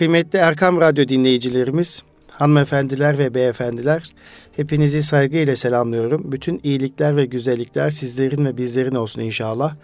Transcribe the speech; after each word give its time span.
Kıymetli 0.00 0.38
Erkam 0.38 0.80
Radyo 0.80 1.08
dinleyicilerimiz, 1.08 2.02
hanımefendiler 2.30 3.18
ve 3.18 3.34
beyefendiler, 3.34 4.12
hepinizi 4.56 5.02
saygıyla 5.02 5.56
selamlıyorum. 5.56 6.32
Bütün 6.32 6.60
iyilikler 6.62 7.16
ve 7.16 7.24
güzellikler 7.26 7.90
sizlerin 7.90 8.44
ve 8.44 8.56
bizlerin 8.56 8.94
olsun 8.94 9.20
inşallah. 9.20 9.74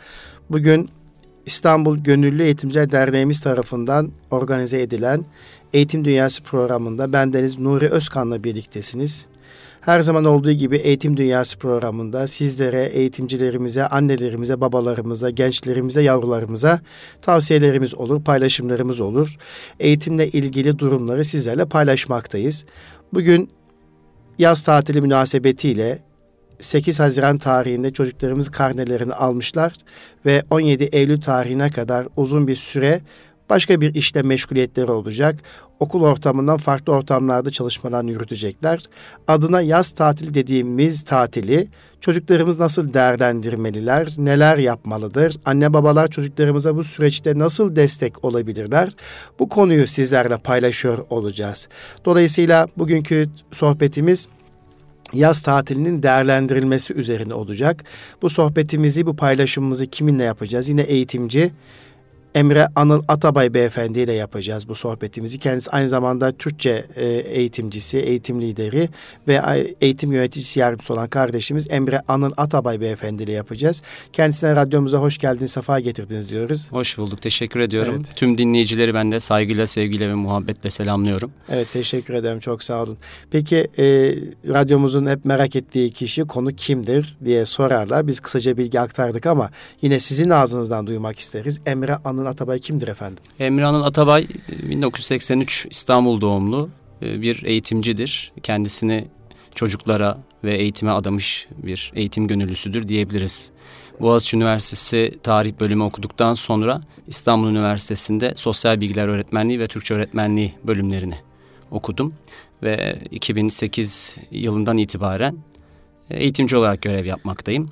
Bugün 0.51 0.89
İstanbul 1.47 1.99
Gönüllü 1.99 2.43
Eğitimciler 2.43 2.93
Derneğimiz 2.93 3.41
tarafından 3.41 4.11
organize 4.31 4.83
edilen 4.83 5.25
Eğitim 5.73 6.05
Dünyası 6.05 6.43
programında 6.43 7.13
bendeniz 7.13 7.59
Nuri 7.59 7.89
Özkan'la 7.89 8.45
birliktesiniz. 8.45 9.27
Her 9.87 10.01
zaman 10.01 10.25
olduğu 10.25 10.53
gibi 10.53 10.77
Eğitim 10.77 11.17
Dünyası 11.17 11.59
programında 11.59 12.27
sizlere, 12.27 12.85
eğitimcilerimize, 12.85 13.87
annelerimize, 13.87 14.61
babalarımıza, 14.61 15.31
gençlerimize, 15.31 16.03
yavrularımıza 16.03 16.81
tavsiyelerimiz 17.23 17.95
olur, 17.95 18.25
paylaşımlarımız 18.25 19.01
olur. 19.01 19.37
Eğitimle 19.81 20.29
ilgili 20.29 20.79
durumları 20.79 21.25
sizlerle 21.25 21.65
paylaşmaktayız. 21.65 22.65
Bugün 23.13 23.51
yaz 24.39 24.63
tatili 24.63 25.01
münasebetiyle 25.01 25.99
8 26.61 27.01
Haziran 27.01 27.39
tarihinde 27.39 27.93
çocuklarımız 27.93 28.51
karnelerini 28.51 29.15
almışlar 29.15 29.73
ve 30.27 30.43
17 30.51 30.85
Eylül 30.85 31.21
tarihine 31.21 31.71
kadar 31.71 32.09
uzun 32.17 32.49
bir 32.49 32.57
süre 32.57 33.01
başka 33.51 33.81
bir 33.81 33.95
işte 33.95 34.23
meşguliyetleri 34.23 34.91
olacak. 34.91 35.43
Okul 35.81 36.03
ortamından 36.03 36.57
farklı 36.57 36.93
ortamlarda 36.93 37.51
çalışmalarını 37.51 38.11
yürütecekler. 38.11 38.83
Adına 39.29 39.61
yaz 39.61 39.91
tatili 39.91 40.35
dediğimiz 40.35 41.05
tatili 41.05 41.69
çocuklarımız 42.01 42.61
nasıl 42.61 42.95
değerlendirmeliler, 42.95 44.15
neler 44.19 44.59
yapmalıdır? 44.59 45.37
Anne 45.45 45.73
babalar 45.73 46.09
çocuklarımıza 46.09 46.77
bu 46.77 46.85
süreçte 46.85 47.39
nasıl 47.39 47.77
destek 47.77 48.25
olabilirler? 48.25 48.93
Bu 49.39 49.49
konuyu 49.49 49.87
sizlerle 49.87 50.37
paylaşıyor 50.37 51.07
olacağız. 51.11 51.69
Dolayısıyla 52.05 52.69
bugünkü 52.77 53.29
sohbetimiz 53.53 54.29
yaz 55.13 55.43
tatilinin 55.43 56.03
değerlendirilmesi 56.03 56.95
üzerine 56.95 57.35
olacak. 57.35 57.85
Bu 58.23 58.31
sohbetimizi, 58.31 59.07
bu 59.07 59.17
paylaşımımızı 59.17 59.87
kiminle 59.87 60.25
yapacağız? 60.25 60.69
Yine 60.69 60.83
eğitimci 60.83 61.53
Emre 62.37 62.69
Anıl 62.77 63.03
Atabay 63.09 63.55
Beyefendi 63.55 64.01
ile 64.01 64.13
yapacağız 64.13 64.69
bu 64.69 64.75
sohbetimizi. 64.75 65.39
Kendisi 65.39 65.71
aynı 65.71 65.89
zamanda 65.89 66.33
Türkçe 66.33 66.85
e, 66.97 67.07
eğitimcisi, 67.07 67.99
eğitim 67.99 68.43
lideri 68.43 68.89
ve 69.29 69.43
eğitim 69.81 70.13
yöneticisi 70.13 70.61
yardımcısı 70.61 70.95
olan 70.95 71.09
kardeşimiz 71.09 71.67
Emre 71.71 72.01
Anıl 72.09 72.33
Atabay 72.37 72.81
Beyefendi 72.81 73.23
ile 73.23 73.33
yapacağız. 73.33 73.83
Kendisine 74.13 74.57
radyomuza 74.57 74.99
hoş 74.99 75.19
geldiniz, 75.19 75.51
sefa 75.51 75.81
getirdiniz 75.81 76.31
diyoruz. 76.31 76.69
Hoş 76.73 76.99
bulduk, 76.99 77.23
teşekkür 77.23 77.61
ediyorum. 77.61 77.95
Evet. 77.97 78.17
Tüm 78.17 78.39
dinleyicileri 78.39 78.95
ben 78.95 79.13
de 79.13 79.21
saygıyla, 79.21 79.67
sevgiyle 79.67 80.09
ve 80.09 80.15
muhabbetle 80.15 80.71
selamlıyorum. 80.71 81.31
Evet, 81.49 81.73
teşekkür 81.73 82.15
ederim, 82.15 82.41
çok 82.41 82.63
sağ 82.63 82.83
olun. 82.83 82.99
Peki 83.31 83.69
e, 83.79 83.85
radyomuzun 84.49 85.07
hep 85.07 85.25
merak 85.25 85.57
ettiği 85.57 85.91
kişi, 85.91 86.23
konu 86.23 86.57
kimdir 86.57 87.17
diye 87.25 87.47
sorarlar. 87.47 88.07
Biz 88.07 88.21
kısaca 88.21 88.57
bilgi 88.57 88.81
aktardık 88.81 89.27
ama 89.27 89.51
yine 89.83 90.01
sizin 90.01 90.31
ağzınızdan 90.31 90.87
duymak 90.87 91.19
isteriz. 91.19 91.61
Emre 91.67 91.97
Anıl 92.05 92.26
Anıl 92.27 92.33
Atabay 92.33 92.59
kimdir 92.59 92.89
efendim? 92.89 93.25
Emre 93.39 93.67
Atabay 93.67 94.29
1983 94.49 95.67
İstanbul 95.71 96.21
doğumlu 96.21 96.69
e, 97.03 97.23
bir 97.23 97.43
eğitimcidir. 97.45 98.33
Kendisini 98.43 99.09
çocuklara 99.55 100.19
ve 100.45 100.57
eğitime 100.57 100.91
adamış 100.91 101.49
bir 101.63 101.93
eğitim 101.95 102.29
gönüllüsüdür 102.29 102.89
diyebiliriz. 102.89 103.51
Boğaziçi 104.01 104.37
Üniversitesi 104.37 105.19
Tarih 105.23 105.53
Bölümü 105.61 105.83
okuduktan 105.83 106.35
sonra 106.35 106.81
İstanbul 107.07 107.49
Üniversitesi'nde 107.49 108.33
Sosyal 108.37 108.81
Bilgiler 108.81 109.09
Öğretmenliği 109.09 109.61
ve 109.61 109.67
Türkçe 109.67 109.95
Öğretmenliği 109.95 110.53
bölümlerini 110.65 111.19
okudum. 111.71 112.15
Ve 112.63 112.99
2008 113.11 114.17
yılından 114.31 114.79
itibaren 114.79 115.37
eğitimci 116.11 116.57
olarak 116.57 116.83
görev 116.83 117.05
yapmaktayım. 117.05 117.71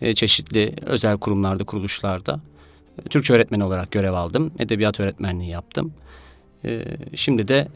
E, 0.00 0.14
çeşitli 0.14 0.74
özel 0.86 1.18
kurumlarda, 1.18 1.64
kuruluşlarda 1.64 2.40
Türkçe 3.10 3.34
öğretmeni 3.34 3.64
olarak 3.64 3.90
görev 3.90 4.12
aldım. 4.12 4.52
Edebiyat 4.58 5.00
öğretmenliği 5.00 5.50
yaptım. 5.50 5.92
Ee, 6.64 6.84
şimdi 7.14 7.48
de 7.48 7.68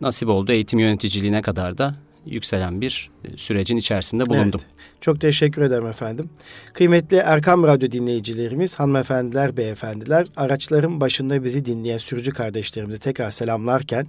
nasip 0.00 0.28
oldu 0.28 0.52
eğitim 0.52 0.78
yöneticiliğine 0.78 1.42
kadar 1.42 1.78
da 1.78 1.94
yükselen 2.26 2.80
bir 2.80 3.10
e, 3.24 3.36
sürecin 3.36 3.76
içerisinde 3.76 4.26
bulundum. 4.26 4.60
Evet. 4.64 4.73
Çok 5.04 5.20
teşekkür 5.20 5.62
ederim 5.62 5.86
efendim. 5.86 6.30
Kıymetli 6.72 7.16
Erkam 7.16 7.62
Radyo 7.62 7.90
dinleyicilerimiz, 7.90 8.74
hanımefendiler, 8.80 9.56
beyefendiler, 9.56 10.26
araçların 10.36 11.00
başında 11.00 11.44
bizi 11.44 11.64
dinleyen 11.64 11.98
sürücü 11.98 12.30
kardeşlerimizi 12.30 12.98
tekrar 12.98 13.30
selamlarken, 13.30 14.08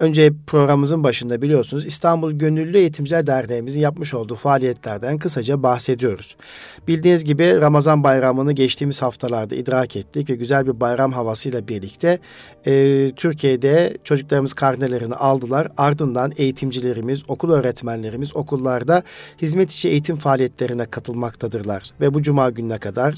önce 0.00 0.32
programımızın 0.46 1.04
başında 1.04 1.42
biliyorsunuz 1.42 1.86
İstanbul 1.86 2.32
Gönüllü 2.32 2.78
Eğitimciler 2.78 3.26
Derneğimizin 3.26 3.80
yapmış 3.80 4.14
olduğu 4.14 4.36
faaliyetlerden 4.36 5.18
kısaca 5.18 5.62
bahsediyoruz. 5.62 6.36
Bildiğiniz 6.88 7.24
gibi 7.24 7.60
Ramazan 7.60 8.04
bayramını 8.04 8.52
geçtiğimiz 8.52 9.02
haftalarda 9.02 9.54
idrak 9.54 9.96
ettik 9.96 10.30
ve 10.30 10.34
güzel 10.34 10.66
bir 10.66 10.80
bayram 10.80 11.12
havasıyla 11.12 11.68
birlikte 11.68 12.18
e, 12.66 13.12
Türkiye'de 13.16 13.98
çocuklarımız 14.04 14.52
karnelerini 14.52 15.14
aldılar. 15.14 15.68
Ardından 15.76 16.32
eğitimcilerimiz, 16.36 17.22
okul 17.28 17.52
öğretmenlerimiz 17.52 18.36
okullarda 18.36 19.02
hizmet 19.42 19.72
içi 19.72 19.88
eğitim 19.88 20.16
faaliyetlerine 20.34 20.84
katılmaktadırlar. 20.84 21.90
Ve 22.00 22.14
bu 22.14 22.22
cuma 22.22 22.50
gününe 22.50 22.78
kadar, 22.78 23.14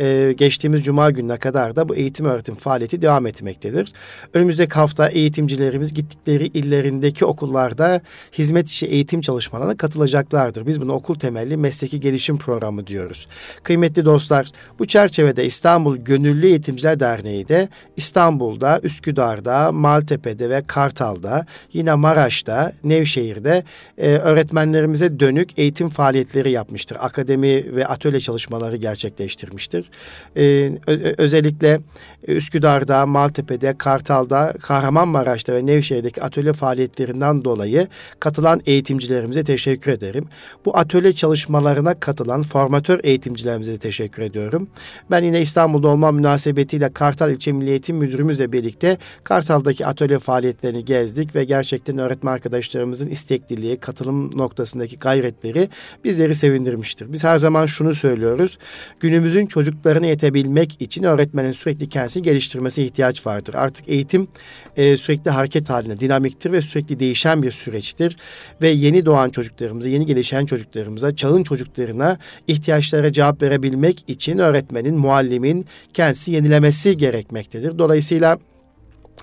e, 0.00 0.34
geçtiğimiz 0.36 0.84
cuma 0.84 1.10
gününe 1.10 1.36
kadar 1.36 1.76
da 1.76 1.88
bu 1.88 1.94
eğitim 1.96 2.26
öğretim 2.26 2.54
faaliyeti 2.54 3.02
devam 3.02 3.26
etmektedir. 3.26 3.92
Önümüzdeki 4.34 4.74
hafta 4.74 5.08
eğitimcilerimiz 5.08 5.94
gittikleri 5.94 6.46
illerindeki 6.46 7.24
okullarda 7.24 8.00
hizmet 8.32 8.68
içi 8.68 8.86
eğitim 8.86 9.20
çalışmalarına 9.20 9.76
katılacaklardır. 9.76 10.66
Biz 10.66 10.80
bunu 10.80 10.92
okul 10.92 11.14
temelli 11.14 11.56
mesleki 11.56 12.00
gelişim 12.00 12.38
programı 12.38 12.86
diyoruz. 12.86 13.26
Kıymetli 13.62 14.04
dostlar, 14.04 14.46
bu 14.78 14.86
çerçevede 14.86 15.46
İstanbul 15.46 15.96
Gönüllü 15.96 16.46
Eğitimciler 16.46 17.00
Derneği 17.00 17.48
de 17.48 17.68
İstanbul'da, 17.96 18.80
Üsküdar'da, 18.82 19.72
Maltepe'de 19.72 20.50
ve 20.50 20.62
Kartal'da, 20.66 21.46
yine 21.72 21.94
Maraş'ta, 21.94 22.72
Nevşehir'de 22.84 23.64
e, 23.98 24.08
öğretmenlerimize 24.08 25.20
dönük 25.20 25.58
eğitim 25.58 25.88
faaliyetleri 25.88 26.57
yapmıştır. 26.58 26.98
Akademi 27.00 27.76
ve 27.76 27.86
atölye 27.86 28.20
çalışmaları 28.20 28.76
gerçekleştirmiştir. 28.76 29.90
E, 30.36 30.70
özellikle 31.18 31.80
Üsküdar'da, 32.26 33.06
Maltepe'de, 33.06 33.74
Kartal'da, 33.78 34.54
Kahramanmaraş'ta 34.62 35.54
ve 35.54 35.66
Nevşehir'deki 35.66 36.22
atölye 36.22 36.52
faaliyetlerinden 36.52 37.44
dolayı 37.44 37.88
katılan 38.20 38.60
eğitimcilerimize 38.66 39.44
teşekkür 39.44 39.92
ederim. 39.92 40.24
Bu 40.64 40.76
atölye 40.78 41.12
çalışmalarına 41.12 41.94
katılan 42.00 42.42
formatör 42.42 43.00
eğitimcilerimize 43.02 43.72
de 43.72 43.78
teşekkür 43.78 44.22
ediyorum. 44.22 44.68
Ben 45.10 45.24
yine 45.24 45.40
İstanbul'da 45.40 45.88
olma 45.88 46.12
münasebetiyle 46.12 46.92
Kartal 46.92 47.30
İlçe 47.30 47.52
Milli 47.52 47.70
Eğitim 47.70 47.96
Müdürümüzle 47.96 48.52
birlikte 48.52 48.98
Kartal'daki 49.24 49.86
atölye 49.86 50.18
faaliyetlerini 50.18 50.84
gezdik 50.84 51.34
ve 51.34 51.44
gerçekten 51.44 51.98
öğretmen 51.98 52.32
arkadaşlarımızın 52.32 53.08
istekliliği, 53.08 53.76
katılım 53.76 54.38
noktasındaki 54.38 54.98
gayretleri 54.98 55.68
bizleri 56.04 56.34
sevindirmiştir. 56.38 57.12
Biz 57.12 57.24
her 57.24 57.38
zaman 57.38 57.66
şunu 57.66 57.94
söylüyoruz. 57.94 58.58
Günümüzün 59.00 59.46
çocuklarına 59.46 60.06
yetebilmek 60.06 60.82
için 60.82 61.02
öğretmenin 61.02 61.52
sürekli 61.52 61.88
kendisini 61.88 62.22
geliştirmesi 62.22 62.82
ihtiyaç 62.82 63.26
vardır. 63.26 63.54
Artık 63.54 63.88
eğitim 63.88 64.28
e, 64.76 64.96
sürekli 64.96 65.30
hareket 65.30 65.70
halinde, 65.70 66.00
dinamiktir 66.00 66.52
ve 66.52 66.62
sürekli 66.62 67.00
değişen 67.00 67.42
bir 67.42 67.50
süreçtir. 67.50 68.16
Ve 68.62 68.68
yeni 68.68 69.06
doğan 69.06 69.30
çocuklarımıza, 69.30 69.88
yeni 69.88 70.06
gelişen 70.06 70.46
çocuklarımıza, 70.46 71.16
çağın 71.16 71.42
çocuklarına 71.42 72.18
ihtiyaçlara 72.46 73.12
cevap 73.12 73.42
verebilmek 73.42 74.04
için 74.08 74.38
öğretmenin, 74.38 74.94
muallimin 74.94 75.66
kendisi 75.94 76.32
yenilemesi 76.32 76.96
gerekmektedir. 76.96 77.78
Dolayısıyla 77.78 78.38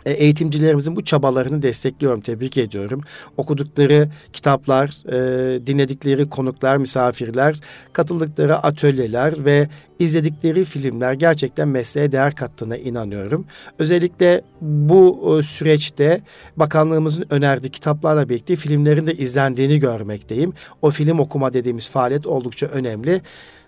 eğitimcilerimizin 0.05 0.95
bu 0.95 1.03
çabalarını 1.03 1.61
destekliyorum, 1.61 2.21
tebrik 2.21 2.57
ediyorum. 2.57 3.01
Okudukları 3.37 4.09
kitaplar, 4.33 4.89
e, 5.07 5.65
dinledikleri 5.65 6.29
konuklar, 6.29 6.77
misafirler, 6.77 7.59
katıldıkları 7.93 8.55
atölyeler 8.55 9.45
ve 9.45 9.69
izledikleri 9.99 10.65
filmler 10.65 11.13
gerçekten 11.13 11.67
mesleğe 11.67 12.11
değer 12.11 12.35
kattığına 12.35 12.77
inanıyorum. 12.77 13.45
Özellikle 13.79 14.41
bu 14.61 15.37
e, 15.39 15.43
süreçte 15.43 16.21
bakanlığımızın 16.57 17.25
önerdiği 17.29 17.71
kitaplarla 17.71 18.29
birlikte 18.29 18.55
filmlerin 18.55 19.07
de 19.07 19.13
izlendiğini 19.13 19.79
görmekteyim. 19.79 20.53
O 20.81 20.91
film 20.91 21.19
okuma 21.19 21.53
dediğimiz 21.53 21.89
faaliyet 21.89 22.27
oldukça 22.27 22.65
önemli. 22.65 23.21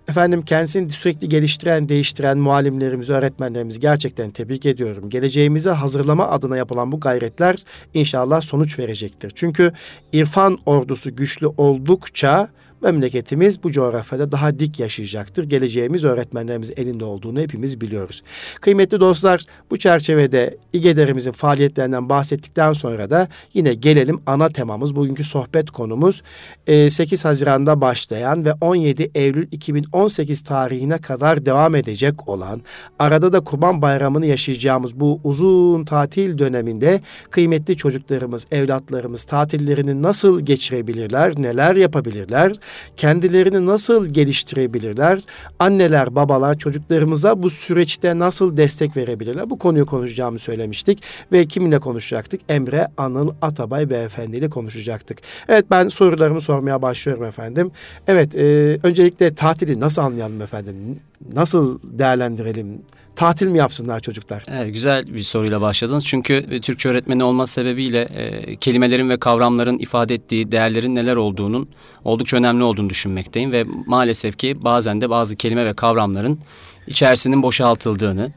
Efendim 0.09 0.41
kendisini 0.41 0.89
sürekli 0.89 1.29
geliştiren, 1.29 1.89
değiştiren 1.89 2.37
muallimlerimizi, 2.37 3.13
öğretmenlerimizi 3.13 3.79
gerçekten 3.79 4.29
tebrik 4.29 4.65
ediyorum. 4.65 5.09
Geleceğimizi 5.09 5.69
hazırlama 5.69 6.27
adına 6.27 6.57
yapılan 6.57 6.91
bu 6.91 6.99
gayretler 6.99 7.55
inşallah 7.93 8.41
sonuç 8.41 8.79
verecektir. 8.79 9.31
Çünkü 9.35 9.71
irfan 10.13 10.57
ordusu 10.65 11.15
güçlü 11.15 11.47
oldukça 11.47 12.49
memleketimiz 12.81 13.63
bu 13.63 13.71
coğrafyada 13.71 14.31
daha 14.31 14.59
dik 14.59 14.79
yaşayacaktır. 14.79 15.43
Geleceğimiz 15.43 16.03
öğretmenlerimiz 16.03 16.71
elinde 16.77 17.05
olduğunu 17.05 17.39
hepimiz 17.39 17.81
biliyoruz. 17.81 18.23
Kıymetli 18.61 18.99
dostlar 18.99 19.41
bu 19.71 19.77
çerçevede 19.77 20.57
İGEDER'imizin 20.73 21.31
faaliyetlerinden 21.31 22.09
bahsettikten 22.09 22.73
sonra 22.73 23.09
da 23.09 23.27
yine 23.53 23.73
gelelim 23.73 24.21
ana 24.25 24.49
temamız 24.49 24.95
bugünkü 24.95 25.23
sohbet 25.23 25.71
konumuz 25.71 26.23
8 26.67 27.25
Haziran'da 27.25 27.81
başlayan 27.81 28.45
ve 28.45 28.53
17 28.61 29.11
Eylül 29.15 29.47
2018 29.51 30.41
tarihine 30.41 30.97
kadar 30.97 31.45
devam 31.45 31.75
edecek 31.75 32.29
olan 32.29 32.61
arada 32.99 33.33
da 33.33 33.39
Kurban 33.39 33.81
Bayramı'nı 33.81 34.25
yaşayacağımız 34.25 34.99
bu 34.99 35.19
uzun 35.23 35.85
tatil 35.85 36.37
döneminde 36.37 37.01
kıymetli 37.31 37.77
çocuklarımız, 37.77 38.47
evlatlarımız 38.51 39.23
tatillerini 39.23 40.01
nasıl 40.01 40.41
geçirebilirler, 40.41 41.33
neler 41.37 41.75
yapabilirler, 41.75 42.53
kendilerini 42.97 43.65
nasıl 43.65 44.05
geliştirebilirler, 44.05 45.19
anneler, 45.59 46.15
babalar 46.15 46.57
çocuklarımıza 46.57 47.43
bu 47.43 47.49
süreçte 47.49 48.19
nasıl 48.19 48.57
destek 48.57 48.97
verebilirler? 48.97 49.49
Bu 49.49 49.57
konuyu 49.57 49.85
konuşacağımı 49.85 50.39
söylemiştik 50.39 51.03
ve 51.31 51.45
kiminle 51.45 51.79
konuşacaktık? 51.79 52.41
Emre 52.49 52.87
Anıl 52.97 53.33
Atabay 53.41 53.89
Beyefendi 53.89 54.37
ile 54.37 54.49
konuşacaktık. 54.49 55.17
Evet 55.49 55.65
ben 55.71 55.87
sorularımı 55.87 56.41
sormaya 56.41 56.81
başlıyorum 56.81 57.23
efendim. 57.23 57.71
Evet 58.07 58.35
e, 58.35 58.79
öncelikle 58.83 59.35
tatili 59.35 59.79
nasıl 59.79 60.01
anlayalım 60.01 60.41
efendim? 60.41 60.99
Nasıl 61.33 61.79
değerlendirelim? 61.83 62.81
Tatil 63.17 63.47
mi 63.47 63.57
yapsınlar 63.57 63.99
çocuklar? 63.99 64.43
Evet, 64.47 64.73
güzel 64.73 65.13
bir 65.13 65.21
soruyla 65.21 65.61
başladınız. 65.61 66.05
Çünkü 66.05 66.33
e, 66.33 66.61
Türkçe 66.61 66.89
öğretmeni 66.89 67.23
olması 67.23 67.53
sebebiyle 67.53 68.01
e, 68.01 68.55
kelimelerin 68.55 69.09
ve 69.09 69.17
kavramların 69.17 69.79
ifade 69.79 70.13
ettiği 70.13 70.51
değerlerin 70.51 70.95
neler 70.95 71.15
olduğunun 71.15 71.69
oldukça 72.03 72.37
önemli 72.37 72.63
olduğunu 72.63 72.89
düşünmekteyim. 72.89 73.51
Ve 73.51 73.63
maalesef 73.85 74.37
ki 74.37 74.63
bazen 74.63 75.01
de 75.01 75.09
bazı 75.09 75.35
kelime 75.35 75.65
ve 75.65 75.73
kavramların 75.73 76.39
içerisinin 76.87 77.43
boşaltıldığını 77.43 78.31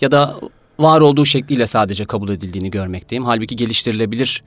ya 0.00 0.10
da 0.10 0.40
var 0.78 1.00
olduğu 1.00 1.24
şekliyle 1.24 1.66
sadece 1.66 2.04
kabul 2.04 2.28
edildiğini 2.28 2.70
görmekteyim. 2.70 3.24
Halbuki 3.24 3.56
geliştirilebilir 3.56 4.42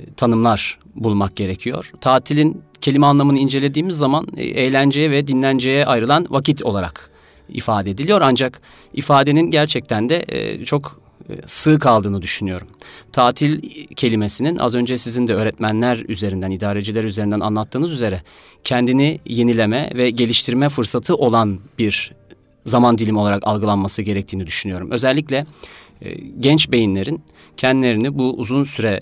e, 0.00 0.14
tanımlar 0.14 0.78
bulmak 0.94 1.36
gerekiyor. 1.36 1.92
Tatilin 2.00 2.62
kelime 2.80 3.06
anlamını 3.06 3.38
incelediğimiz 3.38 3.96
zaman 3.96 4.26
e, 4.36 4.42
eğlenceye 4.44 5.10
ve 5.10 5.26
dinlenceye 5.26 5.84
ayrılan 5.84 6.26
vakit 6.30 6.62
olarak 6.62 7.10
ifade 7.52 7.90
ediliyor. 7.90 8.20
Ancak 8.20 8.60
ifadenin 8.94 9.50
gerçekten 9.50 10.08
de 10.08 10.24
e, 10.28 10.64
çok 10.64 11.00
e, 11.30 11.32
sığ 11.46 11.78
kaldığını 11.78 12.22
düşünüyorum. 12.22 12.68
Tatil 13.12 13.62
kelimesinin 13.96 14.56
az 14.56 14.74
önce 14.74 14.98
sizin 14.98 15.28
de 15.28 15.34
öğretmenler 15.34 16.04
üzerinden, 16.08 16.50
idareciler 16.50 17.04
üzerinden 17.04 17.40
anlattığınız 17.40 17.92
üzere 17.92 18.22
kendini 18.64 19.20
yenileme 19.26 19.92
ve 19.94 20.10
geliştirme 20.10 20.68
fırsatı 20.68 21.16
olan 21.16 21.58
bir 21.78 22.12
zaman 22.64 22.98
dilimi 22.98 23.18
olarak 23.18 23.42
algılanması 23.46 24.02
gerektiğini 24.02 24.46
düşünüyorum. 24.46 24.90
Özellikle 24.90 25.46
e, 26.02 26.14
genç 26.40 26.70
beyinlerin 26.70 27.22
kendilerini 27.56 28.18
bu 28.18 28.32
uzun 28.32 28.64
süre 28.64 29.00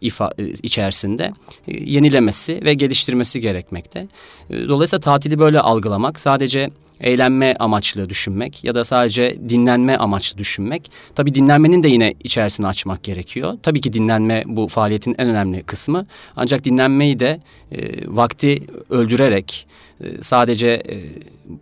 ifa, 0.00 0.32
içerisinde 0.62 1.32
yenilemesi 1.66 2.64
ve 2.64 2.74
geliştirmesi 2.74 3.40
gerekmekte. 3.40 4.08
Dolayısıyla 4.50 5.00
tatili 5.00 5.38
böyle 5.38 5.60
algılamak 5.60 6.20
sadece 6.20 6.70
eğlenme 7.00 7.54
amaçlı 7.58 8.08
düşünmek 8.08 8.64
ya 8.64 8.74
da 8.74 8.84
sadece 8.84 9.36
dinlenme 9.48 9.96
amaçlı 9.96 10.38
düşünmek. 10.38 10.90
Tabii 11.14 11.34
dinlenmenin 11.34 11.82
de 11.82 11.88
yine 11.88 12.14
içerisini 12.24 12.66
açmak 12.66 13.02
gerekiyor. 13.02 13.58
Tabii 13.62 13.80
ki 13.80 13.92
dinlenme 13.92 14.42
bu 14.46 14.68
faaliyetin 14.68 15.14
en 15.18 15.28
önemli 15.28 15.62
kısmı. 15.62 16.06
Ancak 16.36 16.64
dinlenmeyi 16.64 17.20
de 17.20 17.40
e, 17.72 17.78
vakti 18.06 18.62
öldürerek 18.90 19.66
e, 20.00 20.22
sadece 20.22 20.68
e, 20.68 20.96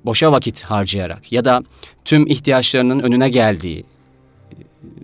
boşa 0.04 0.32
vakit 0.32 0.62
harcayarak 0.62 1.32
ya 1.32 1.44
da 1.44 1.62
tüm 2.04 2.26
ihtiyaçlarının 2.26 3.00
önüne 3.00 3.28
geldiği 3.28 3.84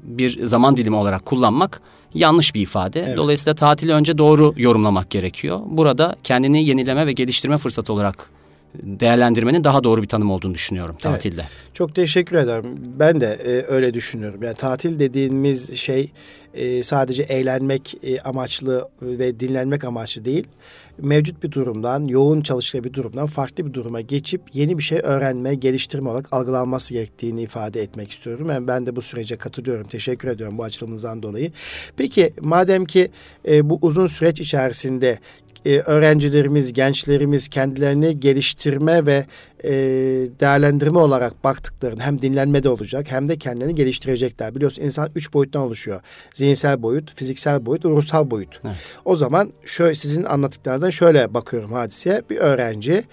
bir 0.03 0.47
zaman 0.47 0.77
dilimi 0.77 0.97
olarak 0.97 1.27
kullanmak 1.27 1.81
yanlış 2.15 2.55
bir 2.55 2.61
ifade. 2.61 3.05
Evet. 3.07 3.17
Dolayısıyla 3.17 3.55
tatili 3.55 3.93
önce 3.93 4.19
doğru 4.19 4.55
yorumlamak 4.57 5.11
gerekiyor. 5.11 5.61
Burada 5.67 6.17
kendini 6.25 6.65
yenileme 6.65 7.07
ve 7.07 7.13
geliştirme 7.13 7.59
fırsatı 7.59 7.93
olarak 7.93 8.31
değerlendirmenin 8.75 9.65
daha 9.65 9.85
doğru 9.85 10.03
bir 10.03 10.09
tanım 10.09 10.31
olduğunu 10.31 10.55
düşünüyorum 10.55 10.97
tatilde. 10.99 11.41
Evet. 11.41 11.75
Çok 11.75 11.95
teşekkür 11.95 12.37
ederim. 12.37 12.79
Ben 12.99 13.21
de 13.21 13.27
e, 13.27 13.73
öyle 13.73 13.95
düşünüyorum. 13.95 14.43
Yani 14.43 14.57
tatil 14.57 14.99
dediğimiz 14.99 15.77
şey 15.77 16.13
e, 16.55 16.83
sadece 16.83 17.23
eğlenmek 17.23 17.97
e, 18.03 18.21
amaçlı 18.21 18.89
ve 19.03 19.41
dinlenmek 19.41 19.85
amaçlı 19.85 20.25
değil. 20.25 20.47
Mevcut 21.03 21.43
bir 21.43 21.53
durumdan, 21.53 22.05
yoğun 22.05 22.41
çalıştığı 22.41 22.85
bir 22.85 22.93
durumdan 22.93 23.27
farklı 23.27 23.67
bir 23.67 23.73
duruma 23.73 24.01
geçip 24.01 24.41
yeni 24.53 24.79
bir 24.79 24.83
şey 24.83 25.01
öğrenme, 25.03 25.55
geliştirme 25.55 26.11
olarak 26.11 26.33
algılanması 26.33 26.95
gerektiğini 26.95 27.43
ifade 27.43 27.83
etmek 27.83 28.11
istiyorum. 28.11 28.51
Yani 28.51 28.67
ben 28.67 28.87
de 28.87 28.97
bu 28.97 29.03
sürece 29.03 29.37
katılıyorum. 29.37 29.87
Teşekkür 29.87 30.29
ediyorum 30.29 30.59
bu 30.59 30.65
açılımınızdan 30.65 31.23
dolayı. 31.23 31.53
Peki 31.97 32.33
madem 32.41 32.85
ki 32.85 33.11
e, 33.49 33.71
bu 33.71 33.79
uzun 33.83 34.07
süreç 34.07 34.41
içerisinde 34.41 35.19
e, 35.67 35.79
öğrencilerimiz, 35.79 36.73
gençlerimiz 36.73 37.49
kendilerini 37.49 38.21
geliştirme 38.21 39.07
ve 39.07 39.27
e, 39.65 39.71
değerlendirme 40.41 40.99
olarak 40.99 41.45
baktıklarını 41.45 42.03
hem 42.03 42.23
dinlenmede 42.23 42.69
olacak 42.69 43.07
hem 43.11 43.29
de 43.29 43.39
kendilerini 43.39 43.75
geliştirecekler. 43.75 44.55
Biliyorsun 44.55 44.83
insan 44.83 45.11
üç 45.15 45.35
boyuttan 45.35 45.63
oluşuyor. 45.63 46.01
Zihinsel 46.35 46.83
boyut, 46.83 47.15
fiziksel 47.15 47.67
boyut 47.67 47.85
ve 47.85 47.89
ruhsal 47.89 48.31
boyut. 48.31 48.61
Evet. 48.65 48.77
O 49.05 49.17
zaman 49.17 49.53
şöyle 49.65 49.95
sizin 49.95 50.25
anlattıklarınızdan 50.25 50.91
şöyle 50.91 51.35
bakıyorum 51.35 51.73
hadiseye. 51.73 52.23
Bir 52.31 52.37
öğrenci 52.37 53.05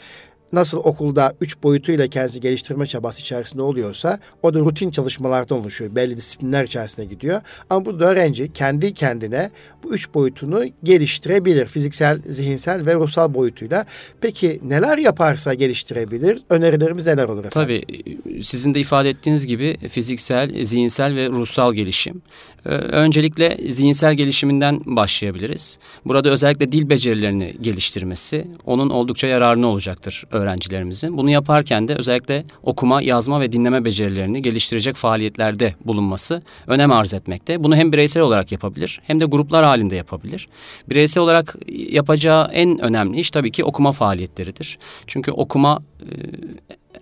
nasıl 0.55 0.77
okulda 0.77 1.33
üç 1.41 1.63
boyutuyla 1.63 2.07
kendisi 2.07 2.41
geliştirme 2.41 2.85
çabası 2.85 3.21
içerisinde 3.21 3.61
oluyorsa 3.61 4.19
o 4.43 4.53
da 4.53 4.59
rutin 4.59 4.91
çalışmalardan 4.91 5.59
oluşuyor. 5.59 5.95
Belli 5.95 6.17
disiplinler 6.17 6.63
içerisine 6.63 7.05
gidiyor. 7.05 7.41
Ama 7.69 7.85
burada 7.85 8.05
öğrenci 8.05 8.53
kendi 8.53 8.93
kendine 8.93 9.51
bu 9.83 9.93
üç 9.93 10.13
boyutunu 10.13 10.63
geliştirebilir. 10.83 11.65
Fiziksel, 11.65 12.21
zihinsel 12.29 12.85
ve 12.85 12.95
ruhsal 12.95 13.33
boyutuyla. 13.33 13.85
Peki 14.21 14.59
neler 14.63 14.97
yaparsa 14.97 15.53
geliştirebilir? 15.53 16.41
Önerilerimiz 16.49 17.07
neler 17.07 17.25
olur 17.25 17.45
efendim? 17.45 17.83
Tabii 17.83 18.43
sizin 18.43 18.73
de 18.73 18.79
ifade 18.79 19.09
ettiğiniz 19.09 19.47
gibi 19.47 19.77
fiziksel, 19.89 20.65
zihinsel 20.65 21.15
ve 21.15 21.29
ruhsal 21.29 21.73
gelişim. 21.73 22.21
Ee, 22.65 22.69
öncelikle 22.69 23.57
zihinsel 23.69 24.13
gelişiminden 24.13 24.79
başlayabiliriz. 24.85 25.79
Burada 26.05 26.29
özellikle 26.29 26.71
dil 26.71 26.89
becerilerini 26.89 27.53
geliştirmesi 27.61 28.47
onun 28.65 28.89
oldukça 28.89 29.27
yararına 29.27 29.67
olacaktır 29.67 30.23
öğrencilerimizin. 30.31 31.17
Bunu 31.17 31.29
yaparken 31.29 31.87
de 31.87 31.95
özellikle 31.95 32.45
okuma, 32.63 33.01
yazma 33.01 33.41
ve 33.41 33.51
dinleme 33.51 33.85
becerilerini 33.85 34.41
geliştirecek 34.41 34.95
faaliyetlerde 34.95 35.75
bulunması 35.85 36.41
önem 36.67 36.91
arz 36.91 37.13
etmekte. 37.13 37.63
Bunu 37.63 37.75
hem 37.75 37.91
bireysel 37.91 38.23
olarak 38.23 38.51
yapabilir 38.51 39.01
hem 39.03 39.21
de 39.21 39.25
gruplar 39.25 39.65
halinde 39.65 39.95
yapabilir. 39.95 40.47
Bireysel 40.89 41.23
olarak 41.23 41.55
yapacağı 41.67 42.49
en 42.51 42.79
önemli 42.79 43.19
iş 43.19 43.31
tabii 43.31 43.51
ki 43.51 43.63
okuma 43.63 43.91
faaliyetleridir. 43.91 44.79
Çünkü 45.07 45.31
okuma 45.31 45.83
e, 46.01 46.05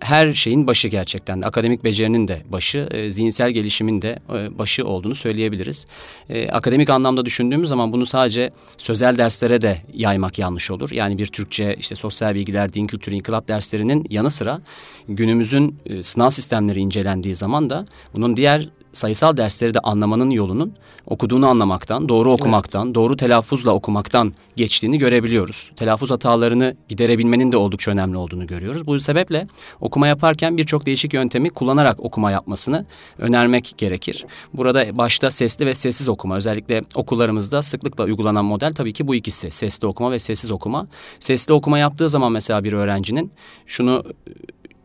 her 0.04 0.34
şeyin 0.34 0.66
başı 0.66 0.88
gerçekten 0.88 1.42
de. 1.42 1.46
Akademik 1.46 1.84
becerinin 1.84 2.28
de 2.28 2.42
başı, 2.48 2.88
e, 2.90 3.10
zihinsel 3.10 3.50
gelişimin 3.50 4.02
de 4.02 4.18
e, 4.34 4.58
başı 4.58 4.84
olduğunu 4.86 5.14
söyleyebiliriz. 5.14 5.86
E, 6.28 6.48
akademik 6.48 6.90
anlamda 6.90 7.24
düşündüğümüz 7.24 7.68
zaman 7.68 7.92
bunu 7.92 8.06
sadece 8.06 8.50
sözel 8.78 9.18
derslere 9.18 9.62
de 9.62 9.78
yaymak 9.94 10.38
yanlış 10.38 10.70
olur. 10.70 10.90
Yani 10.90 11.18
bir 11.18 11.26
Türkçe, 11.26 11.76
işte 11.78 11.94
sosyal 11.94 12.34
bilgiler, 12.34 12.72
din 12.72 12.84
kültürü, 12.84 13.14
inkılap 13.14 13.48
derslerinin 13.48 14.06
yanı 14.10 14.30
sıra 14.30 14.60
günümüzün 15.08 15.78
e, 15.86 16.02
sınav 16.02 16.30
sistemleri 16.30 16.80
incelendiği 16.80 17.34
zaman 17.34 17.70
da 17.70 17.86
bunun 18.14 18.36
diğer 18.36 18.68
sayısal 18.94 19.36
dersleri 19.36 19.74
de 19.74 19.78
anlamanın 19.78 20.30
yolunun 20.30 20.74
okuduğunu 21.06 21.46
anlamaktan, 21.46 22.08
doğru 22.08 22.32
okumaktan, 22.32 22.86
evet. 22.86 22.94
doğru 22.94 23.16
telaffuzla 23.16 23.72
okumaktan 23.72 24.32
geçtiğini 24.56 24.98
görebiliyoruz. 24.98 25.70
Telaffuz 25.76 26.10
hatalarını 26.10 26.76
giderebilmenin 26.88 27.52
de 27.52 27.56
oldukça 27.56 27.90
önemli 27.90 28.16
olduğunu 28.16 28.46
görüyoruz. 28.46 28.86
Bu 28.86 29.00
sebeple 29.00 29.46
okuma 29.80 30.06
yaparken 30.06 30.56
birçok 30.56 30.86
değişik 30.86 31.14
yöntemi 31.14 31.50
kullanarak 31.50 32.04
okuma 32.04 32.30
yapmasını 32.30 32.86
önermek 33.18 33.74
gerekir. 33.78 34.26
Burada 34.54 34.98
başta 34.98 35.30
sesli 35.30 35.66
ve 35.66 35.74
sessiz 35.74 36.08
okuma 36.08 36.36
özellikle 36.36 36.82
okullarımızda 36.94 37.62
sıklıkla 37.62 38.04
uygulanan 38.04 38.44
model 38.44 38.72
tabii 38.72 38.92
ki 38.92 39.06
bu 39.06 39.14
ikisi. 39.14 39.50
Sesli 39.50 39.86
okuma 39.86 40.10
ve 40.10 40.18
sessiz 40.18 40.50
okuma. 40.50 40.86
Sesli 41.20 41.52
okuma 41.52 41.78
yaptığı 41.78 42.08
zaman 42.08 42.32
mesela 42.32 42.64
bir 42.64 42.72
öğrencinin 42.72 43.32
şunu 43.66 44.04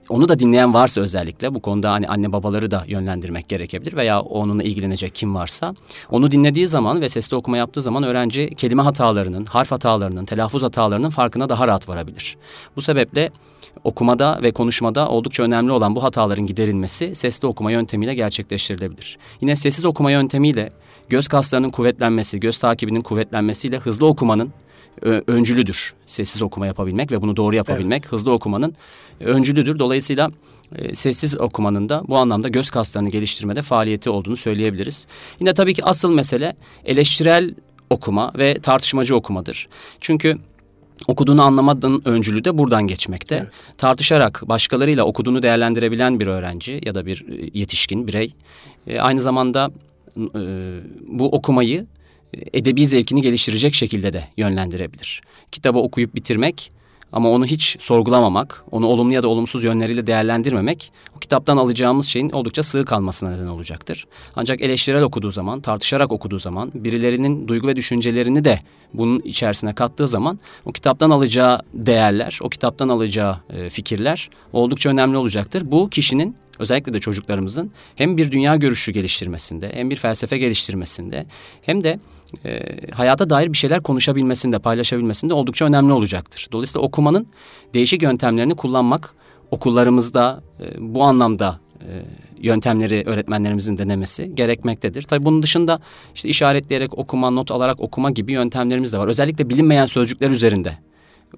onu 0.09 0.29
da 0.29 0.39
dinleyen 0.39 0.73
varsa 0.73 1.01
özellikle 1.01 1.55
bu 1.55 1.61
konuda 1.61 1.91
hani 1.91 2.07
anne 2.07 2.31
babaları 2.31 2.71
da 2.71 2.83
yönlendirmek 2.87 3.49
gerekebilir 3.49 3.95
veya 3.95 4.21
onunla 4.21 4.63
ilgilenecek 4.63 5.15
kim 5.15 5.35
varsa 5.35 5.75
onu 6.09 6.31
dinlediği 6.31 6.67
zaman 6.67 7.01
ve 7.01 7.09
sesli 7.09 7.35
okuma 7.35 7.57
yaptığı 7.57 7.81
zaman 7.81 8.03
öğrenci 8.03 8.49
kelime 8.49 8.81
hatalarının, 8.81 9.45
harf 9.45 9.71
hatalarının, 9.71 10.25
telaffuz 10.25 10.63
hatalarının 10.63 11.09
farkına 11.09 11.49
daha 11.49 11.67
rahat 11.67 11.89
varabilir. 11.89 12.37
Bu 12.75 12.81
sebeple 12.81 13.29
okumada 13.83 14.39
ve 14.43 14.51
konuşmada 14.51 15.09
oldukça 15.09 15.43
önemli 15.43 15.71
olan 15.71 15.95
bu 15.95 16.03
hataların 16.03 16.45
giderilmesi 16.45 17.15
sesli 17.15 17.47
okuma 17.47 17.71
yöntemiyle 17.71 18.13
gerçekleştirilebilir. 18.13 19.17
Yine 19.41 19.55
sessiz 19.55 19.85
okuma 19.85 20.11
yöntemiyle 20.11 20.69
göz 21.09 21.27
kaslarının 21.27 21.69
kuvvetlenmesi, 21.69 22.39
göz 22.39 22.59
takibinin 22.59 23.01
kuvvetlenmesiyle 23.01 23.77
hızlı 23.77 24.05
okumanın 24.05 24.53
öncülüdür. 25.27 25.93
Sessiz 26.05 26.41
okuma 26.41 26.67
yapabilmek 26.67 27.12
ve 27.12 27.22
bunu 27.22 27.36
doğru 27.36 27.55
yapabilmek 27.55 28.01
evet. 28.03 28.12
hızlı 28.12 28.31
okumanın 28.31 28.74
öncülüdür. 29.19 29.79
Dolayısıyla 29.79 30.31
e, 30.75 30.96
sessiz 30.96 31.39
okumanın 31.39 31.89
da 31.89 32.03
bu 32.08 32.17
anlamda 32.17 32.48
göz 32.48 32.69
kaslarını 32.69 33.10
geliştirmede 33.10 33.62
faaliyeti 33.62 34.10
olduğunu 34.10 34.38
söyleyebiliriz. 34.38 35.08
Yine 35.39 35.53
tabii 35.53 35.74
ki 35.74 35.86
asıl 35.86 36.13
mesele 36.13 36.55
eleştirel 36.86 37.55
okuma 37.89 38.31
ve 38.38 38.60
tartışmacı 38.62 39.15
okumadır. 39.15 39.67
Çünkü 40.01 40.38
okuduğunu 41.08 41.41
anlamadığın 41.41 42.01
öncülü 42.05 42.46
de 42.46 42.58
buradan 42.58 42.88
geçmekte. 42.88 43.36
Evet. 43.36 43.77
Tartışarak 43.77 44.43
başkalarıyla 44.46 45.03
okuduğunu 45.03 45.43
değerlendirebilen 45.43 46.19
bir 46.19 46.27
öğrenci 46.27 46.81
ya 46.86 46.96
da 46.96 47.05
bir 47.05 47.25
e, 47.29 47.50
yetişkin 47.60 48.08
birey 48.08 48.34
e, 48.88 49.00
aynı 49.00 49.22
zamanda 49.22 49.72
e, 50.17 50.41
bu 51.08 51.25
okumayı 51.25 51.86
edebi 52.33 52.88
zevkini 52.88 53.21
geliştirecek 53.21 53.74
şekilde 53.74 54.13
de 54.13 54.24
yönlendirebilir. 54.38 55.21
Kitabı 55.51 55.79
okuyup 55.79 56.15
bitirmek 56.15 56.71
ama 57.12 57.29
onu 57.29 57.45
hiç 57.45 57.77
sorgulamamak, 57.79 58.63
onu 58.71 58.88
olumlu 58.88 59.13
ya 59.13 59.24
da 59.24 59.27
olumsuz 59.27 59.63
yönleriyle 59.63 60.07
değerlendirmemek 60.07 60.91
o 61.15 61.19
kitaptan 61.19 61.57
alacağımız 61.57 62.07
şeyin 62.07 62.29
oldukça 62.29 62.63
sığ 62.63 62.86
kalmasına 62.86 63.31
neden 63.31 63.48
olacaktır. 63.48 64.07
Ancak 64.36 64.62
eleştirel 64.62 65.03
okuduğu 65.03 65.31
zaman, 65.31 65.62
tartışarak 65.62 66.12
okuduğu 66.12 66.39
zaman, 66.39 66.71
birilerinin 66.74 67.48
duygu 67.48 67.67
ve 67.67 67.75
düşüncelerini 67.75 68.45
de 68.45 68.59
bunun 68.93 69.19
içerisine 69.19 69.74
kattığı 69.74 70.07
zaman 70.07 70.39
o 70.65 70.71
kitaptan 70.71 71.09
alacağı 71.09 71.62
değerler, 71.74 72.39
o 72.41 72.50
kitaptan 72.50 72.89
alacağı 72.89 73.38
e, 73.50 73.69
fikirler 73.69 74.29
oldukça 74.53 74.89
önemli 74.89 75.17
olacaktır. 75.17 75.71
Bu 75.71 75.89
kişinin 75.89 76.36
özellikle 76.59 76.93
de 76.93 76.99
çocuklarımızın 76.99 77.71
hem 77.95 78.17
bir 78.17 78.31
dünya 78.31 78.55
görüşü 78.55 78.91
geliştirmesinde 78.91 79.71
hem 79.73 79.89
bir 79.89 79.95
felsefe 79.95 80.37
geliştirmesinde 80.37 81.25
hem 81.61 81.83
de 81.83 81.99
e, 82.45 82.61
hayata 82.91 83.29
dair 83.29 83.53
bir 83.53 83.57
şeyler 83.57 83.83
konuşabilmesinde, 83.83 84.59
paylaşabilmesinde 84.59 85.33
oldukça 85.33 85.65
önemli 85.65 85.93
olacaktır. 85.93 86.47
Dolayısıyla 86.51 86.85
okumanın 86.87 87.27
değişik 87.73 88.01
yöntemlerini 88.01 88.55
kullanmak 88.55 89.13
okullarımızda 89.51 90.43
e, 90.59 90.65
bu 90.79 91.03
anlamda 91.03 91.59
e, 91.81 91.89
yöntemleri 92.41 93.03
öğretmenlerimizin 93.05 93.77
denemesi 93.77 94.35
gerekmektedir. 94.35 95.03
Tabii 95.03 95.25
bunun 95.25 95.43
dışında 95.43 95.79
işte 96.15 96.29
işaretleyerek 96.29 96.97
okuma, 96.97 97.29
not 97.29 97.51
alarak 97.51 97.79
okuma 97.79 98.11
gibi 98.11 98.31
yöntemlerimiz 98.31 98.93
de 98.93 98.97
var. 98.97 99.07
Özellikle 99.07 99.49
bilinmeyen 99.49 99.85
sözcükler 99.85 100.29
üzerinde 100.31 100.77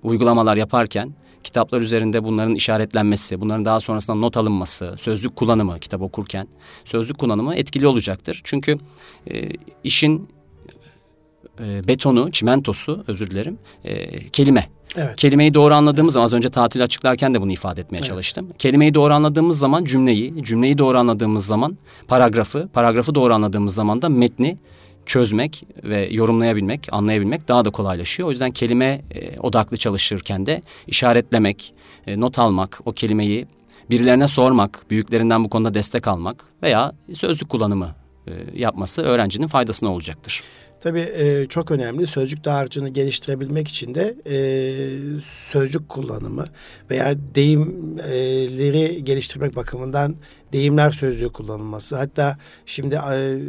uygulamalar 0.03 0.57
yaparken 0.57 1.13
kitaplar 1.43 1.81
üzerinde 1.81 2.23
bunların 2.23 2.55
işaretlenmesi, 2.55 3.41
bunların 3.41 3.65
daha 3.65 3.79
sonrasında 3.79 4.17
not 4.17 4.37
alınması, 4.37 4.95
sözlük 4.97 5.35
kullanımı 5.35 5.79
kitap 5.79 6.01
okurken 6.01 6.47
sözlük 6.85 7.17
kullanımı 7.17 7.55
etkili 7.55 7.87
olacaktır. 7.87 8.41
Çünkü 8.43 8.77
e, 9.31 9.49
işin 9.83 10.29
e, 11.59 11.87
betonu, 11.87 12.31
çimentosu 12.31 13.03
özür 13.07 13.31
dilerim 13.31 13.57
e, 13.83 14.19
kelime. 14.29 14.69
Evet. 14.95 15.15
Kelimeyi 15.15 15.53
doğru 15.53 15.73
anladığımız 15.73 16.13
zaman 16.13 16.25
az 16.25 16.33
önce 16.33 16.49
tatil 16.49 16.83
açıklarken 16.83 17.33
de 17.33 17.41
bunu 17.41 17.51
ifade 17.51 17.81
etmeye 17.81 17.97
evet. 17.97 18.07
çalıştım. 18.07 18.47
Kelimeyi 18.57 18.93
doğru 18.93 19.13
anladığımız 19.13 19.59
zaman 19.59 19.85
cümleyi, 19.85 20.43
cümleyi 20.43 20.77
doğru 20.77 20.97
anladığımız 20.97 21.45
zaman 21.45 21.77
paragrafı, 22.07 22.69
paragrafı 22.73 23.15
doğru 23.15 23.33
anladığımız 23.33 23.73
zaman 23.73 24.01
da 24.01 24.09
metni 24.09 24.57
çözmek 25.05 25.63
ve 25.83 26.09
yorumlayabilmek, 26.11 26.87
anlayabilmek 26.91 27.47
daha 27.47 27.65
da 27.65 27.69
kolaylaşıyor. 27.69 28.27
O 28.29 28.31
yüzden 28.31 28.51
kelime 28.51 29.01
e, 29.11 29.39
odaklı 29.39 29.77
çalışırken 29.77 30.45
de 30.45 30.61
işaretlemek, 30.87 31.73
e, 32.07 32.19
not 32.19 32.39
almak, 32.39 32.79
o 32.85 32.91
kelimeyi 32.91 33.45
birilerine 33.89 34.27
sormak, 34.27 34.85
büyüklerinden 34.89 35.43
bu 35.43 35.49
konuda 35.49 35.73
destek 35.73 36.07
almak 36.07 36.45
veya 36.63 36.91
sözlük 37.13 37.49
kullanımı 37.49 37.95
e, 38.27 38.31
yapması 38.55 39.01
öğrencinin 39.01 39.47
faydasına 39.47 39.93
olacaktır. 39.93 40.43
Tabii 40.81 40.99
e, 40.99 41.47
çok 41.49 41.71
önemli. 41.71 42.07
Sözcük 42.07 42.45
dağarcığını 42.45 42.89
geliştirebilmek 42.89 43.67
için 43.67 43.95
de 43.95 44.15
e, 44.25 44.35
sözcük 45.25 45.89
kullanımı 45.89 46.45
veya 46.89 47.15
deyimleri 47.35 49.03
geliştirmek 49.03 49.55
bakımından 49.55 50.15
deyimler 50.53 50.91
sözlüğü 50.91 51.29
kullanılması. 51.29 51.95
Hatta 51.95 52.37
şimdi 52.65 52.95
e, 52.95 53.39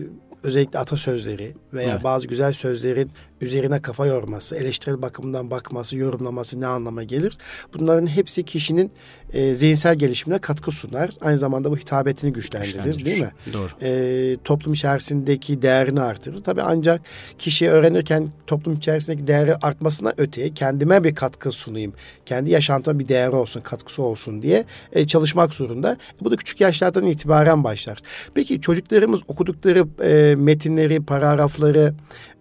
özellikle 0.43 0.79
atasözleri 0.79 1.55
veya 1.73 1.93
evet. 1.93 2.05
bazı 2.05 2.27
güzel 2.27 2.53
sözlerin 2.53 3.11
üzerine 3.43 3.83
kafa 3.83 4.07
yorması, 4.07 4.57
eleştirel 4.57 5.03
bakımından 5.03 5.51
bakması, 5.51 5.97
yorumlaması 5.97 6.61
ne 6.61 6.67
anlama 6.67 7.03
gelir? 7.03 7.39
Bunların 7.75 8.07
hepsi 8.07 8.43
kişinin 8.43 8.93
e, 9.33 9.55
zihinsel 9.55 9.95
gelişimine 9.95 10.39
katkı 10.39 10.71
sunar. 10.71 11.11
Aynı 11.21 11.39
zamanda 11.39 11.71
bu 11.71 11.77
hitabetini 11.77 12.33
güçlendirir, 12.33 12.73
güçlendirir. 12.73 13.05
değil 13.05 13.23
mi? 13.23 13.33
Doğru. 13.53 13.69
E, 13.83 14.37
toplum 14.45 14.73
içerisindeki 14.73 15.63
değerini 15.63 16.01
artırır. 16.01 16.39
Tabii 16.39 16.63
ancak 16.63 17.01
kişi 17.39 17.71
öğrenirken 17.71 18.29
toplum 18.47 18.75
içerisindeki 18.75 19.27
değeri 19.27 19.57
artmasına 19.57 20.13
öteye 20.17 20.55
kendime 20.55 21.05
bir 21.05 21.15
katkı 21.15 21.53
sunayım. 21.53 21.93
Kendi 22.27 22.51
yaşantıma 22.51 22.99
bir 22.99 23.09
değeri 23.09 23.31
olsun, 23.31 23.61
katkısı 23.61 24.03
olsun 24.03 24.43
diye 24.43 24.65
e, 24.93 25.07
çalışmak 25.07 25.55
zorunda. 25.55 25.97
Bu 26.21 26.31
da 26.31 26.37
küçük 26.37 26.61
yaşlardan 26.61 27.07
itibaren 27.07 27.65
başlar. 27.65 27.99
Peki 28.35 28.61
çocuklarımız 28.61 29.21
okudukları 29.29 29.87
e, 30.03 30.35
metinleri, 30.37 31.05
paragrafları, 31.05 31.95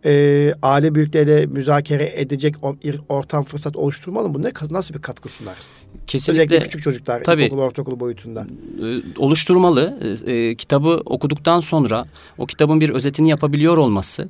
e, 0.06 0.54
aile 0.62 0.96
büyükleriyle 0.96 1.46
müzakere 1.46 2.10
edecek 2.16 2.56
ortam 3.10 3.44
fırsat 3.44 3.76
oluşturmalı 3.76 4.30
mı? 4.30 4.36
Bu 4.36 4.42
ne 4.42 4.52
nasıl 4.70 4.94
bir 4.94 5.02
katkı 5.02 5.30
sunar? 5.30 5.58
Kesinlikle. 6.08 6.44
Özellikle 6.44 6.64
küçük 6.64 6.82
çocuklar 6.82 7.24
tabii, 7.24 7.44
ilkokul, 7.44 7.64
ortaokul 7.64 8.00
boyutunda. 8.00 8.48
E, 8.84 9.02
oluşturmalı. 9.18 10.00
E, 10.26 10.34
e, 10.34 10.56
kitabı 10.56 11.02
okuduktan 11.06 11.60
sonra 11.60 12.06
o 12.38 12.46
kitabın 12.46 12.82
bir 12.82 12.90
özetini 12.90 13.30
yapabiliyor 13.30 13.78
olması 13.78 14.30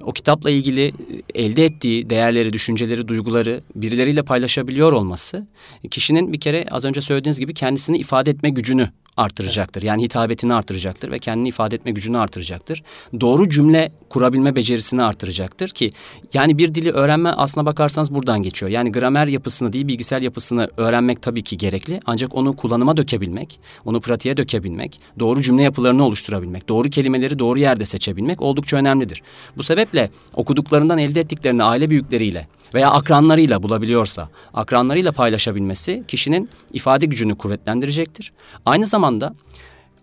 o 0.00 0.12
kitapla 0.12 0.50
ilgili 0.50 0.92
elde 1.34 1.64
ettiği 1.64 2.10
değerleri, 2.10 2.52
düşünceleri, 2.52 3.08
duyguları 3.08 3.60
birileriyle 3.74 4.22
paylaşabiliyor 4.22 4.92
olması 4.92 5.46
kişinin 5.90 6.32
bir 6.32 6.40
kere 6.40 6.66
az 6.70 6.84
önce 6.84 7.00
söylediğiniz 7.00 7.40
gibi 7.40 7.54
kendisini 7.54 7.98
ifade 7.98 8.30
etme 8.30 8.50
gücünü 8.50 8.90
artıracaktır. 9.16 9.82
Yani 9.82 10.02
hitabetini 10.02 10.54
artıracaktır 10.54 11.10
ve 11.10 11.18
kendini 11.18 11.48
ifade 11.48 11.76
etme 11.76 11.90
gücünü 11.90 12.18
artıracaktır. 12.18 12.82
Doğru 13.20 13.48
cümle 13.48 13.92
kurabilme 14.08 14.54
becerisini 14.54 15.02
artıracaktır 15.02 15.68
ki 15.68 15.90
yani 16.34 16.58
bir 16.58 16.74
dili 16.74 16.90
öğrenme 16.90 17.28
aslına 17.30 17.66
bakarsanız 17.66 18.14
buradan 18.14 18.42
geçiyor. 18.42 18.70
Yani 18.70 18.92
gramer 18.92 19.26
yapısını 19.26 19.72
değil 19.72 19.88
bilgisayar 19.88 20.22
yapısını 20.22 20.68
öğrenmek 20.76 21.22
tabii 21.22 21.42
ki 21.42 21.58
gerekli 21.58 22.00
ancak 22.06 22.34
onu 22.34 22.56
kullanıma 22.56 22.96
dökebilmek, 22.96 23.60
onu 23.84 24.00
pratiğe 24.00 24.36
dökebilmek, 24.36 25.00
doğru 25.18 25.42
cümle 25.42 25.62
yapılarını 25.62 26.04
oluşturabilmek, 26.04 26.68
doğru 26.68 26.90
kelimeleri 26.90 27.38
doğru 27.38 27.58
yerde 27.58 27.86
seçebilmek 27.86 28.42
oldukça 28.42 28.76
önemlidir. 28.76 29.22
Bu 29.56 29.62
sebeple 29.70 30.10
okuduklarından 30.34 30.98
elde 30.98 31.20
ettiklerini 31.20 31.62
aile 31.62 31.90
büyükleriyle 31.90 32.48
veya 32.74 32.90
akranlarıyla 32.90 33.62
bulabiliyorsa 33.62 34.28
akranlarıyla 34.54 35.12
paylaşabilmesi 35.12 36.04
kişinin 36.08 36.48
ifade 36.72 37.06
gücünü 37.06 37.38
kuvvetlendirecektir. 37.38 38.32
Aynı 38.66 38.86
zamanda 38.86 39.34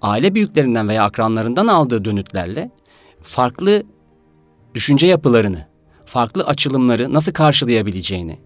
aile 0.02 0.36
büyüklerinden 0.36 0.90
veya 0.90 1.04
akranlarından 1.04 1.68
aldığı 1.68 2.06
dönütlerle 2.06 2.72
farklı 3.22 3.84
düşünce 4.76 5.08
yapılarını, 5.08 5.68
farklı 6.06 6.44
açılımları 6.44 7.14
nasıl 7.14 7.32
karşılayabileceğini, 7.32 8.40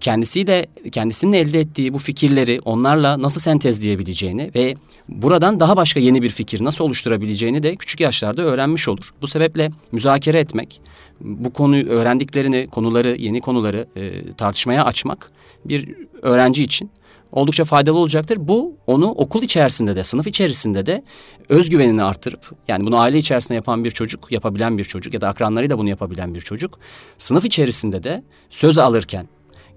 kendisiyle 0.00 0.66
kendisinin 0.92 1.32
elde 1.32 1.60
ettiği 1.60 1.92
bu 1.92 1.98
fikirleri 1.98 2.60
onlarla 2.64 3.22
nasıl 3.22 3.40
sentezleyebileceğini 3.40 4.50
ve 4.54 4.74
buradan 5.08 5.60
daha 5.60 5.76
başka 5.76 6.00
yeni 6.00 6.22
bir 6.22 6.30
fikir 6.30 6.64
nasıl 6.64 6.84
oluşturabileceğini 6.84 7.62
de 7.62 7.76
küçük 7.76 8.00
yaşlarda 8.00 8.42
öğrenmiş 8.42 8.88
olur. 8.88 9.10
Bu 9.22 9.26
sebeple 9.26 9.70
müzakere 9.92 10.38
etmek, 10.40 10.80
bu 11.20 11.52
konuyu 11.52 11.88
öğrendiklerini, 11.88 12.68
konuları, 12.70 13.16
yeni 13.18 13.40
konuları 13.40 13.86
e, 13.96 14.32
tartışmaya 14.32 14.84
açmak 14.84 15.30
bir 15.64 15.94
öğrenci 16.22 16.64
için 16.64 16.90
oldukça 17.32 17.64
faydalı 17.64 17.98
olacaktır. 17.98 18.38
Bu 18.40 18.76
onu 18.86 19.10
okul 19.10 19.42
içerisinde 19.42 19.96
de, 19.96 20.04
sınıf 20.04 20.26
içerisinde 20.26 20.86
de 20.86 21.04
özgüvenini 21.48 22.02
artırıp 22.02 22.50
yani 22.68 22.86
bunu 22.86 22.98
aile 22.98 23.18
içerisinde 23.18 23.54
yapan 23.54 23.84
bir 23.84 23.90
çocuk, 23.90 24.32
yapabilen 24.32 24.78
bir 24.78 24.84
çocuk 24.84 25.14
ya 25.14 25.20
da 25.20 25.28
akranlarıyla 25.28 25.78
bunu 25.78 25.88
yapabilen 25.88 26.34
bir 26.34 26.40
çocuk 26.40 26.78
sınıf 27.18 27.44
içerisinde 27.44 28.02
de 28.02 28.22
söz 28.50 28.78
alırken 28.78 29.28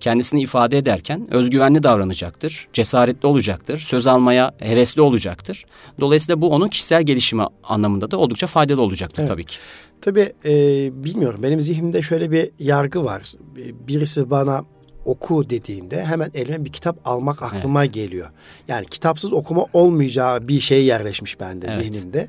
kendisini 0.02 0.42
ifade 0.42 0.78
ederken 0.78 1.28
özgüvenli 1.34 1.84
davranacaktır, 1.84 2.68
cesaretli 2.74 3.28
olacaktır, 3.28 3.80
söz 3.80 4.08
almaya 4.08 4.52
hevesli 4.60 5.02
olacaktır. 5.02 5.66
Dolayısıyla 6.00 6.42
bu 6.42 6.50
onun 6.50 6.68
kişisel 6.68 7.04
gelişimi 7.04 7.44
anlamında 7.64 8.12
da 8.12 8.18
oldukça 8.18 8.48
faydalı 8.48 8.82
olacaktır 8.82 9.20
evet. 9.20 9.28
tabii 9.28 9.46
ki. 9.46 9.56
Tabii 10.02 10.34
e, 10.46 10.54
bilmiyorum 11.04 11.40
benim 11.44 11.62
zihnimde 11.62 12.02
şöyle 12.02 12.32
bir 12.32 12.50
yargı 12.60 13.04
var. 13.04 13.34
Birisi 13.88 14.30
bana 14.30 14.66
oku 15.06 15.50
dediğinde 15.50 16.06
hemen 16.06 16.32
elime 16.34 16.66
bir 16.66 16.72
kitap 16.72 16.98
almak 17.06 17.44
aklıma 17.44 17.84
evet. 17.84 17.94
geliyor. 17.94 18.30
Yani 18.68 18.86
kitapsız 18.86 19.34
okuma 19.34 19.66
olmayacağı 19.74 20.48
bir 20.48 20.60
şey 20.60 20.86
yerleşmiş 20.86 21.40
bende 21.40 21.68
evet. 21.74 21.84
zihnimde. 21.84 22.28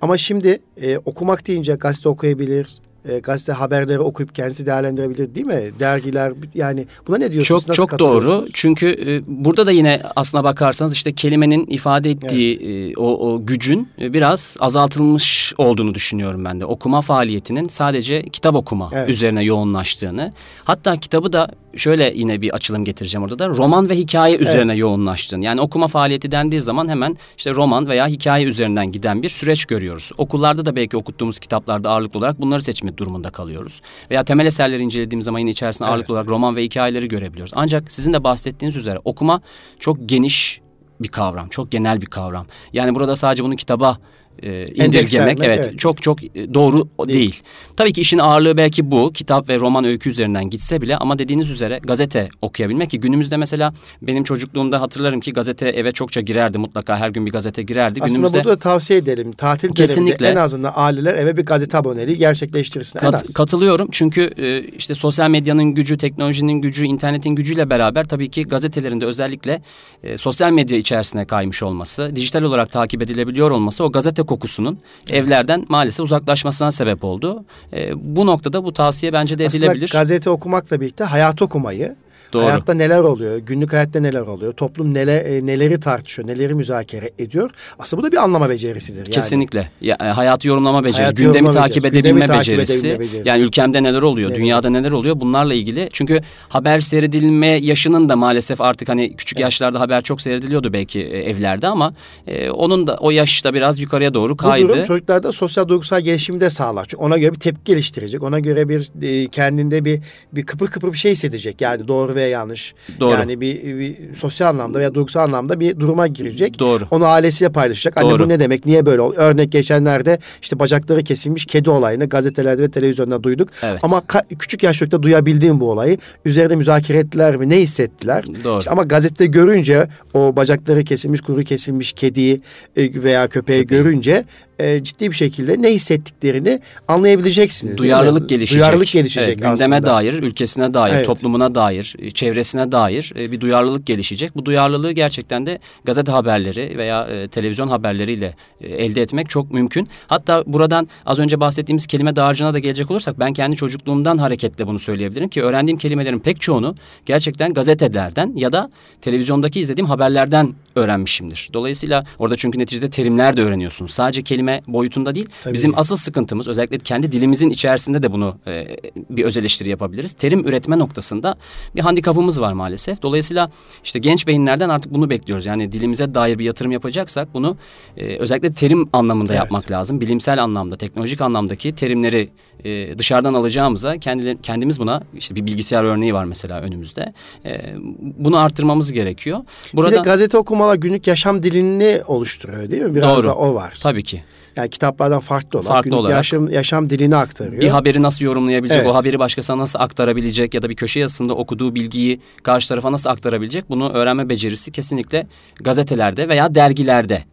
Ama 0.00 0.18
şimdi 0.18 0.60
e, 0.76 0.98
okumak 0.98 1.46
deyince 1.46 1.74
gazete 1.74 2.08
okuyabilir, 2.08 2.74
e, 3.04 3.18
gazete 3.18 3.52
haberleri 3.52 3.98
okuyup 3.98 4.34
kendisi 4.34 4.66
değerlendirebilir 4.66 5.34
değil 5.34 5.46
mi? 5.46 5.70
Dergiler 5.80 6.32
yani 6.54 6.86
buna 7.06 7.18
ne 7.18 7.32
diyorsunuz? 7.32 7.66
Çok 7.66 7.74
çok 7.74 7.98
doğru. 7.98 8.46
Çünkü 8.52 8.86
e, 8.86 9.22
burada 9.26 9.66
da 9.66 9.72
yine 9.72 10.02
aslına 10.16 10.44
bakarsanız 10.44 10.92
işte 10.92 11.12
kelimenin 11.12 11.66
ifade 11.66 12.10
ettiği 12.10 12.56
evet. 12.62 12.96
e, 12.96 13.00
o, 13.00 13.32
o 13.32 13.46
gücün 13.46 13.88
e, 14.00 14.12
biraz 14.12 14.56
azaltılmış 14.60 15.54
olduğunu 15.58 15.94
düşünüyorum 15.94 16.44
ben 16.44 16.60
de. 16.60 16.64
Okuma 16.64 17.00
faaliyetinin 17.00 17.68
sadece 17.68 18.22
kitap 18.22 18.54
okuma 18.54 18.90
evet. 18.92 19.08
üzerine 19.08 19.42
yoğunlaştığını. 19.42 20.32
Hatta 20.64 20.96
kitabı 20.96 21.32
da 21.32 21.50
şöyle 21.76 22.12
yine 22.14 22.40
bir 22.40 22.54
açılım 22.54 22.84
getireceğim 22.84 23.24
orada 23.24 23.38
da 23.38 23.48
roman 23.48 23.88
ve 23.88 23.96
hikaye 23.96 24.36
üzerine 24.36 24.72
evet. 24.72 24.80
yoğunlaştığını. 24.80 25.44
Yani 25.44 25.60
okuma 25.60 25.88
faaliyeti 25.88 26.30
dendiği 26.30 26.62
zaman 26.62 26.88
hemen 26.88 27.16
işte 27.36 27.54
roman 27.54 27.88
veya 27.88 28.06
hikaye 28.06 28.46
üzerinden 28.46 28.92
giden 28.92 29.22
bir 29.22 29.28
süreç 29.28 29.64
görüyoruz. 29.64 30.10
Okullarda 30.18 30.66
da 30.66 30.76
belki 30.76 30.96
okuttuğumuz 30.96 31.38
kitaplarda 31.38 31.90
ağırlıklı 31.90 32.18
olarak 32.18 32.40
bunları 32.40 32.62
seçmek 32.62 32.87
durumunda 32.96 33.30
kalıyoruz. 33.30 33.82
Veya 34.10 34.24
temel 34.24 34.46
eserleri 34.46 34.82
incelediğimiz 34.82 35.24
zaman 35.24 35.38
yine 35.38 35.50
içerisinde 35.50 35.84
evet. 35.84 35.92
ağırlıklı 35.92 36.14
olarak 36.14 36.28
roman 36.28 36.56
ve 36.56 36.62
hikayeleri 36.64 37.08
görebiliyoruz. 37.08 37.52
Ancak 37.56 37.92
sizin 37.92 38.12
de 38.12 38.24
bahsettiğiniz 38.24 38.76
üzere 38.76 38.98
okuma 39.04 39.40
çok 39.78 40.08
geniş 40.08 40.60
bir 41.00 41.08
kavram, 41.08 41.48
çok 41.48 41.70
genel 41.70 42.00
bir 42.00 42.06
kavram. 42.06 42.46
Yani 42.72 42.94
burada 42.94 43.16
sadece 43.16 43.44
bunu 43.44 43.56
kitaba 43.56 43.98
e, 44.42 44.66
indirgemek 44.66 45.38
evet, 45.40 45.66
evet 45.66 45.78
çok 45.78 46.02
çok 46.02 46.24
e, 46.24 46.54
doğru 46.54 46.88
değil. 46.98 47.18
değil. 47.18 47.42
Tabii 47.76 47.92
ki 47.92 48.00
işin 48.00 48.18
ağırlığı 48.18 48.56
belki 48.56 48.90
bu 48.90 49.12
kitap 49.12 49.48
ve 49.48 49.58
roman 49.58 49.84
öykü 49.84 50.10
üzerinden 50.10 50.50
gitse 50.50 50.80
bile 50.80 50.96
ama 50.96 51.18
dediğiniz 51.18 51.50
üzere 51.50 51.80
gazete 51.82 52.28
okuyabilmek 52.42 52.90
ki 52.90 53.00
günümüzde 53.00 53.36
mesela 53.36 53.72
benim 54.02 54.24
çocukluğumda 54.24 54.80
hatırlarım 54.80 55.20
ki 55.20 55.32
gazete 55.32 55.68
eve 55.68 55.92
çokça 55.92 56.20
girerdi 56.20 56.58
mutlaka 56.58 56.98
her 56.98 57.10
gün 57.10 57.26
bir 57.26 57.32
gazete 57.32 57.62
girerdi. 57.62 58.00
Aslında 58.02 58.16
günümüzde, 58.16 58.44
burada 58.44 58.58
tavsiye 58.58 58.98
edelim 58.98 59.32
tatil 59.32 59.74
kesinlikle 59.74 60.28
en 60.28 60.36
azından 60.36 60.72
aileler 60.74 61.14
eve 61.14 61.36
bir 61.36 61.46
gazete 61.46 61.78
aboneliği 61.78 62.18
gerçekleştirsin 62.18 62.98
kat, 62.98 63.08
en 63.08 63.12
az. 63.12 63.32
Katılıyorum 63.32 63.88
çünkü 63.92 64.30
e, 64.36 64.62
işte 64.62 64.94
sosyal 64.94 65.30
medyanın 65.30 65.74
gücü, 65.74 65.98
teknolojinin 65.98 66.60
gücü, 66.60 66.84
internetin 66.84 67.30
gücüyle 67.30 67.70
beraber 67.70 68.04
tabii 68.04 68.30
ki 68.30 68.42
gazetelerinde 68.42 69.06
özellikle 69.06 69.62
e, 70.02 70.16
sosyal 70.16 70.50
medya 70.50 70.78
içerisine 70.78 71.24
kaymış 71.24 71.62
olması, 71.62 72.16
dijital 72.16 72.42
olarak 72.42 72.72
takip 72.72 73.02
edilebiliyor 73.02 73.50
olması 73.50 73.84
o 73.84 73.92
gazete 73.92 74.22
kokusunun 74.28 74.78
evlerden 75.10 75.66
maalesef 75.68 76.04
uzaklaşmasına 76.04 76.70
sebep 76.70 77.04
oldu. 77.04 77.44
E, 77.72 77.92
bu 78.14 78.26
noktada 78.26 78.64
bu 78.64 78.72
tavsiye 78.72 79.12
bence 79.12 79.38
de 79.38 79.44
edilebilir. 79.44 79.84
Aslında 79.84 80.00
gazete 80.00 80.30
okumakla 80.30 80.80
birlikte 80.80 81.04
hayat 81.04 81.42
okumayı 81.42 81.96
Doğru. 82.32 82.44
Hayatta 82.44 82.74
neler 82.74 82.98
oluyor? 82.98 83.38
Günlük 83.38 83.72
hayatta 83.72 84.00
neler 84.00 84.20
oluyor? 84.20 84.52
Toplum 84.52 84.94
neler, 84.94 85.24
e, 85.24 85.46
neleri 85.46 85.80
tartışıyor? 85.80 86.28
Neleri 86.28 86.54
müzakere 86.54 87.10
ediyor? 87.18 87.50
Aslında 87.78 88.02
bu 88.02 88.06
da 88.06 88.12
bir 88.12 88.16
anlama 88.16 88.48
becerisidir. 88.48 88.98
Yani. 88.98 89.10
Kesinlikle. 89.10 89.70
Ya, 89.80 89.96
e, 90.00 90.04
hayatı 90.04 90.48
yorumlama 90.48 90.84
becerisi, 90.84 91.02
hayatı 91.02 91.22
gündemi 91.22 91.46
yorumlama 91.46 91.66
takip 91.66 91.84
becerisi, 91.84 91.98
edebilme 91.98 92.20
gündemi 92.20 92.38
becerisi. 92.38 92.82
Takip 92.82 93.00
becerisi. 93.00 93.28
Yani 93.28 93.42
ülkemde 93.42 93.82
neler 93.82 94.02
oluyor? 94.02 94.30
Evet. 94.30 94.38
Dünyada 94.40 94.70
neler 94.70 94.92
oluyor? 94.92 95.20
Bunlarla 95.20 95.54
ilgili. 95.54 95.88
Çünkü 95.92 96.20
haber 96.48 96.80
seyredilme 96.80 97.46
yaşının 97.46 98.08
da 98.08 98.16
maalesef 98.16 98.60
artık 98.60 98.88
hani 98.88 99.16
küçük 99.16 99.38
evet. 99.38 99.44
yaşlarda 99.44 99.80
haber 99.80 100.02
çok 100.02 100.20
seyrediliyordu 100.20 100.72
belki 100.72 101.00
e, 101.00 101.30
evlerde 101.30 101.68
ama 101.68 101.94
e, 102.26 102.50
onun 102.50 102.86
da 102.86 102.96
o 102.96 103.10
yaşta 103.10 103.54
biraz 103.54 103.78
yukarıya 103.78 104.14
doğru 104.14 104.36
kaydı. 104.36 104.64
Bu 104.64 104.72
durum 104.72 104.84
çocuklarda 104.84 105.32
sosyal 105.32 105.68
duygusal 105.68 106.00
gelişimi 106.00 106.40
de 106.40 106.50
sağlar. 106.50 106.86
Çünkü 106.88 107.02
ona 107.02 107.18
göre 107.18 107.34
bir 107.34 107.40
tepki 107.40 107.64
geliştirecek. 107.64 108.22
Ona 108.22 108.38
göre 108.38 108.68
bir 108.68 108.90
e, 109.02 109.28
kendinde 109.28 109.84
bir 109.84 110.00
bir 110.32 110.46
kıpır 110.46 110.66
kıpır 110.66 110.92
bir 110.92 110.98
şey 110.98 111.12
hissedecek. 111.12 111.60
Yani 111.60 111.88
doğru 111.88 112.17
ve 112.18 112.24
yanlış. 112.24 112.74
Doğru. 113.00 113.10
Yani 113.10 113.40
bir, 113.40 113.78
bir 113.78 114.14
sosyal 114.14 114.48
anlamda 114.48 114.78
veya 114.78 114.94
duygusal 114.94 115.20
anlamda 115.20 115.60
bir 115.60 115.80
duruma 115.80 116.06
girecek. 116.06 116.58
Doğru. 116.58 116.84
Onu 116.90 117.04
ailesiyle 117.06 117.52
paylaşacak. 117.52 117.96
Anne 117.96 118.10
Doğru. 118.10 118.24
bu 118.24 118.28
ne 118.28 118.40
demek? 118.40 118.66
Niye 118.66 118.86
böyle 118.86 119.00
oluyor? 119.00 119.22
Örnek 119.22 119.52
geçenlerde 119.52 120.18
işte 120.42 120.58
bacakları 120.58 121.04
kesilmiş 121.04 121.46
kedi 121.46 121.70
olayını 121.70 122.08
gazetelerde 122.08 122.62
ve 122.62 122.70
televizyonda 122.70 123.22
duyduk. 123.22 123.48
Evet. 123.62 123.78
Ama 123.82 124.02
küçük 124.38 124.62
yaşlıkta 124.62 125.02
duyabildiğim 125.02 125.60
bu 125.60 125.70
olayı 125.70 125.98
üzerinde 126.24 126.56
müzakere 126.56 126.98
ettiler 126.98 127.36
mi? 127.36 127.48
Ne 127.48 127.56
hissettiler? 127.56 128.24
Doğru. 128.44 128.58
İşte 128.58 128.70
ama 128.70 128.82
gazetede 128.82 129.26
görünce 129.26 129.88
o 130.14 130.36
bacakları 130.36 130.84
kesilmiş, 130.84 131.20
kuru 131.20 131.44
kesilmiş 131.44 131.92
kediyi 131.92 132.42
e, 132.76 133.02
veya 133.02 133.28
köpeği 133.28 133.62
Köpeği. 133.62 133.82
görünce 133.82 134.24
e, 134.58 134.84
ciddi 134.84 135.10
bir 135.10 135.16
şekilde 135.16 135.62
ne 135.62 135.72
hissettiklerini 135.72 136.60
anlayabileceksiniz. 136.88 137.78
Duyarlılık 137.78 138.28
gelişecek. 138.28 138.60
Duyarlılık 138.60 138.88
gelişecek 138.88 139.28
evet, 139.28 139.36
gündeme 139.36 139.76
aslında. 139.76 139.82
dair, 139.82 140.12
ülkesine 140.12 140.74
dair, 140.74 140.94
evet. 140.94 141.06
toplumuna 141.06 141.54
dair, 141.54 141.94
e, 141.98 142.10
çevresine 142.10 142.72
dair 142.72 143.12
e, 143.20 143.32
bir 143.32 143.40
duyarlılık 143.40 143.86
gelişecek. 143.86 144.36
Bu 144.36 144.44
duyarlılığı 144.44 144.92
gerçekten 144.92 145.46
de 145.46 145.58
gazete 145.84 146.12
haberleri 146.12 146.78
veya 146.78 147.06
e, 147.06 147.28
televizyon 147.28 147.68
haberleriyle 147.68 148.34
e, 148.60 148.68
elde 148.68 149.02
etmek 149.02 149.28
çok 149.28 149.52
mümkün. 149.52 149.88
Hatta 150.06 150.44
buradan 150.46 150.88
az 151.06 151.18
önce 151.18 151.40
bahsettiğimiz 151.40 151.86
kelime 151.86 152.16
dağarcığına 152.16 152.54
da 152.54 152.58
gelecek 152.58 152.90
olursak 152.90 153.18
ben 153.20 153.32
kendi 153.32 153.56
çocukluğumdan 153.56 154.18
hareketle 154.18 154.66
bunu 154.66 154.78
söyleyebilirim 154.78 155.28
ki 155.28 155.42
öğrendiğim 155.42 155.78
kelimelerin 155.78 156.18
pek 156.18 156.40
çoğunu 156.40 156.74
gerçekten 157.06 157.54
gazetelerden 157.54 158.32
ya 158.36 158.52
da 158.52 158.70
televizyondaki 159.00 159.60
izlediğim 159.60 159.86
haberlerden 159.86 160.54
öğrenmişimdir. 160.78 161.50
Dolayısıyla 161.52 162.04
orada 162.18 162.36
çünkü 162.36 162.58
neticede 162.58 162.90
terimler 162.90 163.36
de 163.36 163.42
öğreniyorsunuz. 163.42 163.90
Sadece 163.90 164.22
kelime 164.22 164.60
boyutunda 164.68 165.14
değil. 165.14 165.26
Tabii. 165.42 165.54
Bizim 165.54 165.78
asıl 165.78 165.96
sıkıntımız 165.96 166.48
özellikle 166.48 166.78
kendi 166.78 167.12
dilimizin 167.12 167.50
içerisinde 167.50 168.02
de 168.02 168.12
bunu 168.12 168.38
e, 168.46 168.76
bir 169.10 169.24
öz 169.24 169.36
eleştiri 169.36 169.68
yapabiliriz. 169.68 170.12
Terim 170.12 170.48
üretme 170.48 170.78
noktasında 170.78 171.36
bir 171.76 171.80
handikapımız 171.80 172.40
var 172.40 172.52
maalesef. 172.52 173.02
Dolayısıyla 173.02 173.50
işte 173.84 173.98
genç 173.98 174.26
beyinlerden 174.26 174.68
artık 174.68 174.94
bunu 174.94 175.10
bekliyoruz. 175.10 175.46
Yani 175.46 175.72
dilimize 175.72 176.14
dair 176.14 176.38
bir 176.38 176.44
yatırım 176.44 176.72
yapacaksak 176.72 177.34
bunu 177.34 177.56
e, 177.96 178.16
özellikle 178.16 178.54
terim 178.54 178.88
anlamında 178.92 179.32
evet. 179.32 179.40
yapmak 179.40 179.70
lazım. 179.70 180.00
Bilimsel 180.00 180.42
anlamda, 180.42 180.76
teknolojik 180.76 181.20
anlamdaki 181.20 181.74
terimleri 181.74 182.30
e, 182.64 182.98
dışarıdan 182.98 183.34
alacağımıza 183.34 183.98
kendi, 183.98 184.42
kendimiz 184.42 184.80
buna 184.80 185.02
işte 185.14 185.34
bir 185.34 185.46
bilgisayar 185.46 185.84
örneği 185.84 186.14
var 186.14 186.24
mesela 186.24 186.60
önümüzde. 186.60 187.12
E, 187.44 187.74
bunu 188.00 188.38
arttırmamız 188.38 188.92
gerekiyor. 188.92 189.38
Burada, 189.74 189.90
bir 189.90 189.96
de 189.96 190.00
gazete 190.00 190.38
okumalar 190.68 190.76
günlük 190.76 191.06
yaşam 191.06 191.42
dilini 191.42 192.02
oluşturuyor 192.06 192.70
değil 192.70 192.82
mi? 192.82 192.94
Biraz 192.94 193.16
Doğru. 193.16 193.26
da 193.26 193.34
o 193.34 193.54
var. 193.54 193.74
Tabii 193.82 194.02
ki. 194.02 194.22
Yani 194.56 194.70
kitaplardan 194.70 195.20
farklı 195.20 195.58
olarak 195.58 195.72
farklı 195.72 195.90
günlük 195.90 196.00
olarak, 196.00 196.16
yaşam, 196.16 196.50
yaşam 196.50 196.90
dilini 196.90 197.16
aktarıyor. 197.16 197.62
Bir 197.62 197.68
haberi 197.68 198.02
nasıl 198.02 198.24
yorumlayabilecek, 198.24 198.78
evet. 198.78 198.90
o 198.90 198.94
haberi 198.94 199.18
başkasına 199.18 199.58
nasıl 199.58 199.78
aktarabilecek 199.78 200.54
ya 200.54 200.62
da 200.62 200.70
bir 200.70 200.76
köşe 200.76 201.00
yazısında 201.00 201.34
okuduğu 201.34 201.74
bilgiyi 201.74 202.20
karşı 202.42 202.68
tarafa 202.68 202.92
nasıl 202.92 203.10
aktarabilecek 203.10 203.70
bunu 203.70 203.92
öğrenme 203.92 204.28
becerisi 204.28 204.72
kesinlikle 204.72 205.26
gazetelerde 205.60 206.28
veya 206.28 206.54
dergilerde 206.54 207.24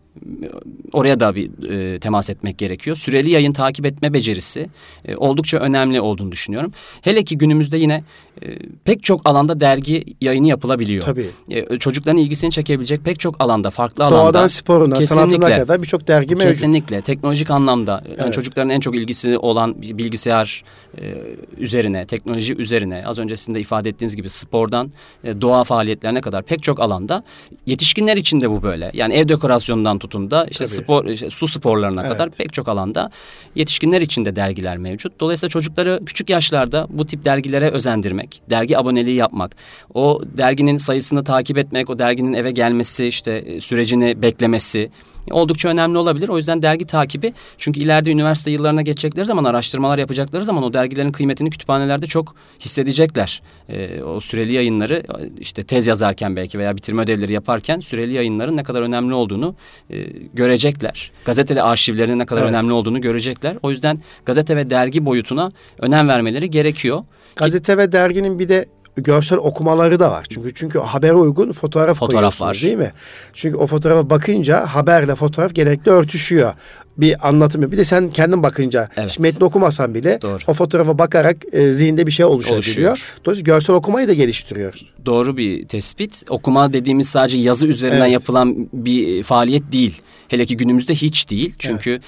oraya 0.94 1.20
da 1.20 1.36
bir 1.36 1.70
e, 1.70 2.00
temas 2.00 2.30
etmek 2.30 2.58
gerekiyor. 2.58 2.96
Süreli 2.96 3.30
yayın 3.30 3.54
takip 3.54 3.86
etme 3.86 4.14
becerisi 4.14 4.70
e, 5.06 5.16
oldukça 5.16 5.58
önemli 5.58 6.02
olduğunu 6.02 6.32
düşünüyorum. 6.32 6.72
Hele 7.02 7.24
ki 7.24 7.38
günümüzde 7.38 7.78
yine 7.78 8.04
e, 8.42 8.60
pek 8.84 9.04
çok 9.04 9.22
alanda 9.26 9.60
dergi 9.60 10.04
yayını 10.22 10.48
yapılabiliyor. 10.48 11.04
Tabii. 11.06 11.30
E, 11.50 11.78
çocukların 11.78 12.18
ilgisini 12.18 12.52
çekebilecek 12.52 13.06
pek 13.06 13.20
çok 13.20 13.42
alanda, 13.42 13.70
farklı 13.70 13.98
Doğadan 13.98 14.16
alanda. 14.16 14.34
Doğadan 14.34 14.48
sporuna, 14.48 15.02
sanatına 15.02 15.58
kadar 15.58 15.82
birçok 15.82 16.08
dergi 16.08 16.36
mevcut. 16.36 16.48
Kesinlikle. 16.48 17.02
Teknolojik 17.02 17.52
anlamda 17.52 18.04
evet. 18.08 18.20
yani 18.20 18.32
çocukların 18.32 18.70
en 18.70 18.80
çok 18.80 18.96
ilgisi 18.96 19.38
olan 19.38 19.82
bilgisayar 19.82 20.64
e, 20.98 21.14
üzerine, 21.58 22.06
teknoloji 22.06 22.56
üzerine 22.56 23.04
az 23.06 23.20
önce 23.20 23.36
sizin 23.36 23.56
de 23.56 23.60
ifade 23.60 23.90
ettiğiniz 23.90 24.16
gibi 24.16 24.30
spordan 24.30 24.92
e, 25.24 25.42
doğa 25.42 25.64
faaliyetlerine 25.64 26.22
kadar 26.22 26.44
pek 26.44 26.64
çok 26.64 26.80
alanda 26.80 27.24
yetişkinler 27.66 28.18
için 28.18 28.42
de 28.42 28.50
bu 28.50 28.64
böyle. 28.64 28.92
Yani 28.94 29.14
ev 29.14 29.28
dekorasyonundan 29.28 30.00
tutun 30.00 30.32
da 30.32 30.46
işte 30.46 30.66
Tabii. 30.66 30.76
spor 30.76 31.06
işte 31.06 31.30
su 31.30 31.48
sporlarına 31.48 32.02
evet. 32.02 32.12
kadar 32.12 32.30
pek 32.30 32.54
çok 32.54 32.68
alanda 32.68 33.12
yetişkinler 33.56 34.02
için 34.02 34.26
de 34.26 34.36
dergiler 34.36 34.78
mevcut. 34.78 35.20
Dolayısıyla 35.20 35.50
çocukları 35.50 36.00
küçük 36.06 36.30
yaşlarda 36.30 36.88
bu 36.90 37.06
tip 37.06 37.26
dergilere 37.26 37.70
özendirmek, 37.70 38.25
dergi 38.50 38.78
aboneliği 38.78 39.16
yapmak, 39.16 39.56
o 39.94 40.22
derginin 40.38 40.78
sayısını 40.78 41.24
takip 41.24 41.58
etmek, 41.58 41.90
o 41.90 42.00
derginin 42.00 42.34
eve 42.34 42.52
gelmesi, 42.52 43.06
işte 43.06 43.32
e, 43.32 43.62
sürecini 43.62 44.22
beklemesi 44.22 44.92
oldukça 45.32 45.70
önemli 45.70 45.98
olabilir. 45.98 46.30
O 46.30 46.38
yüzden 46.38 46.62
dergi 46.62 46.86
takibi 46.86 47.34
çünkü 47.58 47.80
ileride 47.80 48.12
üniversite 48.12 48.52
yıllarına 48.52 48.82
geçecekleri 48.82 49.26
zaman 49.26 49.44
araştırmalar 49.44 49.98
yapacakları 49.98 50.46
zaman 50.46 50.64
o 50.64 50.74
dergilerin 50.74 51.12
kıymetini 51.12 51.50
kütüphanelerde 51.50 52.08
çok 52.08 52.36
hissedecekler. 52.60 53.42
E, 53.70 54.04
o 54.04 54.20
süreli 54.20 54.54
yayınları 54.54 55.04
işte 55.40 55.64
tez 55.64 55.88
yazarken 55.88 56.36
belki 56.36 56.60
veya 56.60 56.78
bitirme 56.78 57.02
ödevleri 57.02 57.34
yaparken 57.34 57.80
süreli 57.80 58.14
yayınların 58.14 58.58
ne 58.58 58.64
kadar 58.64 58.82
önemli 58.82 59.14
olduğunu 59.14 59.56
e, 59.90 60.04
görecekler. 60.34 61.12
Gazetede 61.26 61.64
arşivlerinin 61.64 62.20
ne 62.20 62.26
kadar 62.26 62.42
evet. 62.42 62.50
önemli 62.50 62.74
olduğunu 62.74 63.02
görecekler. 63.02 63.58
O 63.64 63.72
yüzden 63.72 64.00
gazete 64.26 64.56
ve 64.56 64.70
dergi 64.70 65.06
boyutuna 65.06 65.52
önem 65.80 66.08
vermeleri 66.08 66.50
gerekiyor. 66.50 67.04
Gazete 67.36 67.78
ve 67.78 67.92
derginin 67.92 68.40
bir 68.40 68.50
de 68.50 68.66
görsel 68.96 69.38
okumaları 69.38 70.00
da 70.00 70.12
var. 70.12 70.26
Çünkü 70.30 70.54
çünkü 70.54 70.80
habere 70.80 71.14
uygun 71.14 71.52
fotoğraf, 71.52 71.98
fotoğraf 72.00 72.42
var. 72.42 72.60
değil 72.62 72.78
mi? 72.78 72.92
Çünkü 73.34 73.58
o 73.58 73.68
fotoğrafa 73.68 74.10
bakınca 74.10 74.66
haberle 74.66 75.16
fotoğraf 75.16 75.56
genellikle 75.56 75.92
örtüşüyor. 75.92 76.54
Bir 76.98 77.28
anlatım. 77.28 77.72
Bir 77.72 77.78
de 77.78 77.86
sen 77.86 78.10
kendin 78.10 78.44
bakınca 78.44 78.90
Evet. 78.98 79.12
şimdi 79.12 79.28
metni 79.28 79.46
okumasan 79.46 79.96
bile 79.96 80.22
Doğru. 80.22 80.38
o 80.48 80.54
fotoğrafa 80.54 80.98
bakarak 81.00 81.38
e, 81.52 81.72
zihinde 81.72 82.08
bir 82.08 82.12
şey 82.12 82.26
oluşabiliyor. 82.26 82.58
Oluşuyor. 82.92 83.00
Dolayısıyla 83.26 83.54
görsel 83.56 83.76
okumayı 83.76 84.08
da 84.08 84.14
geliştiriyor. 84.14 84.74
Doğru 85.06 85.38
bir 85.38 85.68
tespit. 85.68 86.24
Okuma 86.30 86.74
dediğimiz 86.74 87.10
sadece 87.10 87.38
yazı 87.38 87.68
üzerinden 87.68 88.02
Evet. 88.02 88.12
yapılan 88.14 88.68
bir 88.74 89.24
faaliyet 89.24 89.72
değil. 89.72 90.02
Hele 90.28 90.46
ki 90.46 90.58
günümüzde 90.58 90.96
hiç 90.96 91.30
değil. 91.30 91.54
Çünkü 91.60 92.02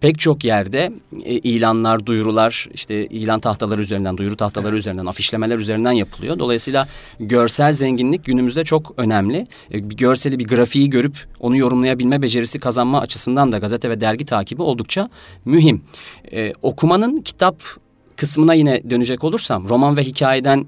pek 0.00 0.18
çok 0.18 0.44
yerde 0.44 0.92
e, 1.24 1.34
ilanlar, 1.34 2.06
duyurular, 2.06 2.68
işte 2.74 3.06
ilan 3.06 3.40
tahtaları 3.40 3.82
üzerinden, 3.82 4.16
duyuru 4.16 4.36
tahtaları 4.36 4.76
üzerinden, 4.76 5.06
afişlemeler 5.06 5.58
üzerinden 5.58 5.92
yapılıyor. 5.92 6.38
Dolayısıyla 6.38 6.88
görsel 7.20 7.72
zenginlik 7.72 8.24
günümüzde 8.24 8.64
çok 8.64 8.94
önemli. 8.96 9.46
E, 9.72 9.90
bir 9.90 9.96
görseli, 9.96 10.38
bir 10.38 10.48
grafiği 10.48 10.90
görüp 10.90 11.16
onu 11.44 11.56
yorumlayabilme 11.56 12.22
becerisi 12.22 12.58
kazanma 12.58 13.00
açısından 13.00 13.52
da 13.52 13.58
gazete 13.58 13.90
ve 13.90 14.00
dergi 14.00 14.24
takibi 14.24 14.62
oldukça 14.62 15.10
mühim. 15.44 15.82
E, 16.32 16.52
okumanın 16.62 17.16
kitap 17.16 17.56
kısmına 18.16 18.54
yine 18.54 18.90
dönecek 18.90 19.24
olursam 19.24 19.68
roman 19.68 19.96
ve 19.96 20.02
hikayeden 20.02 20.58
e, 20.58 20.64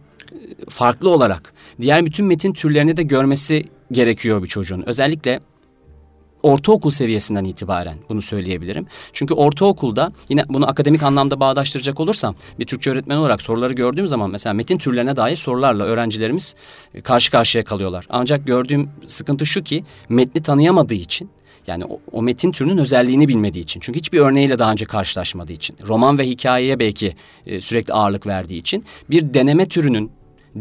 farklı 0.70 1.10
olarak 1.10 1.52
diğer 1.80 2.06
bütün 2.06 2.26
metin 2.26 2.52
türlerini 2.52 2.96
de 2.96 3.02
görmesi 3.02 3.64
gerekiyor 3.92 4.42
bir 4.42 4.48
çocuğun. 4.48 4.82
Özellikle 4.86 5.40
ortaokul 6.42 6.90
seviyesinden 6.90 7.44
itibaren 7.44 7.98
bunu 8.08 8.22
söyleyebilirim. 8.22 8.86
Çünkü 9.12 9.34
ortaokulda 9.34 10.12
yine 10.28 10.42
bunu 10.48 10.68
akademik 10.68 11.02
anlamda 11.02 11.40
bağdaştıracak 11.40 12.00
olursam 12.00 12.34
bir 12.58 12.64
Türkçe 12.64 12.90
öğretmeni 12.90 13.18
olarak 13.18 13.42
soruları 13.42 13.72
gördüğüm 13.72 14.08
zaman 14.08 14.30
mesela 14.30 14.54
metin 14.54 14.78
türlerine 14.78 15.16
dair 15.16 15.36
sorularla 15.36 15.84
öğrencilerimiz 15.84 16.54
e, 16.94 17.00
karşı 17.00 17.30
karşıya 17.30 17.64
kalıyorlar. 17.64 18.06
Ancak 18.10 18.46
gördüğüm 18.46 18.90
sıkıntı 19.06 19.46
şu 19.46 19.62
ki 19.62 19.84
metni 20.08 20.42
tanıyamadığı 20.42 20.94
için 20.94 21.30
yani 21.66 21.84
o, 21.84 22.00
o 22.12 22.22
metin 22.22 22.52
türünün 22.52 22.78
özelliğini 22.78 23.28
bilmediği 23.28 23.60
için. 23.60 23.80
Çünkü 23.80 23.98
hiçbir 23.98 24.20
örneğiyle 24.20 24.58
daha 24.58 24.72
önce 24.72 24.84
karşılaşmadığı 24.84 25.52
için. 25.52 25.76
Roman 25.86 26.18
ve 26.18 26.26
hikayeye 26.26 26.78
belki 26.78 27.16
e, 27.46 27.60
sürekli 27.60 27.92
ağırlık 27.92 28.26
verdiği 28.26 28.58
için 28.58 28.84
bir 29.10 29.34
deneme 29.34 29.66
türünün 29.66 30.10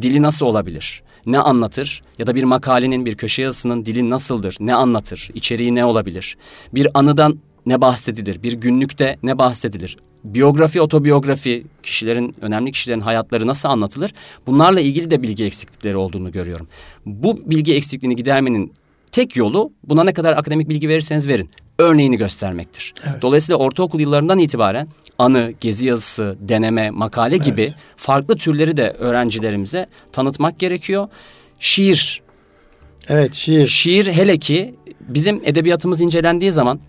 dili 0.01 0.21
nasıl 0.21 0.45
olabilir? 0.45 1.03
Ne 1.25 1.39
anlatır? 1.39 2.01
Ya 2.19 2.27
da 2.27 2.35
bir 2.35 2.43
makalenin, 2.43 3.05
bir 3.05 3.15
köşe 3.15 3.41
yazısının 3.41 3.85
dili 3.85 4.09
nasıldır? 4.09 4.57
Ne 4.59 4.75
anlatır? 4.75 5.29
İçeriği 5.33 5.75
ne 5.75 5.85
olabilir? 5.85 6.37
Bir 6.73 6.87
anıdan 6.93 7.39
ne 7.65 7.81
bahsedilir? 7.81 8.43
Bir 8.43 8.53
günlükte 8.53 9.17
ne 9.23 9.37
bahsedilir? 9.37 9.97
Biyografi, 10.23 10.81
otobiyografi, 10.81 11.65
kişilerin, 11.83 12.35
önemli 12.41 12.71
kişilerin 12.71 12.99
hayatları 12.99 13.47
nasıl 13.47 13.69
anlatılır? 13.69 14.13
Bunlarla 14.47 14.79
ilgili 14.79 15.11
de 15.11 15.21
bilgi 15.21 15.45
eksiklikleri 15.45 15.97
olduğunu 15.97 16.31
görüyorum. 16.31 16.67
Bu 17.05 17.49
bilgi 17.49 17.75
eksikliğini 17.75 18.15
gidermenin 18.15 18.73
tek 19.11 19.35
yolu 19.35 19.71
buna 19.83 20.03
ne 20.03 20.13
kadar 20.13 20.37
akademik 20.37 20.69
bilgi 20.69 20.89
verirseniz 20.89 21.27
verin. 21.27 21.49
Örneğini 21.79 22.17
göstermektir. 22.17 22.93
Dolayısıyla 23.21 23.57
ortaokul 23.57 23.99
yıllarından 23.99 24.39
itibaren 24.39 24.87
anı, 25.17 25.53
gezi 25.61 25.87
yazısı, 25.87 26.37
deneme, 26.39 26.89
makale 26.89 27.37
gibi 27.37 27.61
Evet. 27.61 27.75
farklı 27.97 28.35
türleri 28.35 28.77
de 28.77 28.89
öğrencilerimize 28.99 29.87
tanıtmak 30.11 30.59
gerekiyor. 30.59 31.07
Şiir, 31.59 32.21
Evet 33.09 33.33
şiir. 33.33 33.67
şiir 33.67 34.07
hele 34.07 34.37
ki 34.37 34.75
bizim 34.99 35.41
edebiyatımız 35.45 36.01
incelendiği 36.01 36.51
zaman 36.51 36.79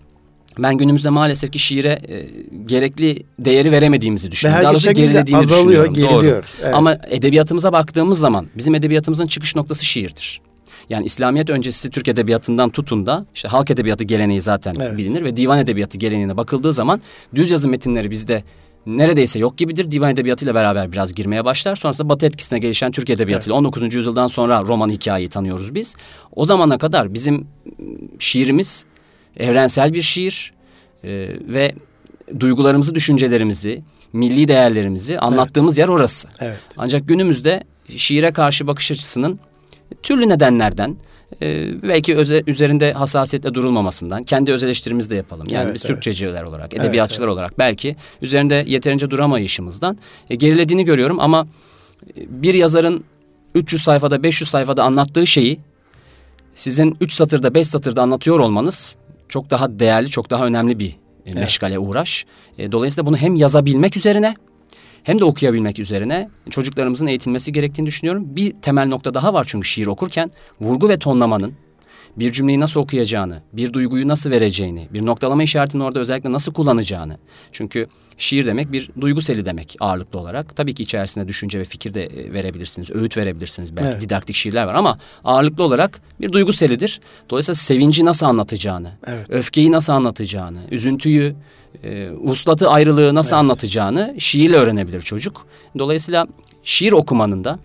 ben 0.59 0.77
günümüzde 0.77 1.09
maalesef 1.09 1.51
ki 1.51 1.59
şiire 1.59 1.89
e, 2.07 2.27
gerekli 2.65 3.23
değeri 3.39 3.71
veremediğimizi 3.71 4.27
Ve 4.27 4.31
düşünüyorum. 4.31 4.57
her 4.57 4.63
Daha 4.63 4.73
doğrusu 4.73 4.91
gerilediğini 4.93 5.37
azalıyor, 5.39 5.65
düşünüyorum. 5.67 5.95
Doğru. 5.95 6.21
geriliyor. 6.21 6.49
Evet. 6.63 6.73
Ama 6.73 6.97
edebiyatımıza 7.07 7.73
baktığımız 7.73 8.19
zaman 8.19 8.47
bizim 8.57 8.75
edebiyatımızın 8.75 9.27
çıkış 9.27 9.55
noktası 9.55 9.85
şiirdir. 9.85 10.41
Yani 10.89 11.05
İslamiyet 11.05 11.49
öncesi 11.49 11.89
Türk 11.89 12.07
edebiyatından 12.07 12.69
tutun 12.69 13.05
da 13.05 13.25
işte 13.35 13.47
halk 13.47 13.71
edebiyatı 13.71 14.03
geleneği 14.03 14.41
zaten 14.41 14.75
Evet. 14.79 14.97
bilinir 14.97 15.23
ve 15.23 15.37
divan 15.37 15.59
edebiyatı 15.59 15.97
geleneğine 15.97 16.37
bakıldığı 16.37 16.73
zaman 16.73 17.01
düz 17.35 17.49
yazı 17.49 17.69
metinleri 17.69 18.11
bizde 18.11 18.43
neredeyse 18.85 19.39
yok 19.39 19.57
gibidir. 19.57 19.91
Divan 19.91 20.11
edebiyatıyla 20.11 20.55
beraber 20.55 20.91
biraz 20.91 21.13
girmeye 21.13 21.45
başlar. 21.45 21.75
Sonrasında 21.75 22.09
Batı 22.09 22.25
etkisine 22.25 22.59
gelişen 22.59 22.91
Türk 22.91 23.09
edebiyatıyla 23.09 23.57
19. 23.57 23.95
yüzyıldan 23.95 24.27
sonra 24.27 24.61
roman 24.61 24.89
hikayeyi 24.89 25.29
tanıyoruz 25.29 25.75
biz. 25.75 25.95
O 26.35 26.45
zamana 26.45 26.77
kadar 26.77 27.13
bizim 27.13 27.47
şiirimiz 28.19 28.85
evrensel 29.37 29.93
bir 29.93 30.01
şiir 30.01 30.53
e, 31.03 31.09
ve 31.47 31.75
duygularımızı, 32.39 32.95
düşüncelerimizi, 32.95 33.81
milli 34.13 34.47
değerlerimizi 34.47 35.19
anlattığımız 35.19 35.77
yer 35.77 35.87
orası. 35.87 36.27
Evet. 36.39 36.57
Ancak 36.77 37.07
günümüzde 37.07 37.63
şiire 37.97 38.31
karşı 38.31 38.67
bakış 38.67 38.91
açısının 38.91 39.39
türlü 40.03 40.29
nedenlerden 40.29 40.95
e, 41.41 41.67
belki 41.83 42.15
öze- 42.15 42.43
üzerinde 42.47 42.93
hassasiyetle 42.93 43.53
durulmamasından 43.53 44.23
kendi 44.23 44.51
öz 44.53 44.63
eleştirimizi 44.63 45.09
de 45.09 45.15
yapalım. 45.15 45.47
Yani 45.49 45.63
Evet, 45.65 45.75
biz 45.75 45.81
evet. 45.85 45.95
Türkçeciler 45.95 46.43
olarak, 46.43 46.73
Evet, 46.73 46.85
edebiyatçılar 46.85 47.25
evet. 47.27 47.33
olarak 47.33 47.59
belki 47.59 47.95
üzerinde 48.21 48.63
yeterince 48.67 49.09
duramayışımızdan 49.09 49.97
e, 50.29 50.35
gerilediğini 50.35 50.85
görüyorum 50.85 51.19
ama 51.19 51.47
e, 52.17 52.21
bir 52.43 52.53
yazarın 52.53 53.03
300 53.55 53.83
sayfada 53.83 54.23
500 54.23 54.49
sayfada 54.49 54.83
anlattığı 54.83 55.27
şeyi 55.27 55.59
sizin 56.55 56.97
3 57.01 57.13
satırda 57.13 57.53
5 57.53 57.67
satırda 57.67 58.01
anlatıyor 58.01 58.39
olmanız 58.39 58.97
çok 59.29 59.49
daha 59.49 59.79
değerli, 59.79 60.09
çok 60.09 60.29
daha 60.29 60.45
önemli 60.45 60.79
bir 60.79 60.95
e, 61.25 61.33
meşgale 61.33 61.79
uğraş. 61.79 62.25
E, 62.57 62.71
dolayısıyla 62.71 63.05
bunu 63.07 63.17
hem 63.17 63.35
yazabilmek 63.35 63.97
üzerine 63.97 64.35
hem 65.07 65.19
de 65.19 65.23
okuyabilmek 65.23 65.79
üzerine 65.79 66.29
çocuklarımızın 66.49 67.07
eğitilmesi 67.07 67.51
gerektiğini 67.51 67.85
düşünüyorum. 67.85 68.35
Bir 68.35 68.51
temel 68.51 68.87
nokta 68.87 69.13
daha 69.13 69.33
var 69.33 69.45
çünkü 69.49 69.67
şiir 69.67 69.87
okurken 69.87 70.31
vurgu 70.61 70.89
ve 70.89 70.99
tonlamanın 70.99 71.53
bir 72.17 72.31
cümleyi 72.31 72.59
nasıl 72.59 72.79
okuyacağını, 72.79 73.41
bir 73.53 73.73
duyguyu 73.73 74.07
nasıl 74.07 74.31
vereceğini, 74.31 74.87
bir 74.93 75.05
noktalama 75.05 75.43
işaretini 75.43 75.83
orada 75.83 75.99
özellikle 75.99 76.31
nasıl 76.31 76.53
kullanacağını. 76.53 77.17
Çünkü 77.51 77.87
şiir 78.17 78.45
demek 78.45 78.71
bir 78.71 78.89
duygu 79.01 79.21
seli 79.21 79.45
demek 79.45 79.75
ağırlıklı 79.79 80.19
olarak. 80.19 80.55
Tabii 80.55 80.73
ki 80.73 80.83
içerisinde 80.83 81.27
düşünce 81.27 81.59
ve 81.59 81.63
fikir 81.63 81.93
de 81.93 82.05
e, 82.05 82.33
verebilirsiniz, 82.33 82.91
öğüt 82.91 83.17
verebilirsiniz. 83.17 83.75
Belki 83.77 83.89
Evet. 83.89 84.01
didaktik 84.01 84.35
şiirler 84.35 84.63
var 84.63 84.73
ama 84.75 84.99
ağırlıklı 85.23 85.63
olarak 85.63 86.01
bir 86.21 86.31
duygu 86.31 86.53
selidir. 86.53 87.01
Dolayısıyla 87.29 87.55
sevinci 87.55 88.05
nasıl 88.05 88.25
anlatacağını, 88.25 88.91
Evet. 89.07 89.29
öfkeyi 89.29 89.71
nasıl 89.71 89.93
anlatacağını, 89.93 90.59
üzüntüyü, 90.71 91.35
e, 91.83 92.09
uslatı 92.11 92.69
ayrılığı 92.69 93.15
nasıl 93.15 93.35
anlatacağını 93.35 94.15
şiirle 94.17 94.55
öğrenebilir 94.55 95.01
çocuk. 95.01 95.45
Dolayısıyla 95.77 96.27
şiir 96.63 96.91
okumanın 96.91 97.43
da 97.43 97.59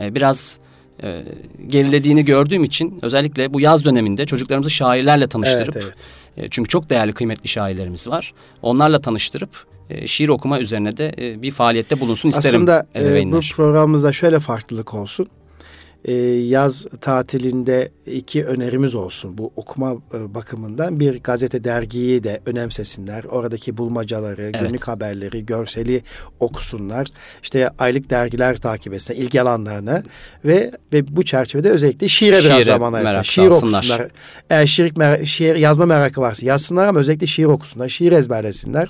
e, 0.00 0.14
biraz 0.14 0.58
e, 1.02 1.22
gerilediğini 1.66 2.24
gördüğüm 2.24 2.64
için 2.64 2.98
özellikle 3.02 3.54
bu 3.54 3.60
yaz 3.60 3.84
döneminde 3.84 4.26
çocuklarımızı 4.26 4.70
şairlerle 4.70 5.26
tanıştırıp 5.26 5.76
Evet, 5.76 5.94
evet. 6.36 6.46
e, 6.46 6.48
çünkü 6.50 6.68
çok 6.68 6.90
değerli 6.90 7.12
kıymetli 7.12 7.48
şairlerimiz 7.48 8.08
var. 8.08 8.34
Onlarla 8.62 9.00
tanıştırıp 9.00 9.66
e, 9.90 10.06
şiir 10.06 10.28
okuma 10.28 10.60
üzerine 10.60 10.96
de 10.96 11.14
e, 11.18 11.42
bir 11.42 11.50
faaliyette 11.50 12.00
bulunsun 12.00 12.28
isterim 12.28 12.56
Aslında 12.56 12.86
e, 12.94 13.32
bu 13.32 13.40
programımızda 13.56 14.12
şöyle 14.12 14.40
farklılık 14.40 14.94
olsun. 14.94 15.26
E, 16.04 16.12
yaz 16.12 16.86
tatilinde 17.00 17.88
iki 18.06 18.44
önerimiz 18.44 18.94
olsun 18.94 19.38
bu 19.38 19.52
okuma 19.56 19.92
e, 19.92 20.34
bakımından. 20.34 21.00
Bir 21.00 21.20
gazete 21.20 21.64
dergiyi 21.64 22.24
de 22.24 22.40
önemsesinler. 22.46 23.24
Oradaki 23.24 23.76
bulmacaları, 23.76 24.50
günlük 24.50 24.88
haberleri, 24.88 25.46
görseli 25.46 26.02
okusunlar. 26.40 27.06
İşte 27.42 27.70
aylık 27.78 28.10
dergiler 28.10 28.56
takip 28.56 28.94
etsinler 28.94 29.20
ilgi 29.20 29.42
alanlarını 29.42 30.02
ve 30.44 30.70
ve 30.92 31.16
bu 31.16 31.24
çerçevede 31.24 31.70
özellikle 31.70 32.08
şiire, 32.08 32.32
biraz 32.32 32.44
Şiire 32.44 32.64
zaman 32.64 32.92
ayırsınlar. 32.92 33.24
Şiir 33.24 33.46
okusunlar. 33.46 34.08
Eğer 34.50 34.66
şiir, 34.66 34.92
mer- 34.92 35.26
şiir 35.26 35.56
yazma 35.56 35.86
merakı 35.86 36.20
varsa 36.20 36.46
yazsınlar 36.46 36.86
ama 36.86 37.00
özellikle 37.00 37.26
şiir 37.26 37.44
okusunlar, 37.44 37.88
şiir 37.88 38.12
ezberlesinler. 38.12 38.88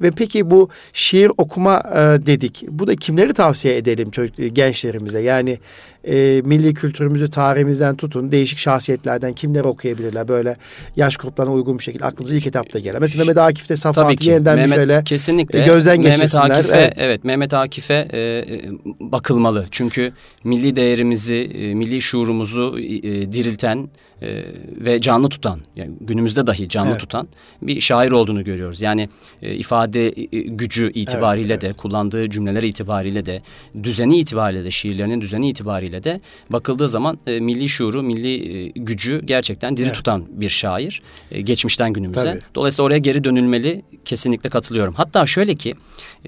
Ve 0.00 0.10
peki 0.10 0.50
bu 0.50 0.68
şiir 0.92 1.30
okuma 1.38 1.82
e, 1.94 2.26
dedik. 2.26 2.64
Bu 2.68 2.86
da 2.86 2.96
kimleri 2.96 3.34
tavsiye 3.34 3.76
edelim 3.76 4.10
çocuk, 4.10 4.38
e, 4.38 4.48
gençlerimize? 4.48 5.20
Yani 5.20 5.58
e, 6.06 6.42
milli 6.44 6.74
kültürümüzü, 6.74 7.30
tarihimizden 7.30 7.96
tutun, 7.96 8.32
değişik 8.32 8.58
şahsiyetlerden 8.58 9.32
kimleri 9.32 9.64
okuyabilirler? 9.64 10.28
Böyle 10.28 10.56
yaş 10.96 11.16
gruplarına 11.16 11.52
uygun 11.52 11.78
bir 11.78 11.82
şekilde 11.82 12.04
aklımıza 12.04 12.36
ilk 12.36 12.46
etapta 12.46 12.78
gelen. 12.78 13.00
Mesela 13.00 13.24
Mehmet 13.24 13.38
Akif'te 13.38 13.76
ki. 14.16 14.30
yeniden 14.30 14.56
Mehmet, 14.56 14.74
şöyle 14.74 15.04
kesinlikle 15.04 15.62
e, 15.62 15.66
gözden 15.66 16.00
Mehmet 16.00 16.12
geçirsinler. 16.12 16.50
Akif'e, 16.50 16.76
Evet. 16.76 16.92
evet. 16.96 17.24
Mehmet 17.24 17.54
Akif'e 17.54 18.08
e, 18.12 18.18
e, 18.20 18.70
bakılmalı. 19.00 19.66
Çünkü 19.70 20.12
milli 20.44 20.76
değerimizi, 20.76 21.36
e, 21.36 21.74
milli 21.74 22.02
şuurumuzu 22.02 22.78
e, 22.78 23.32
dirilten 23.32 23.88
e, 24.22 24.44
ve 24.76 25.00
canlı 25.00 25.28
tutan, 25.28 25.60
yani 25.76 25.90
günümüzde 26.00 26.46
dahi 26.46 26.68
canlı 26.68 26.90
Evet. 26.90 27.00
tutan 27.00 27.28
bir 27.62 27.80
şair 27.80 28.10
olduğunu 28.10 28.44
görüyoruz. 28.44 28.80
Yani 28.80 29.08
e, 29.42 29.54
ifade 29.54 30.08
e, 30.08 30.40
gücü 30.40 30.92
itibariyle 30.92 31.52
Evet, 31.52 31.62
de, 31.62 31.72
kullandığı 31.72 32.30
cümleler 32.30 32.62
itibariyle 32.62 33.26
de, 33.26 33.42
düzeni 33.82 34.18
itibariyle 34.18 34.64
de, 34.64 34.70
şiirlerinin 34.70 35.20
düzeni 35.20 35.48
itibariyle 35.48 36.04
de 36.04 36.20
bakıldığı 36.50 36.88
zaman 36.88 37.18
e, 37.26 37.40
milli 37.40 37.68
şuuru, 37.68 38.02
milli 38.02 38.58
e, 38.58 38.68
gücü 38.68 39.22
gerçekten 39.24 39.76
diri 39.76 39.86
Evet. 39.86 39.96
tutan 39.96 40.24
bir 40.28 40.48
şair. 40.48 41.02
e, 41.30 41.40
geçmişten 41.40 41.92
günümüze. 41.92 42.22
Tabii. 42.22 42.40
Dolayısıyla 42.54 42.86
oraya 42.86 42.98
geri 42.98 43.24
dönülmeli 43.24 43.82
kesinlikle 44.04 44.50
katılıyorum. 44.50 44.94
Hatta 44.94 45.26
şöyle 45.26 45.54
ki 45.54 45.74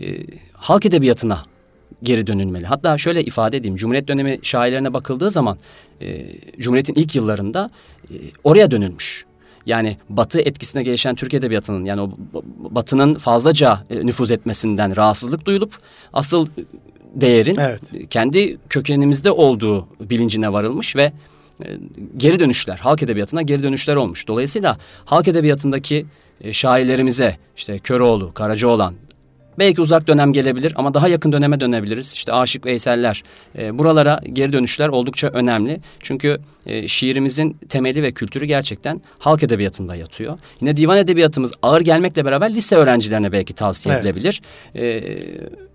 e, 0.00 0.16
halk 0.52 0.86
edebiyatına 0.86 1.42
geri 2.02 2.26
dönülmeli. 2.26 2.66
Hatta 2.66 2.98
şöyle 2.98 3.24
ifade 3.24 3.56
edeyim. 3.56 3.76
Cumhuriyet 3.76 4.08
dönemi 4.08 4.38
şairlerine 4.42 4.92
bakıldığı 4.92 5.30
zaman 5.30 5.58
e, 6.00 6.26
Cumhuriyet'in 6.58 6.94
ilk 6.94 7.14
yıllarında 7.14 7.70
e, 8.10 8.14
oraya 8.44 8.70
dönülmüş. 8.70 9.26
yani 9.66 9.96
Batı 10.08 10.40
etkisine 10.40 10.82
gelişen 10.82 11.14
Türk 11.14 11.34
edebiyatının 11.34 11.84
yani 11.84 12.00
o 12.00 12.10
Batı'nın 12.70 13.14
fazlaca 13.14 13.84
e, 13.90 14.06
nüfuz 14.06 14.30
etmesinden 14.30 14.96
rahatsızlık 14.96 15.44
duyulup 15.44 15.78
asıl 16.12 16.46
değerin 17.14 17.56
evet. 17.60 17.92
kendi 18.10 18.58
kökenimizde 18.68 19.30
olduğu 19.30 19.88
bilincine 20.00 20.52
varılmış 20.52 20.96
ve 20.96 21.12
e, 21.64 21.66
geri 22.16 22.40
dönüşler, 22.40 22.76
halk 22.76 23.02
edebiyatına 23.02 23.42
geri 23.42 23.62
dönüşler 23.62 23.96
olmuş. 23.96 24.28
Dolayısıyla 24.28 24.78
halk 25.04 25.28
edebiyatındaki 25.28 26.06
e, 26.40 26.52
şairlerimize 26.52 27.36
işte 27.56 27.78
Köroğlu, 27.78 28.34
Karacaoğlan, 28.34 28.94
belki 29.58 29.80
uzak 29.80 30.08
dönem 30.08 30.32
gelebilir 30.32 30.72
ama 30.76 30.94
daha 30.94 31.08
yakın 31.08 31.32
döneme 31.32 31.60
dönebiliriz. 31.60 32.12
İşte 32.12 32.32
Aşık 32.32 32.66
Veysel'ler, 32.66 33.22
e, 33.58 33.78
buralara 33.78 34.20
geri 34.32 34.52
dönüşler 34.52 34.88
oldukça 34.88 35.28
önemli. 35.28 35.80
Çünkü 36.00 36.38
e, 36.66 36.88
şiirimizin 36.88 37.56
temeli 37.68 38.02
ve 38.02 38.12
kültürü 38.12 38.44
gerçekten 38.44 39.02
halk 39.18 39.42
edebiyatında 39.42 39.96
yatıyor. 39.96 40.38
Yine 40.60 40.76
divan 40.76 40.98
edebiyatımız 40.98 41.52
ağır 41.62 41.80
gelmekle 41.80 42.24
beraber 42.24 42.54
lise 42.54 42.76
öğrencilerine 42.76 43.32
belki 43.32 43.54
tavsiye 43.54 43.94
evet. 43.94 44.06
edilebilir. 44.06 44.42
Evet 44.74 45.68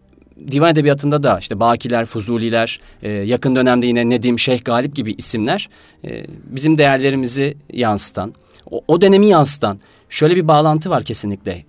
divan 0.51 0.71
edebiyatında 0.71 1.23
da 1.23 1.39
işte 1.39 1.59
Bakiler, 1.59 2.05
Fuzuliler, 2.05 2.79
e, 3.01 3.09
yakın 3.09 3.55
dönemde 3.55 3.87
yine 3.87 4.09
Nedim, 4.09 4.39
Şeyh 4.39 4.63
Galip 4.65 4.95
gibi 4.95 5.13
isimler 5.17 5.69
e, 6.05 6.25
bizim 6.29 6.77
değerlerimizi 6.77 7.57
yansıtan, 7.73 8.33
o, 8.71 8.81
o 8.87 9.01
dönemi 9.01 9.27
yansıtan 9.27 9.79
şöyle 10.09 10.35
bir 10.35 10.47
bağlantı 10.47 10.89
var 10.89 11.03
kesinlikle 11.03 11.63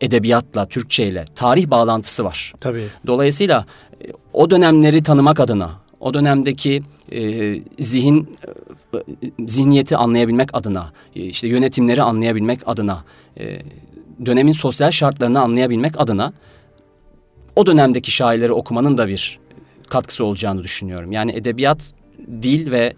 edebiyatla, 0.00 0.66
Türkçeyle, 0.66 1.24
tarih 1.34 1.70
bağlantısı 1.70 2.24
var. 2.24 2.52
Tabii. 2.60 2.84
Dolayısıyla 3.06 3.66
e, 4.04 4.12
o 4.32 4.50
dönemleri 4.50 5.02
tanımak 5.02 5.40
adına, 5.40 5.70
o 6.00 6.14
dönemdeki 6.14 6.82
e, 7.12 7.54
zihin 7.80 8.36
e, 8.94 8.98
zihniyeti 9.46 9.96
anlayabilmek 9.96 10.48
adına, 10.52 10.92
e, 11.16 11.20
işte 11.20 11.48
yönetimleri 11.48 12.02
anlayabilmek 12.02 12.60
adına, 12.66 13.04
e, 13.38 13.62
dönemin 14.26 14.52
sosyal 14.52 14.90
şartlarını 14.90 15.40
anlayabilmek 15.40 16.00
adına 16.00 16.32
o 17.56 17.66
dönemdeki 17.66 18.10
şairleri 18.10 18.52
okumanın 18.52 18.98
da 18.98 19.08
bir 19.08 19.38
katkısı 19.88 20.24
olacağını 20.24 20.62
düşünüyorum. 20.62 21.12
Yani 21.12 21.32
edebiyat, 21.32 21.92
dil 22.42 22.70
ve 22.70 22.94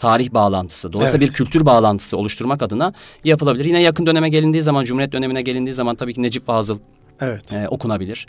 tarih 0.00 0.32
bağlantısı, 0.32 0.92
dolayısıyla 0.92 1.24
evet. 1.24 1.30
bir 1.30 1.36
kültür 1.36 1.66
bağlantısı 1.66 2.16
oluşturmak 2.16 2.62
adına 2.62 2.92
yapılabilir. 3.24 3.64
Yine 3.64 3.82
yakın 3.82 4.06
döneme 4.06 4.28
gelindiği 4.28 4.62
zaman, 4.62 4.84
Cumhuriyet 4.84 5.12
dönemine 5.12 5.42
gelindiği 5.42 5.74
zaman 5.74 5.96
tabii 5.96 6.14
ki 6.14 6.22
Necip 6.22 6.46
Fazıl 6.46 6.78
evet. 7.20 7.52
e, 7.52 7.68
okunabilir. 7.68 8.26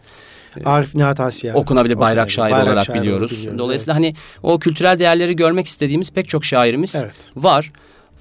Arif 0.65 0.95
Nihat 0.95 1.19
Asya. 1.19 1.55
Okunabilir 1.55 1.99
bayrak 1.99 2.11
okunabilir. 2.11 2.33
şairi 2.33 2.53
bayrak 2.53 2.67
olarak 2.67 2.85
şairi 2.85 3.01
biliyoruz. 3.01 3.31
biliyoruz. 3.31 3.59
Dolayısıyla 3.59 3.99
evet. 3.99 4.05
hani 4.05 4.15
o 4.43 4.59
kültürel 4.59 4.99
değerleri 4.99 5.35
görmek 5.35 5.67
istediğimiz 5.67 6.11
pek 6.11 6.29
çok 6.29 6.45
şairimiz 6.45 6.95
evet. 6.95 7.15
var 7.35 7.71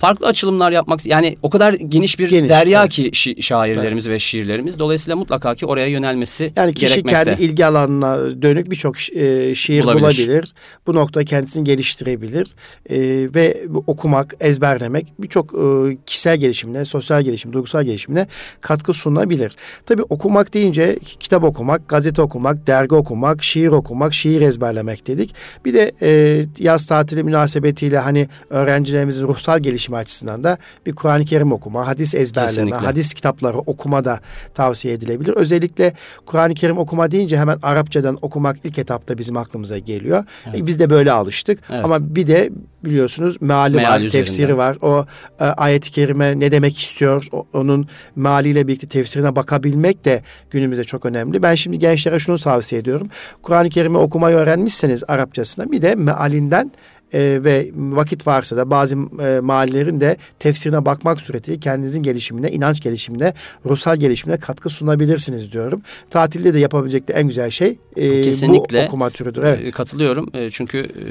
farklı 0.01 0.27
açılımlar 0.27 0.73
yapmak 0.73 1.07
yani 1.07 1.37
o 1.43 1.51
kadar 1.51 1.73
geniş 1.73 2.19
bir 2.19 2.31
geniş, 2.31 2.51
derya 2.51 2.81
evet. 2.83 2.93
ki 2.93 3.11
şi- 3.11 3.43
şairlerimiz 3.43 4.07
evet. 4.07 4.15
ve 4.15 4.19
şiirlerimiz. 4.19 4.79
Dolayısıyla 4.79 5.17
mutlaka 5.17 5.55
ki 5.55 5.67
oraya 5.67 5.87
yönelmesi 5.87 6.53
Yani 6.57 6.75
kişi 6.75 6.89
gerekmekte. 6.89 7.25
kendi 7.25 7.43
ilgi 7.43 7.67
alanına 7.67 8.43
dönük 8.43 8.71
birçok 8.71 9.17
e, 9.17 9.55
şiir 9.55 9.83
bulabilir. 9.83 10.03
bulabilir. 10.03 10.55
Bu 10.87 10.95
noktada 10.95 11.25
kendisini 11.25 11.65
geliştirebilir. 11.65 12.55
E, 12.91 12.99
ve 13.35 13.63
okumak, 13.87 14.35
ezberlemek 14.41 15.13
birçok 15.19 15.55
e, 15.55 15.97
kişisel 16.07 16.37
gelişimine, 16.37 16.85
sosyal 16.85 17.23
gelişim, 17.23 17.53
duygusal 17.53 17.85
gelişimine 17.85 18.27
katkı 18.61 18.93
sunabilir. 18.93 19.57
Tabii 19.87 20.03
okumak 20.03 20.55
deyince 20.55 20.99
kitap 21.21 21.45
okumak, 21.45 21.89
gazete 21.89 22.23
okumak, 22.23 22.67
dergi 22.67 22.95
okumak, 22.95 23.43
şiir 23.45 23.69
okumak, 23.69 24.15
şiir 24.15 24.41
ezberlemek 24.41 25.07
dedik. 25.07 25.35
Bir 25.65 25.75
de 25.75 25.93
e, 26.03 26.43
yaz 26.59 26.87
tatili 26.87 27.23
münasebetiyle 27.23 27.99
hani 27.99 28.29
öğrencilerimizin 28.51 29.27
ruhsal 29.27 29.59
gelişim 29.59 29.90
gelişimi 29.91 29.97
açısından 29.97 30.45
da 30.45 30.59
bir 30.87 30.95
Kur'an-ı 30.95 31.25
Kerim 31.25 31.53
okuma, 31.53 31.87
hadis 31.87 32.15
ezberleme, 32.15 32.49
Kesinlikle. 32.49 32.77
hadis 32.77 33.15
kitapları 33.15 33.59
okuma 33.59 34.05
da 34.05 34.21
tavsiye 34.55 34.95
edilebilir. 34.95 35.33
Özellikle 35.37 35.95
Kur'an-ı 36.27 36.55
Kerim 36.55 36.79
okuma 36.79 37.11
deyince 37.11 37.39
hemen 37.39 37.59
Arapçadan 37.63 38.19
okumak 38.23 38.57
ilk 38.65 38.79
etapta 38.79 39.19
bizim 39.19 39.37
aklımıza 39.37 39.79
geliyor. 39.79 40.25
Evet. 40.47 40.67
Biz 40.67 40.79
de 40.79 40.91
böyle 40.91 41.13
alıştık. 41.13 41.59
Evet. 41.71 41.85
Ama 41.85 42.15
bir 42.15 42.27
de 42.27 42.51
biliyorsunuz 42.85 43.37
meali 43.41 43.77
Meal 43.77 43.91
var, 43.91 43.99
üzerinde. 43.99 44.13
tefsiri 44.19 44.57
var. 44.57 44.79
O 44.83 45.05
e, 45.41 45.45
ayet-i 45.45 45.91
kerime 45.91 46.41
ne 46.41 46.51
demek 46.51 46.79
istiyor? 46.79 47.27
O, 47.33 47.47
onun 47.53 47.87
mealiyle 48.17 48.67
birlikte 48.67 48.89
tefsirine 48.89 49.37
bakabilmek 49.37 50.05
de 50.05 50.23
günümüzde 50.51 50.85
çok 50.85 51.07
önemli. 51.07 51.43
Ben 51.43 51.55
şimdi 51.55 51.79
gençlere 51.79 52.19
şunu 52.19 52.39
tavsiye 52.39 52.81
ediyorum. 52.81 53.09
Kur'an-ı 53.43 53.69
Kerim'i 53.69 53.99
okumayı 53.99 54.37
öğrenmişseniz 54.37 55.05
Arapçasına 55.09 55.73
bir 55.73 55.83
de 55.83 55.95
mealinden 55.95 56.73
e, 57.13 57.45
ve 57.45 57.71
vakit 57.75 58.27
varsa 58.27 58.57
da 58.57 58.71
bazı 58.71 58.97
e, 58.97 59.41
mahallelerin 59.41 60.01
de 60.01 60.17
tefsirine 60.39 60.85
bakmak 60.85 61.21
suretiyle 61.21 61.61
kendinizin 61.61 62.03
gelişimine, 62.03 62.51
inanç 62.51 62.81
gelişimine, 62.81 63.35
ruhsal 63.67 63.97
gelişimine 63.97 64.39
katkı 64.39 64.71
sunabilirsiniz 64.71 65.53
diyorum. 65.53 65.83
Tatilde 66.11 66.55
de 66.55 66.59
yapabilecek 66.59 67.09
de 67.09 67.13
en 67.13 67.27
güzel 67.27 67.51
şey 67.51 67.79
e, 67.97 68.23
Kesinlikle. 68.23 68.83
bu 68.83 68.87
okuma 68.87 69.11
türüdür. 69.11 69.43
Evet. 69.43 69.63
E, 69.63 69.71
katılıyorum. 69.71 70.31
E, 70.35 70.51
çünkü 70.51 70.79
e, 70.79 71.05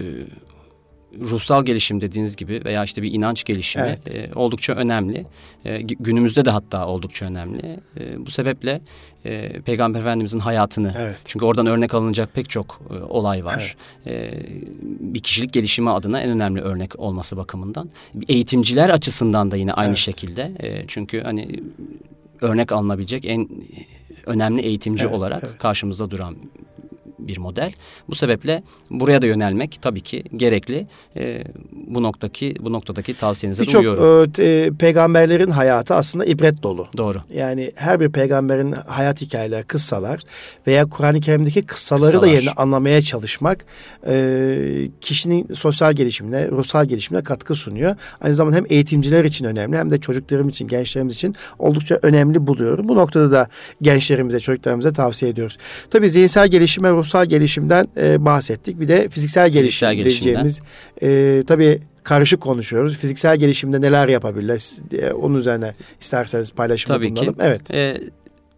ruhsal 1.20 1.66
gelişim 1.66 2.02
dediğiniz 2.02 2.36
gibi 2.36 2.62
veya 2.66 2.84
işte 2.84 3.02
bir 3.02 3.12
inanç 3.12 3.44
gelişimi 3.44 3.98
evet. 4.06 4.16
e, 4.16 4.32
oldukça 4.36 4.74
önemli. 4.74 5.26
E, 5.66 5.82
günümüzde 5.82 6.46
de 6.46 6.50
hatta 6.50 6.88
oldukça 6.88 7.26
önemli. 7.26 7.80
E, 8.00 8.26
bu 8.26 8.32
sebeple 8.32 8.82
e, 9.26 9.62
Peygamber 9.62 10.00
Efendimizin 10.00 10.40
hayatını 10.40 10.92
evet. 10.98 11.18
çünkü 11.26 11.46
oradan 11.46 11.66
örnek 11.66 11.94
alınacak 11.94 12.34
pek 12.34 12.50
çok 12.50 12.82
e, 12.90 13.04
olay 13.04 13.46
var. 13.46 13.76
Evet. 14.06 14.34
E, 14.34 14.46
bir 15.00 15.20
kişilik 15.20 15.54
gelişimi 15.54 15.90
adına 15.90 16.22
en 16.22 16.30
önemli 16.30 16.62
örnek 16.62 17.00
olması 17.00 17.38
bakımından. 17.38 17.90
Eğitimciler 18.28 18.90
açısından 18.90 19.52
da 19.52 19.56
yine 19.56 19.74
aynı 19.74 19.90
evet. 19.90 19.98
şekilde. 19.98 20.52
E, 20.60 20.88
çünkü 20.88 21.22
hani 21.22 21.60
örnek 22.42 22.72
alınabilecek 22.72 23.26
en 23.26 23.50
önemli 24.26 24.62
eğitimci 24.62 25.06
evet, 25.06 25.16
olarak 25.16 25.44
evet. 25.44 25.58
karşımızda 25.58 26.12
duran 26.12 26.36
bir 27.20 27.38
model. 27.38 27.72
Bu 28.10 28.16
sebeple 28.16 28.64
buraya 28.90 29.22
da 29.22 29.26
yönelmek 29.26 29.80
tabii 29.82 30.02
ki 30.02 30.24
gerekli. 30.36 30.88
E, 31.18 31.44
bu 31.72 32.04
noktaki 32.04 32.56
bu 32.60 32.74
noktadaki 32.74 33.14
tavsiyenize 33.14 33.64
Birçok 33.64 33.82
uyuyorum. 33.82 34.32
e, 34.40 34.72
peygamberlerin 34.80 35.52
hayatı 35.52 35.96
aslında 35.96 36.26
ibret 36.26 36.64
dolu. 36.64 36.88
Doğru. 36.98 37.22
Yani 37.34 37.72
her 37.76 38.00
bir 38.00 38.10
peygamberin 38.10 38.72
hayat 38.72 39.22
hikayeleri, 39.22 39.64
kıssalar 39.64 40.20
veya 40.68 40.86
Kur'an-ı 40.86 41.22
Kerim'deki 41.22 41.62
kıssaları 41.62 42.12
kıssalar. 42.12 42.30
da 42.30 42.34
yerine 42.36 42.52
anlamaya 42.52 43.02
çalışmak 43.02 43.66
e, 44.08 44.90
kişinin 45.02 45.54
sosyal 45.54 45.94
gelişimine, 45.94 46.48
ruhsal 46.48 46.86
gelişimine 46.86 47.24
katkı 47.24 47.56
sunuyor. 47.56 47.96
Aynı 48.22 48.34
zamanda 48.34 48.58
hem 48.58 48.66
eğitimciler 48.70 49.26
için 49.26 49.46
önemli 49.46 49.78
hem 49.78 49.90
de 49.90 49.98
çocuklarım 49.98 50.50
için, 50.50 50.68
gençlerimiz 50.68 51.16
için 51.16 51.36
oldukça 51.60 52.00
önemli 52.04 52.48
buluyorum. 52.48 52.88
Bu 52.88 52.96
noktada 52.96 53.32
da 53.32 53.48
gençlerimize, 53.82 54.40
çocuklarımıza 54.40 54.94
tavsiye 54.94 55.32
ediyoruz. 55.32 55.58
Tabii 55.90 56.10
zihinsel 56.10 56.48
gelişime, 56.48 56.90
ruhsal 56.90 57.09
ruhsal 57.10 57.26
gelişimden 57.26 57.88
e, 57.98 58.26
bahsettik. 58.26 58.80
Bir 58.80 58.88
de 58.88 59.10
fiziksel 59.10 59.50
gelişim 59.50 59.90
fiziksel 59.90 60.06
diyeceğimiz. 60.06 60.62
E, 61.02 61.44
tabii 61.48 61.80
karışık 62.04 62.42
konuşuyoruz. 62.42 62.98
Fiziksel 62.98 63.38
gelişimde 63.38 63.82
neler 63.82 64.08
yapabilirler? 64.08 64.60
Onun 65.14 65.36
üzerine 65.36 65.74
isterseniz 66.00 66.52
paylaşımda 66.52 66.94
Tabii 66.94 67.10
bulunalım. 67.10 67.34
Ki. 67.34 67.40
Evet. 67.44 67.72
E, 67.72 68.02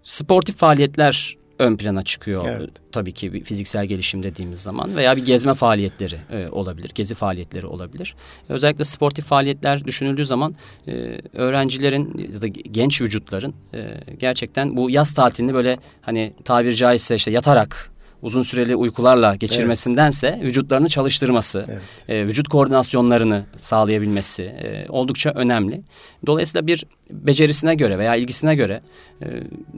sportif 0.04 0.58
faaliyetler 0.58 1.38
ön 1.60 1.78
plana 1.78 2.02
çıkıyor. 2.04 2.44
Evet. 2.48 2.70
Tabii 2.92 3.12
ki 3.12 3.34
bir 3.34 3.44
fiziksel 3.44 3.86
gelişim 3.86 4.24
dediğimiz 4.24 4.60
zaman 4.62 4.96
veya 4.96 5.18
bir 5.18 5.26
gezme 5.26 5.54
faaliyetleri 5.54 6.16
e, 6.32 6.48
olabilir, 6.52 6.92
gezi 6.96 7.16
faaliyetleri 7.16 7.66
olabilir. 7.66 8.16
Özellikle 8.50 8.84
sportif 8.84 9.26
faaliyetler 9.26 9.86
düşünüldüğü 9.86 10.26
zaman 10.26 10.56
e, 10.88 11.18
öğrencilerin 11.34 12.30
ya 12.34 12.42
da 12.42 12.48
genç 12.48 13.02
vücutların 13.02 13.54
e, 13.74 13.80
gerçekten 14.20 14.78
bu 14.78 14.90
yaz 14.90 15.14
tatilini 15.14 15.54
böyle 15.54 15.78
hani 16.02 16.34
tabiri 16.44 16.76
caizse 16.76 17.16
işte 17.16 17.32
yatarak 17.32 17.92
uzun 18.22 18.42
süreli 18.42 18.76
uykularla 18.76 19.36
geçirmesindense 19.36 20.28
evet. 20.28 20.44
vücutlarını 20.44 20.90
çalıştırması, 20.90 21.66
evet. 21.68 21.82
e, 22.08 22.28
vücut 22.28 22.48
koordinasyonlarını 22.48 23.46
sağlayabilmesi 23.58 24.44
e, 24.44 24.86
oldukça 24.90 25.30
önemli. 25.30 25.82
Dolayısıyla 26.26 26.68
bir 26.68 26.86
becerisine 27.10 27.76
göre 27.76 27.98
veya 27.98 28.16
ilgisine 28.16 28.56
göre 28.56 28.82
e, 29.22 29.26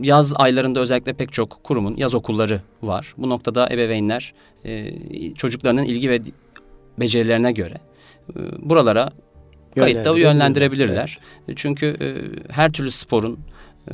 yaz 0.02 0.34
aylarında 0.36 0.80
özellikle 0.80 1.14
pek 1.14 1.34
çok 1.34 1.64
kurumun 1.64 1.98
yaz 1.98 2.16
okulları 2.16 2.62
var. 2.82 3.14
Bu 3.18 3.30
noktada 3.30 3.70
ebeveynler 3.70 4.34
e, 4.66 4.92
çocuklarının 5.36 5.84
ilgi 5.84 6.10
ve 6.10 6.22
becerilerine 7.00 7.52
göre 7.52 7.78
e, 8.30 8.40
buralara 8.60 9.10
kayıtta 9.76 10.18
yönlendirebilirler. 10.18 11.18
Evet. 11.48 11.58
Çünkü 11.58 11.86
e, 11.86 12.08
her 12.54 12.72
türlü 12.72 12.92
sporun 12.92 13.40
e, 13.88 13.94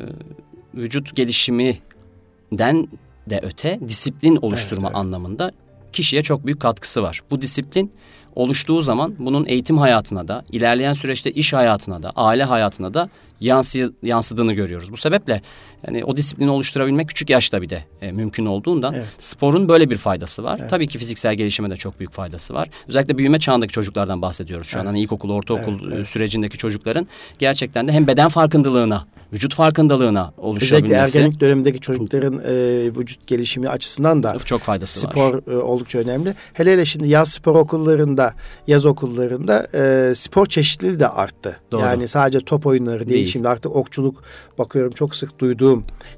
vücut 0.75 1.15
gelişiminden 1.15 2.87
de 3.29 3.39
öte 3.43 3.79
disiplin 3.87 4.35
oluşturma 4.35 4.87
evet, 4.87 4.95
evet. 4.95 5.05
anlamında 5.05 5.51
kişiye 5.93 6.23
çok 6.23 6.45
büyük 6.45 6.59
katkısı 6.59 7.03
var. 7.03 7.21
Bu 7.31 7.41
disiplin 7.41 7.91
oluştuğu 8.35 8.81
zaman 8.81 9.15
bunun 9.19 9.45
eğitim 9.45 9.77
hayatına 9.77 10.27
da, 10.27 10.43
ilerleyen 10.51 10.93
süreçte 10.93 11.31
iş 11.31 11.53
hayatına 11.53 12.03
da, 12.03 12.11
aile 12.15 12.43
hayatına 12.43 12.93
da 12.93 13.09
yansı, 13.39 13.93
yansıdığını 14.03 14.53
görüyoruz. 14.53 14.91
Bu 14.91 14.97
sebeple 14.97 15.41
yani 15.87 16.03
o 16.03 16.17
disiplini 16.17 16.49
oluşturabilmek 16.49 17.07
küçük 17.07 17.29
yaşta 17.29 17.61
bir 17.61 17.69
de 17.69 17.83
e, 18.01 18.11
mümkün 18.11 18.45
olduğundan 18.45 18.93
evet. 18.93 19.07
sporun 19.19 19.69
böyle 19.69 19.89
bir 19.89 19.97
faydası 19.97 20.43
var. 20.43 20.57
Evet. 20.61 20.69
Tabii 20.69 20.87
ki 20.87 20.97
fiziksel 20.97 21.35
gelişime 21.35 21.69
de 21.69 21.77
çok 21.77 21.99
büyük 21.99 22.11
faydası 22.11 22.53
var. 22.53 22.69
Özellikle 22.87 23.17
büyüme 23.17 23.39
çağındaki 23.39 23.73
çocuklardan 23.73 24.21
bahsediyoruz 24.21 24.67
şu 24.67 24.77
evet. 24.77 24.83
an. 24.83 24.87
Hani 24.87 25.01
ilkokul, 25.01 25.29
ortaokul 25.29 25.75
evet, 25.83 25.93
evet. 25.95 26.07
sürecindeki 26.07 26.57
çocukların 26.57 27.07
gerçekten 27.39 27.87
de 27.87 27.91
hem 27.91 28.07
beden 28.07 28.29
farkındalığına 28.29 29.05
vücut 29.33 29.55
farkındalığına 29.55 30.33
oluşabilmesi. 30.37 30.75
Özellikle 30.75 30.95
ergenlik 30.95 31.39
dönemindeki 31.39 31.79
çocukların 31.79 32.39
e, 32.39 32.51
vücut 32.97 33.27
gelişimi 33.27 33.69
açısından 33.69 34.23
da 34.23 34.37
çok 34.45 34.61
faydası 34.61 34.99
spor, 34.99 35.33
var. 35.33 35.41
Spor 35.41 35.53
e, 35.53 35.57
oldukça 35.57 35.99
önemli. 35.99 36.35
Hele 36.53 36.73
hele 36.73 36.85
şimdi 36.85 37.09
yaz 37.09 37.29
spor 37.29 37.55
okullarında, 37.55 38.33
yaz 38.67 38.85
okullarında 38.85 39.67
e, 39.73 40.15
spor 40.15 40.45
çeşitliliği 40.45 40.99
de 40.99 41.07
arttı. 41.07 41.59
Doğru. 41.71 41.81
Yani 41.81 42.07
sadece 42.07 42.39
top 42.39 42.65
oyunları 42.65 42.99
değil, 42.99 43.09
değil. 43.09 43.27
Şimdi 43.27 43.49
artık 43.49 43.75
okçuluk 43.75 44.23
bakıyorum 44.57 44.91
çok 44.91 45.15
sık 45.15 45.39
duyduğum, 45.39 45.68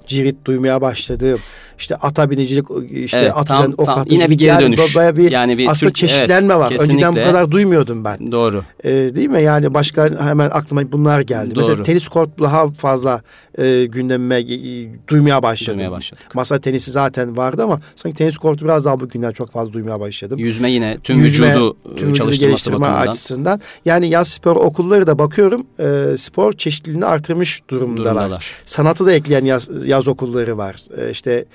cirit 0.08 0.46
duymaya 0.46 0.82
başladığım, 0.82 1.40
işte 1.82 1.96
ata 1.96 2.30
binicilik, 2.30 2.66
işte 2.92 3.20
evet, 3.20 3.32
at 3.36 3.48
tam, 3.48 3.74
ok 3.78 3.86
tam, 3.86 4.06
Yine 4.10 4.30
bir 4.30 4.38
geri 4.38 4.50
yani 4.50 4.62
dönüş. 4.62 4.96
Bir, 4.96 5.32
yani 5.32 5.58
bir 5.58 5.68
aslında 5.68 5.90
Türk, 5.90 5.96
çeşitlenme 5.96 6.54
evet, 6.54 6.64
var. 6.64 6.70
Kesinlikle. 6.70 6.94
Önceden 7.08 7.16
bu 7.16 7.32
kadar 7.32 7.52
duymuyordum 7.52 8.04
ben. 8.04 8.32
Doğru. 8.32 8.64
E, 8.84 8.92
değil 8.92 9.30
mi? 9.30 9.42
Yani 9.42 9.74
başka 9.74 10.24
hemen 10.24 10.50
aklıma 10.50 10.92
bunlar 10.92 11.22
geldi. 11.22 11.56
Doğru. 11.56 11.60
Mesela 11.60 11.84
tenis 11.84 12.08
kort 12.08 12.40
daha 12.40 12.72
fazla 12.72 13.22
e, 13.58 13.86
gündemime 13.86 14.40
e, 14.40 14.88
duymaya 15.08 15.44
başladım. 15.44 15.80
Duymaya 15.80 15.92
başladık. 15.92 16.26
Masa 16.34 16.60
tenisi 16.60 16.92
zaten 16.92 17.38
vardı 17.38 17.64
ama 17.64 17.82
sanki 17.96 18.18
tenis 18.18 18.38
kortu 18.38 18.66
biraz 18.66 18.86
daha 18.86 19.00
bugünler 19.00 19.34
çok 19.34 19.52
fazla 19.52 19.74
duymaya 19.74 20.00
başladım. 20.00 20.40
Yüzme 20.40 20.72
yine 20.72 20.98
tüm 21.04 21.20
Yüzme, 21.20 21.50
vücudu 21.50 21.78
e, 21.94 21.96
tüm 21.96 22.10
vücudu 22.10 22.32
geliştirme 22.32 22.80
bakımından. 22.80 23.08
açısından. 23.08 23.62
Yani 23.86 24.10
yaz 24.10 24.28
spor 24.28 24.56
okulları 24.56 25.08
da 25.08 25.20
bakıyorum 25.20 25.66
e, 25.80 26.18
spor 26.18 26.54
çeşitliliğini 26.54 27.06
artırmış 27.06 27.62
durumdalar. 27.70 28.16
durumdalar. 28.16 28.46
Sanatı 28.66 29.06
da 29.06 29.12
ekleyen 29.12 29.46
yaz, 29.46 29.88
yaz 29.88 30.08
okulları 30.08 30.58
var. 30.58 30.76
E, 30.98 31.12
işte 31.12 31.46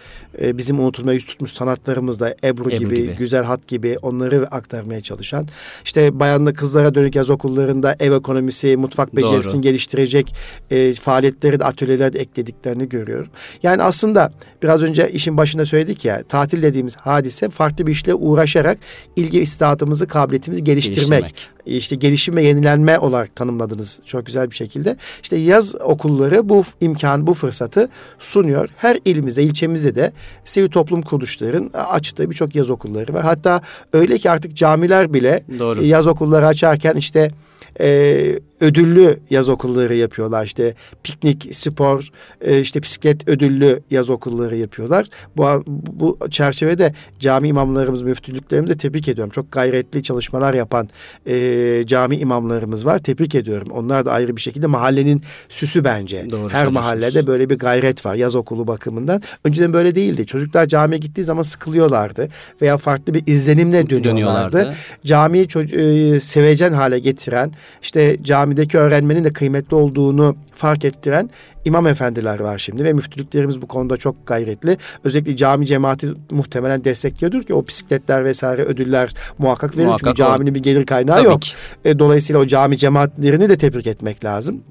e, 0.40 0.58
bizim 0.58 0.80
unutulmaya 0.80 1.14
yüz 1.14 1.26
tutmuş 1.26 1.52
sanatlarımızda 1.52 2.30
Ebru, 2.30 2.62
Ebru 2.62 2.70
gibi, 2.70 3.02
gibi, 3.02 3.16
Güzel 3.16 3.44
Hat 3.44 3.68
gibi 3.68 3.96
onları 4.02 4.46
aktarmaya 4.50 5.00
çalışan. 5.00 5.48
İşte 5.84 6.20
bayanlı 6.20 6.54
kızlara 6.54 6.94
dönük 6.94 7.16
yaz 7.16 7.30
okullarında 7.30 7.96
ev 8.00 8.12
ekonomisi, 8.12 8.76
mutfak 8.76 9.16
becerisini 9.16 9.54
Doğru. 9.54 9.62
geliştirecek 9.62 10.34
e, 10.70 10.94
faaliyetleri 10.94 11.60
de 11.60 11.64
atölyelerde 11.64 12.18
eklediklerini 12.18 12.88
görüyorum. 12.88 13.28
Yani 13.62 13.82
aslında 13.82 14.30
biraz 14.62 14.82
önce 14.82 15.10
işin 15.10 15.36
başında 15.36 15.66
söyledik 15.66 16.04
ya 16.04 16.22
tatil 16.22 16.62
dediğimiz 16.62 16.96
hadise 16.96 17.48
farklı 17.48 17.86
bir 17.86 17.92
işle 17.92 18.14
uğraşarak 18.14 18.78
ilgi 19.16 19.40
istidatımızı, 19.40 20.06
kabiliyetimizi 20.06 20.64
geliştirmek. 20.64 21.20
geliştirmek 21.20 21.55
işte 21.66 21.96
gelişim 21.96 22.36
ve 22.36 22.42
yenilenme 22.42 22.98
olarak 22.98 23.36
tanımladınız 23.36 24.00
çok 24.06 24.26
güzel 24.26 24.50
bir 24.50 24.54
şekilde. 24.54 24.96
İşte 25.22 25.36
yaz 25.36 25.74
okulları 25.74 26.48
bu 26.48 26.64
imkan, 26.80 27.26
bu 27.26 27.34
fırsatı 27.34 27.88
sunuyor. 28.18 28.68
Her 28.76 28.98
ilimizde, 29.04 29.42
ilçemizde 29.42 29.94
de 29.94 30.12
sivil 30.44 30.68
toplum 30.68 31.02
kuruluşların 31.02 31.70
açtığı 31.74 32.30
birçok 32.30 32.54
yaz 32.54 32.70
okulları 32.70 33.14
var. 33.14 33.24
Hatta 33.24 33.60
öyle 33.92 34.18
ki 34.18 34.30
artık 34.30 34.56
camiler 34.56 35.14
bile 35.14 35.44
Doğru. 35.58 35.84
yaz 35.84 36.06
okulları 36.06 36.46
açarken 36.46 36.94
işte 36.94 37.30
e, 37.80 38.38
ödüllü 38.60 39.18
yaz 39.30 39.48
okulları 39.48 39.94
yapıyorlar. 39.94 40.44
İşte 40.44 40.74
piknik, 41.02 41.48
spor, 41.54 42.08
e, 42.40 42.60
işte 42.60 42.82
bisiklet 42.82 43.28
ödüllü 43.28 43.80
yaz 43.90 44.10
okulları 44.10 44.56
yapıyorlar. 44.56 45.06
Bu, 45.36 45.64
bu 45.66 46.18
çerçevede 46.30 46.94
cami 47.18 47.48
imamlarımız, 47.48 48.02
müftülüklerimizi 48.02 48.74
de 48.74 48.78
tebrik 48.78 49.08
ediyorum. 49.08 49.30
Çok 49.30 49.52
gayretli 49.52 50.02
çalışmalar 50.02 50.54
yapan 50.54 50.88
e, 51.26 51.82
cami 51.86 52.16
imamlarımız 52.16 52.86
var. 52.86 52.98
Tebrik 52.98 53.34
ediyorum. 53.34 53.68
Onlar 53.70 54.04
da 54.06 54.12
ayrı 54.12 54.36
bir 54.36 54.40
şekilde 54.40 54.66
mahallenin 54.66 55.22
süsü 55.48 55.84
bence. 55.84 56.30
Doğru 56.30 56.48
Her 56.48 56.68
mahallede 56.68 57.26
böyle 57.26 57.50
bir 57.50 57.58
gayret 57.58 58.06
var 58.06 58.14
yaz 58.14 58.34
okulu 58.34 58.66
bakımından. 58.66 59.22
Önceden 59.44 59.72
böyle 59.72 59.94
değildi. 59.94 60.26
Çocuklar 60.26 60.66
camiye 60.66 60.98
gittiği 60.98 61.24
zaman 61.24 61.42
sıkılıyorlardı 61.42 62.28
veya 62.62 62.78
farklı 62.78 63.14
bir 63.14 63.22
izlenimle 63.26 63.90
dönüyorlardı. 63.90 64.58
dönüyorlardı. 64.58 64.74
Camiyi 65.04 65.46
e, 65.46 66.20
sevecen 66.20 66.72
hale 66.72 66.98
getiren, 66.98 67.52
işte 67.82 68.16
camideki 68.22 68.78
öğrenmenin 68.78 69.24
de 69.24 69.32
kıymetli 69.32 69.74
olduğunu 69.74 70.36
fark 70.54 70.84
ettiren 70.84 71.30
imam 71.64 71.86
efendiler 71.86 72.40
var 72.40 72.58
şimdi 72.58 72.84
ve 72.84 72.92
müftülüklerimiz 72.92 73.62
bu 73.62 73.66
konuda 73.66 73.96
çok 73.96 74.26
gayretli. 74.26 74.76
Özellikle 75.04 75.36
cami 75.36 75.66
cemaati 75.66 76.08
muhtemelen 76.30 76.84
destekliyordur 76.84 77.42
ki 77.42 77.54
o 77.54 77.66
bisikletler 77.66 78.24
vesaire 78.24 78.62
ödüller 78.62 79.14
muhakkak 79.38 79.76
verir. 79.76 79.86
Muhakkak 79.86 80.16
Çünkü 80.16 80.16
caminin 80.16 80.54
bir 80.54 80.62
gelir 80.62 80.86
kaynağı 80.86 81.16
Tabii 81.16 81.26
yok. 81.26 81.40
E, 81.84 81.98
dolayısıyla 81.98 82.40
o 82.40 82.46
cami 82.46 82.78
cemaatlerini 82.78 83.48
de 83.48 83.58
tebrik 83.58 83.86
etmek 83.86 84.24
lazım. 84.24 84.62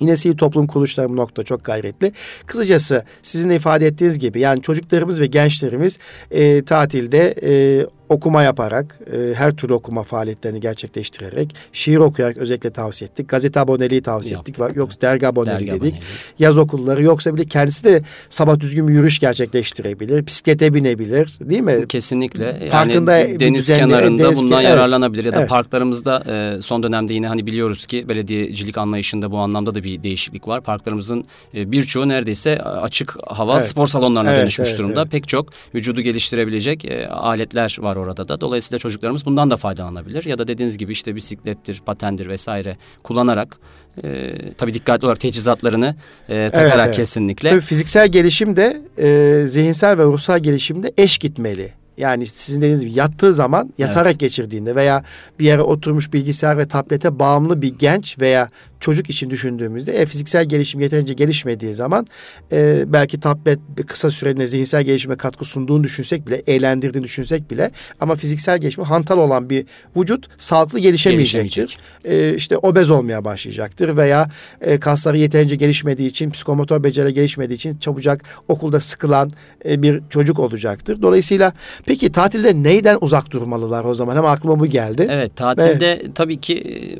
Yine 0.00 0.16
sivil 0.16 0.36
toplum 0.36 0.66
kuruluşları 0.66 1.08
bu 1.08 1.16
nokta 1.16 1.44
çok 1.44 1.64
gayretli. 1.64 2.12
Kısacası 2.46 3.04
sizin 3.22 3.50
de 3.50 3.56
ifade 3.56 3.86
ettiğiniz 3.86 4.18
gibi 4.18 4.40
yani 4.40 4.62
çocuklarımız 4.62 5.20
ve 5.20 5.26
gençlerimiz 5.26 5.98
e, 6.30 6.64
tatilde 6.64 7.34
e, 7.42 7.86
okuma 8.08 8.42
yaparak, 8.42 8.98
e, 9.12 9.34
her 9.34 9.56
türlü 9.56 9.74
okuma 9.74 10.02
faaliyetlerini 10.02 10.60
gerçekleştirerek, 10.60 11.54
şiir 11.72 11.96
okuyarak 11.96 12.36
özellikle 12.36 12.70
tavsiye 12.70 13.08
ettik. 13.08 13.28
Gazete 13.28 13.60
aboneliği 13.60 14.02
tavsiye 14.02 14.34
Yaptık, 14.34 14.60
ettik. 14.60 14.76
Yoksa 14.76 15.00
dergi 15.00 15.26
aboneliği 15.26 15.56
dergi 15.56 15.80
dedik. 15.80 15.94
Aboneliği. 15.94 16.00
Yaz 16.38 16.58
okulları 16.58 17.02
yoksa 17.02 17.34
bile 17.34 17.44
kendisi 17.44 17.84
de 17.84 18.02
sabah 18.28 18.60
düzgün 18.60 18.88
bir 18.88 18.92
yürüyüş 18.92 19.18
gerçekleştirebilir. 19.18 20.26
Bisiklete 20.26 20.74
binebilir 20.74 21.38
değil 21.40 21.60
mi? 21.60 21.88
Kesinlikle. 21.88 22.44
Yani 22.44 22.70
Parkında 22.70 23.40
deniz 23.40 23.62
düzenli, 23.62 23.80
kenarında 23.80 24.24
deniz 24.24 24.42
bundan 24.42 24.60
evet. 24.60 24.70
yararlanabilir. 24.70 25.24
Ya 25.24 25.32
da 25.32 25.40
evet. 25.40 25.48
parklarımızda 25.48 26.24
e, 26.28 26.62
son 26.62 26.82
dönemde 26.82 27.14
yine 27.14 27.28
hani 27.28 27.46
biliyoruz 27.46 27.86
ki 27.86 28.08
belediyecilik 28.08 28.78
anlayışında 28.78 29.30
bu 29.30 29.38
anlamda 29.38 29.74
da 29.74 29.84
bir 29.84 30.02
değişiklik 30.02 30.48
var. 30.48 30.60
Parklarımızın 30.60 31.24
e, 31.54 31.72
birçoğu 31.72 32.08
neredeyse 32.08 32.60
açık 32.62 33.16
hava 33.26 33.52
evet. 33.52 33.62
spor 33.62 33.86
salonlarına 33.86 34.30
evet, 34.30 34.42
dönüşmüş 34.42 34.68
evet, 34.68 34.78
durumda. 34.78 35.00
Evet. 35.00 35.10
Pek 35.10 35.28
çok 35.28 35.48
vücudu 35.74 36.00
geliştirebilecek 36.00 36.84
e, 36.84 37.08
aletler 37.08 37.76
var 37.80 37.95
orada 37.96 38.28
da. 38.28 38.40
Dolayısıyla 38.40 38.78
çocuklarımız 38.78 39.26
bundan 39.26 39.50
da 39.50 39.56
faydalanabilir. 39.56 40.24
Ya 40.24 40.38
da 40.38 40.48
dediğiniz 40.48 40.78
gibi 40.78 40.92
işte 40.92 41.16
bisiklettir, 41.16 41.82
patendir 41.86 42.28
vesaire 42.28 42.76
kullanarak 43.02 43.58
e, 44.04 44.32
tabii 44.52 44.74
dikkatli 44.74 45.04
olarak 45.04 45.20
teçhizatlarını 45.20 45.96
e, 46.28 46.50
takarak 46.50 46.74
evet, 46.74 46.86
evet. 46.86 46.96
kesinlikle. 46.96 47.50
Tabii 47.50 47.60
fiziksel 47.60 48.08
gelişim 48.08 48.56
de 48.56 48.82
e, 48.98 49.46
zihinsel 49.46 49.98
ve 49.98 50.04
ruhsal 50.04 50.38
gelişim 50.38 50.82
de 50.82 50.92
eş 50.96 51.18
gitmeli. 51.18 51.72
Yani 51.96 52.26
sizin 52.26 52.60
dediğiniz 52.60 52.84
gibi 52.84 52.98
yattığı 52.98 53.32
zaman 53.32 53.72
yatarak 53.78 54.06
evet. 54.06 54.20
geçirdiğinde 54.20 54.76
veya 54.76 55.04
bir 55.38 55.44
yere 55.44 55.62
oturmuş 55.62 56.12
bilgisayar 56.12 56.58
ve 56.58 56.64
tablete 56.68 57.18
bağımlı 57.18 57.62
bir 57.62 57.78
genç 57.78 58.18
veya 58.18 58.50
çocuk 58.80 59.10
için 59.10 59.30
düşündüğümüzde 59.30 59.92
e, 59.92 60.06
fiziksel 60.06 60.44
gelişim 60.44 60.80
yeterince 60.80 61.12
gelişmediği 61.14 61.74
zaman 61.74 62.06
e, 62.52 62.84
belki 62.86 63.20
tablet 63.20 63.58
kısa 63.86 64.10
süreliğine 64.10 64.46
zihinsel 64.46 64.82
gelişime 64.82 65.16
katkı 65.16 65.44
sunduğunu 65.44 65.84
düşünsek 65.84 66.26
bile, 66.26 66.42
eğlendirdiğini 66.46 67.04
düşünsek 67.04 67.50
bile 67.50 67.70
ama 68.00 68.16
fiziksel 68.16 68.58
gelişme 68.58 68.84
hantal 68.84 69.18
olan 69.18 69.50
bir 69.50 69.66
vücut 69.96 70.26
sağlıklı 70.38 70.78
gelişemeyecektir. 70.78 71.78
E, 72.04 72.34
işte 72.34 72.56
obez 72.56 72.90
olmaya 72.90 73.24
başlayacaktır 73.24 73.96
veya 73.96 74.28
e, 74.60 74.80
kasları 74.80 75.18
yeterince 75.18 75.56
gelişmediği 75.56 76.08
için, 76.08 76.30
psikomotor 76.30 76.84
beceri 76.84 77.14
gelişmediği 77.14 77.56
için 77.56 77.78
çabucak 77.78 78.24
okulda 78.48 78.80
sıkılan 78.80 79.30
e, 79.68 79.82
bir 79.82 80.02
çocuk 80.10 80.38
olacaktır. 80.38 81.02
Dolayısıyla 81.02 81.52
peki 81.86 82.12
tatilde 82.12 82.62
neyden 82.62 82.98
uzak 83.00 83.30
durmalılar 83.30 83.84
o 83.84 83.94
zaman? 83.94 84.16
Hem 84.16 84.24
aklıma 84.24 84.60
bu 84.60 84.66
geldi. 84.66 85.06
Evet 85.10 85.36
tatilde 85.36 85.86
Ve, 85.86 86.12
tabii 86.14 86.40
ki 86.40 86.98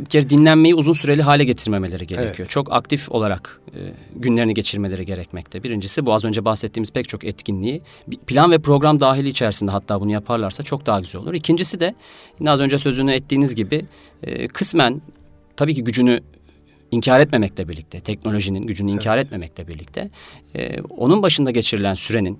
bir 0.00 0.04
kere 0.04 0.30
dinlenmeyi 0.30 0.74
uzun 0.74 0.92
süreli 0.92 1.22
hale 1.22 1.44
getirmemeleri 1.44 2.06
gerekiyor. 2.06 2.34
Evet. 2.38 2.50
Çok 2.50 2.72
aktif 2.72 3.12
olarak 3.12 3.60
e, 3.68 3.80
günlerini 4.16 4.54
geçirmeleri 4.54 5.06
gerekmekte. 5.06 5.62
Birincisi 5.62 6.06
bu 6.06 6.14
az 6.14 6.24
önce 6.24 6.44
bahsettiğimiz 6.44 6.92
pek 6.92 7.08
çok 7.08 7.24
etkinliği 7.24 7.82
plan 8.26 8.50
ve 8.50 8.58
program 8.58 9.00
dahili 9.00 9.28
içerisinde 9.28 9.70
hatta 9.70 10.00
bunu 10.00 10.12
yaparlarsa 10.12 10.62
çok 10.62 10.86
daha 10.86 11.00
güzel 11.00 11.20
olur. 11.20 11.34
İkincisi 11.34 11.80
de 11.80 11.94
az 12.46 12.60
önce 12.60 12.78
sözünü 12.78 13.12
ettiğiniz 13.12 13.54
gibi 13.54 13.84
e, 14.22 14.48
kısmen 14.48 15.02
tabii 15.56 15.74
ki 15.74 15.84
gücünü 15.84 16.20
inkar 16.90 17.20
etmemekle 17.20 17.68
birlikte, 17.68 18.00
teknolojinin 18.00 18.66
gücünü 18.66 18.90
evet. 18.90 19.00
inkar 19.00 19.18
etmemekle 19.18 19.68
birlikte 19.68 20.10
e, 20.54 20.80
onun 20.80 21.22
başında 21.22 21.50
geçirilen 21.50 21.94
sürenin 21.94 22.38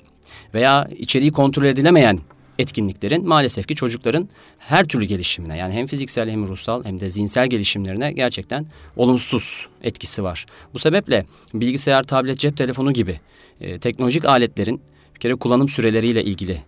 veya 0.54 0.88
içeriği 0.98 1.32
kontrol 1.32 1.64
edilemeyen 1.64 2.20
etkinliklerin 2.58 3.28
maalesef 3.28 3.68
ki 3.68 3.74
çocukların 3.74 4.28
her 4.58 4.84
türlü 4.84 5.04
gelişimine 5.04 5.58
yani 5.58 5.74
hem 5.74 5.86
fiziksel 5.86 6.30
hem 6.30 6.46
ruhsal 6.46 6.84
hem 6.84 7.00
de 7.00 7.10
zihinsel 7.10 7.46
gelişimlerine 7.46 8.12
gerçekten 8.12 8.66
olumsuz 8.96 9.66
etkisi 9.82 10.22
var. 10.22 10.46
Bu 10.74 10.78
sebeple 10.78 11.26
bilgisayar, 11.54 12.02
tablet, 12.02 12.38
cep 12.38 12.56
telefonu 12.56 12.92
gibi 12.92 13.20
e, 13.60 13.78
teknolojik 13.78 14.24
aletlerin 14.24 14.80
bir 15.14 15.20
kere 15.20 15.34
kullanım 15.34 15.68
süreleriyle 15.68 16.24
ilgili, 16.24 16.62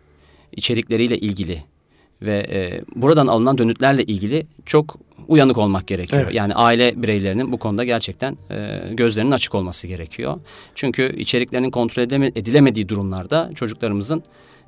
içerikleriyle 0.52 1.18
ilgili 1.18 1.64
ve 2.22 2.46
e, 2.50 2.82
buradan 3.00 3.26
alınan 3.26 3.58
dönütlerle 3.58 4.04
ilgili 4.04 4.46
çok 4.66 4.96
uyanık 5.28 5.58
olmak 5.58 5.86
gerekiyor. 5.86 6.22
Evet. 6.24 6.34
Yani 6.34 6.54
aile 6.54 7.02
bireylerinin 7.02 7.52
bu 7.52 7.58
konuda 7.58 7.84
gerçekten 7.84 8.38
e, 8.50 8.80
gözlerinin 8.92 9.30
açık 9.30 9.54
olması 9.54 9.86
gerekiyor. 9.86 10.40
Çünkü 10.74 11.16
içeriklerinin 11.16 11.70
kontrol 11.70 12.02
edilemediği 12.02 12.88
durumlarda 12.88 13.50
çocuklarımızın 13.54 14.22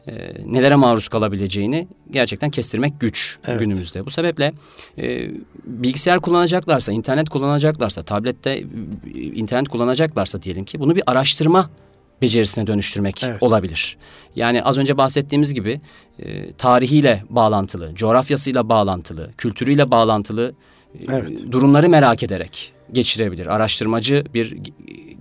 e, 0.08 0.12
nelere 0.46 0.74
maruz 0.76 1.08
kalabileceğini 1.08 1.88
gerçekten 2.10 2.50
kestirmek 2.50 3.00
güç 3.00 3.38
Evet. 3.46 3.60
günümüzde. 3.60 4.06
Bu 4.06 4.10
sebeple 4.10 4.52
e, 4.98 5.30
bilgisayar 5.64 6.20
kullanacaklarsa, 6.20 6.92
internet 6.92 7.28
kullanacaklarsa, 7.28 8.02
tablette 8.02 8.50
e, 8.50 8.62
internet 9.20 9.68
kullanacaklarsa 9.68 10.42
diyelim 10.42 10.64
ki 10.64 10.80
bunu 10.80 10.96
bir 10.96 11.02
araştırma 11.06 11.70
becerisine 12.22 12.66
dönüştürmek 12.66 13.22
Evet. 13.24 13.42
olabilir. 13.42 13.96
Yani 14.36 14.62
az 14.62 14.78
önce 14.78 14.96
bahsettiğimiz 14.96 15.54
gibi 15.54 15.80
e, 16.18 16.52
tarihiyle 16.52 17.24
bağlantılı, 17.30 17.94
coğrafyasıyla 17.94 18.68
bağlantılı, 18.68 19.30
kültürüyle 19.38 19.90
bağlantılı 19.90 20.54
e, 20.94 21.04
Evet. 21.08 21.52
durumları 21.52 21.88
merak 21.88 22.22
ederek 22.22 22.72
geçirebilir. 22.92 23.46
Araştırmacı 23.46 24.24
bir 24.34 24.56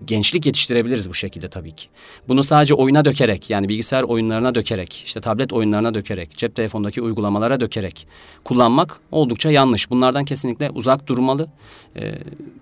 gençlik 0.10 0.45
yetiştirebiliriz 0.45 1.10
bu 1.10 1.14
şekilde 1.14 1.49
tabii 1.49 1.72
ki. 1.72 1.88
Bunu 2.28 2.43
sadece 2.43 2.74
oyuna 2.74 3.05
dökerek 3.05 3.49
yani 3.49 3.70
bilgisayar 3.70 4.03
oyunlarına 4.03 4.55
dökerek, 4.55 5.03
işte 5.05 5.22
tablet 5.22 5.53
oyunlarına 5.53 5.93
dökerek, 5.93 6.38
cep 6.38 6.55
telefondaki 6.55 7.01
uygulamalara 7.01 7.60
dökerek 7.60 8.07
kullanmak 8.43 8.99
oldukça 9.12 9.49
yanlış. 9.51 9.89
Bunlardan 9.89 10.26
kesinlikle 10.26 10.70
uzak 10.70 11.07
durmalı. 11.07 11.47
E, 11.95 12.14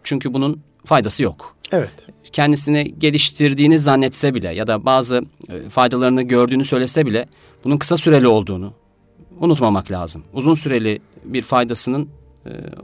çünkü 0.04 0.34
bunun 0.34 0.62
faydası 0.86 1.24
yok 1.24 1.56
Evet. 1.72 2.08
kendisini 2.32 3.00
geliştirdiğini 3.00 3.80
zannetse 3.80 4.34
bile 4.34 4.54
ya 4.54 4.68
da 4.68 4.86
bazı 4.86 5.22
e, 5.50 5.70
faydalarını 5.70 6.22
gördüğünü 6.22 6.66
söylese 6.66 7.06
bile 7.06 7.28
bunun 7.64 7.78
kısa 7.78 7.98
süreli 7.98 8.28
olduğunu 8.28 8.74
unutmamak 9.40 9.92
lazım. 9.92 10.24
Uzun 10.34 10.54
süreli 10.54 11.02
bir 11.24 11.42
faydasının 11.42 12.10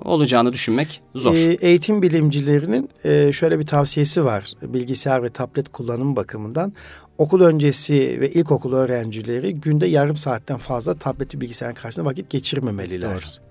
olacağını 0.06 0.54
düşünmek 0.54 1.02
zor. 1.16 1.36
Ee, 1.36 1.58
eğitim 1.62 2.02
bilimcilerinin 2.02 2.90
e, 3.04 3.34
şöyle 3.34 3.60
bir 3.60 3.66
tavsiyesi 3.66 4.26
var 4.26 4.52
bilgisayar 4.62 5.24
ve 5.24 5.30
tablet 5.30 5.70
kullanım 5.70 6.16
bakımından. 6.16 6.74
Okul 7.18 7.42
öncesi 7.42 8.18
ve 8.22 8.32
ilkokul 8.32 8.74
öğrencileri 8.74 9.54
günde 9.54 9.88
yarım 9.88 10.16
saatten 10.16 10.58
fazla 10.58 10.94
tableti 10.94 11.42
bilgisayarın 11.42 11.76
karşısında 11.76 12.06
vakit 12.06 12.30
geçirmemeliler. 12.30 13.14
Doğru. 13.14 13.44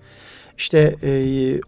İşte 0.59 0.97
e, 1.03 1.13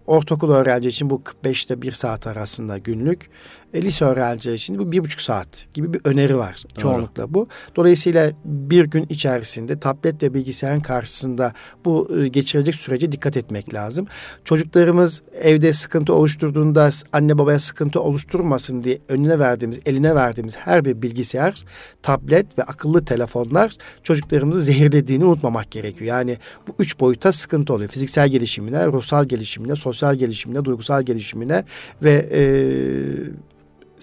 ortaokul 0.07 0.51
öğrenci 0.51 0.89
için 0.89 1.11
bu 1.11 1.25
45 1.25 1.65
ile 1.65 1.83
1 1.83 1.93
saat 1.93 2.27
arasında 2.27 2.79
günlük. 2.79 3.31
E, 3.75 3.83
lise 3.83 4.05
öğrencileri 4.05 4.57
için 4.57 4.79
bu 4.79 4.93
bir 4.93 5.05
buçuk 5.05 5.21
saat 5.21 5.49
gibi 5.75 5.93
bir 5.93 6.01
öneri 6.05 6.37
var 6.37 6.63
çoğunlukla 6.79 7.35
bu. 7.35 7.49
Dolayısıyla 7.77 8.33
bir 8.45 8.85
gün 8.85 9.07
içerisinde 9.09 9.81
tablet 9.81 10.23
ve 10.23 10.35
bilgisayarın 10.35 10.81
karşısında 10.81 11.53
bu 11.85 12.11
e, 12.19 12.29
geçirecek 12.29 12.75
sürece 12.75 13.13
dikkat 13.13 13.37
etmek 13.37 13.75
lazım. 13.75 14.07
Çocuklarımız 14.45 15.23
evde 15.43 15.73
sıkıntı 15.73 16.15
oluşturduğunda 16.15 16.91
anne 17.13 17.39
babaya 17.39 17.59
sıkıntı 17.59 18.01
oluşturmasın 18.01 18.85
diye 18.85 18.99
önüne 19.09 19.39
verdiğimiz, 19.39 19.81
eline 19.87 20.15
verdiğimiz 20.15 20.57
her 20.57 20.85
bir 20.85 21.03
bilgisayar, 21.03 21.65
tablet 22.03 22.59
ve 22.59 22.63
akıllı 22.63 23.05
telefonlar 23.05 23.73
çocuklarımızı 24.03 24.61
zehirlediğini 24.61 25.25
unutmamak 25.25 25.71
gerekiyor. 25.71 26.09
Yani 26.09 26.39
bu 26.69 26.75
üç 26.79 27.01
boyuta 27.01 27.33
sıkıntı 27.33 27.75
oluyor. 27.75 27.91
Fiziksel 27.91 28.29
gelişimine, 28.29 28.87
ruhsal 28.87 29.25
gelişimine, 29.25 29.77
sosyal 29.77 30.15
gelişimine, 30.15 30.65
duygusal 30.65 31.03
gelişimine 31.03 31.65
ve 32.03 32.29
e, 32.33 32.43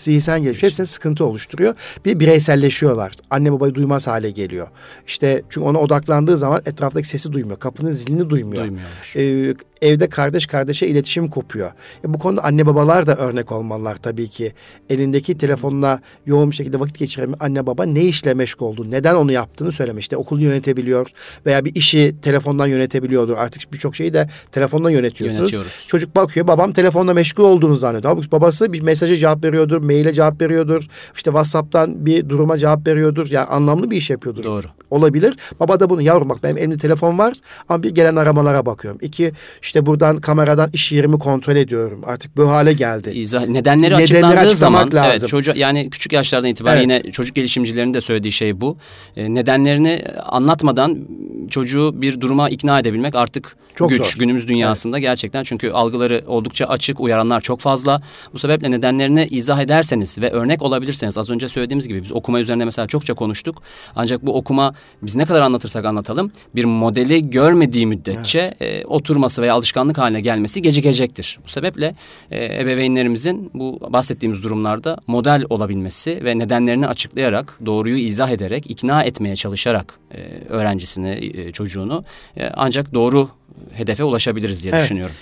zihinsel 0.01 0.39
gelişim 0.39 0.69
hepsine 0.69 0.85
sıkıntı 0.85 1.25
oluşturuyor. 1.25 1.75
Bir 2.05 2.19
bireyselleşiyorlar. 2.19 3.11
Anne 3.29 3.51
babayı 3.51 3.75
duymaz 3.75 4.07
hale 4.07 4.31
geliyor. 4.31 4.67
İşte 5.07 5.43
çünkü 5.49 5.67
ona 5.67 5.79
odaklandığı 5.79 6.37
zaman 6.37 6.61
etraftaki 6.65 7.07
sesi 7.07 7.31
duymuyor. 7.31 7.59
Kapının 7.59 7.91
zilini 7.91 8.29
duymuyor. 8.29 8.65
Ee, 9.15 9.55
evde 9.81 10.09
kardeş 10.09 10.45
kardeşe 10.45 10.87
iletişim 10.87 11.27
kopuyor. 11.27 11.71
E, 12.05 12.13
bu 12.13 12.19
konuda 12.19 12.43
anne 12.43 12.65
babalar 12.65 13.07
da 13.07 13.15
örnek 13.15 13.51
olmalılar 13.51 13.95
tabii 13.95 14.27
ki. 14.27 14.53
Elindeki 14.89 15.37
telefonla 15.37 15.99
yoğun 16.25 16.51
bir 16.51 16.55
şekilde 16.55 16.79
vakit 16.79 16.99
geçiren 16.99 17.33
anne 17.39 17.65
baba 17.65 17.83
ne 17.83 18.03
işle 18.03 18.33
meşgul 18.33 18.65
olduğunu, 18.65 18.91
neden 18.91 19.15
onu 19.15 19.31
yaptığını 19.31 19.71
söylemiş. 19.71 20.01
İşte 20.01 20.17
okulu 20.17 20.41
yönetebiliyor 20.41 21.09
veya 21.45 21.65
bir 21.65 21.75
işi 21.75 22.15
telefondan 22.21 22.67
yönetebiliyordur. 22.67 23.37
Artık 23.37 23.73
birçok 23.73 23.95
şeyi 23.95 24.13
de 24.13 24.29
telefondan 24.51 24.89
yönetiyorsunuz. 24.89 25.51
Çocuk 25.87 26.15
bakıyor 26.15 26.47
babam 26.47 26.73
telefonla 26.73 27.13
meşgul 27.13 27.43
olduğunu 27.43 27.75
zannediyor. 27.75 28.13
Halbuki 28.13 28.31
babası 28.31 28.73
bir 28.73 28.81
mesaja 28.81 29.15
cevap 29.15 29.43
veriyordur, 29.43 29.83
maile 29.91 30.13
cevap 30.13 30.41
veriyordur. 30.41 30.83
İşte 31.15 31.29
WhatsApp'tan 31.31 32.05
bir 32.05 32.29
duruma 32.29 32.57
cevap 32.57 32.87
veriyordur. 32.87 33.27
Yani 33.31 33.45
anlamlı 33.47 33.91
bir 33.91 33.97
iş 33.97 34.09
yapıyordur. 34.09 34.43
Doğru. 34.43 34.67
Olabilir. 34.89 35.35
Baba 35.59 35.79
da 35.79 35.89
bunu 35.89 36.01
yavrum 36.01 36.29
bak 36.29 36.43
benim 36.43 36.57
elimde 36.57 36.77
telefon 36.77 37.17
var 37.17 37.33
ama 37.69 37.83
bir 37.83 37.89
gelen 37.89 38.15
aramalara 38.15 38.65
bakıyorum. 38.65 38.99
İki 39.03 39.31
işte 39.61 39.85
buradan 39.85 40.17
kameradan 40.17 40.69
iş 40.73 40.91
yerimi 40.91 41.19
kontrol 41.19 41.55
ediyorum. 41.55 42.01
Artık 42.05 42.37
bu 42.37 42.49
hale 42.49 42.73
geldi. 42.73 43.09
İzah, 43.13 43.47
nedenleri, 43.47 43.81
Nedenleri 43.81 43.95
açıklandığı 44.03 44.39
açıklamak 44.39 44.81
zaman 44.91 45.05
lazım. 45.05 45.17
evet 45.19 45.29
çocuğa 45.29 45.53
yani 45.57 45.89
küçük 45.89 46.13
yaşlardan 46.13 46.49
itibaren 46.49 46.77
Evet. 46.89 47.01
yine 47.05 47.11
çocuk 47.11 47.35
gelişimcilerinin 47.35 47.93
de 47.93 48.01
söylediği 48.01 48.31
şey 48.31 48.61
bu. 48.61 48.77
E, 49.15 49.33
nedenlerini 49.33 50.05
anlatmadan 50.25 50.97
çocuğu 51.49 52.01
bir 52.01 52.21
duruma 52.21 52.49
ikna 52.49 52.79
edebilmek 52.79 53.15
artık 53.15 53.55
Çok 53.75 53.89
güç 53.89 54.05
zor. 54.05 54.19
günümüz 54.19 54.47
dünyasında 54.47 54.99
gerçekten 54.99 55.43
çünkü 55.43 55.71
algıları 55.71 56.23
oldukça 56.27 56.65
açık, 56.65 56.99
uyaranlar 56.99 57.41
çok 57.41 57.59
fazla. 57.59 58.01
Bu 58.33 58.39
sebeple 58.39 58.71
nedenlerini 58.71 59.27
izah 59.31 59.61
ederseniz 59.61 60.17
ve 60.21 60.31
örnek 60.31 60.61
olabilirseniz 60.61 61.17
az 61.17 61.29
önce 61.29 61.49
söylediğimiz 61.49 61.87
gibi 61.87 62.03
biz 62.03 62.11
okuma 62.11 62.39
üzerine 62.39 62.65
mesela 62.65 62.87
çokça 62.87 63.13
konuştuk. 63.13 63.61
Ancak 63.95 64.25
bu 64.25 64.35
okuma 64.35 64.73
biz 65.01 65.15
ne 65.15 65.25
kadar 65.25 65.41
anlatırsak 65.41 65.85
anlatalım 65.85 66.31
bir 66.55 66.65
modeli 66.65 67.29
görmediği 67.29 67.87
müddetçe 67.87 68.53
e, 68.59 68.85
oturması 68.85 69.41
veya 69.41 69.53
alışkanlık 69.53 69.97
haline 69.97 70.21
gelmesi 70.21 70.61
gecikecektir. 70.61 71.39
Bu 71.45 71.49
sebeple 71.49 71.95
e, 72.31 72.61
ebeveynlerimizin 72.61 73.51
bu 73.53 73.79
bahsettiğimiz 73.89 74.43
durumlarda 74.43 74.97
model 75.07 75.43
olabilmesi 75.49 76.23
ve 76.23 76.37
nedenlerini 76.37 76.87
açıklayarak, 76.87 77.59
doğruyu 77.65 77.97
izah 77.97 78.29
ederek, 78.29 78.71
ikna 78.71 79.03
etmeye 79.03 79.35
çalışarak 79.35 79.99
e, 80.11 80.17
öğrencisini, 80.49 81.31
e, 81.33 81.51
çocuğunu 81.51 82.03
e, 82.37 82.49
ancak 82.53 82.93
doğru 82.93 83.29
hedefe 83.73 84.03
ulaşabiliriz 84.03 84.63
diye 84.63 84.73
Evet. 84.73 84.83
düşünüyorum. 84.83 85.15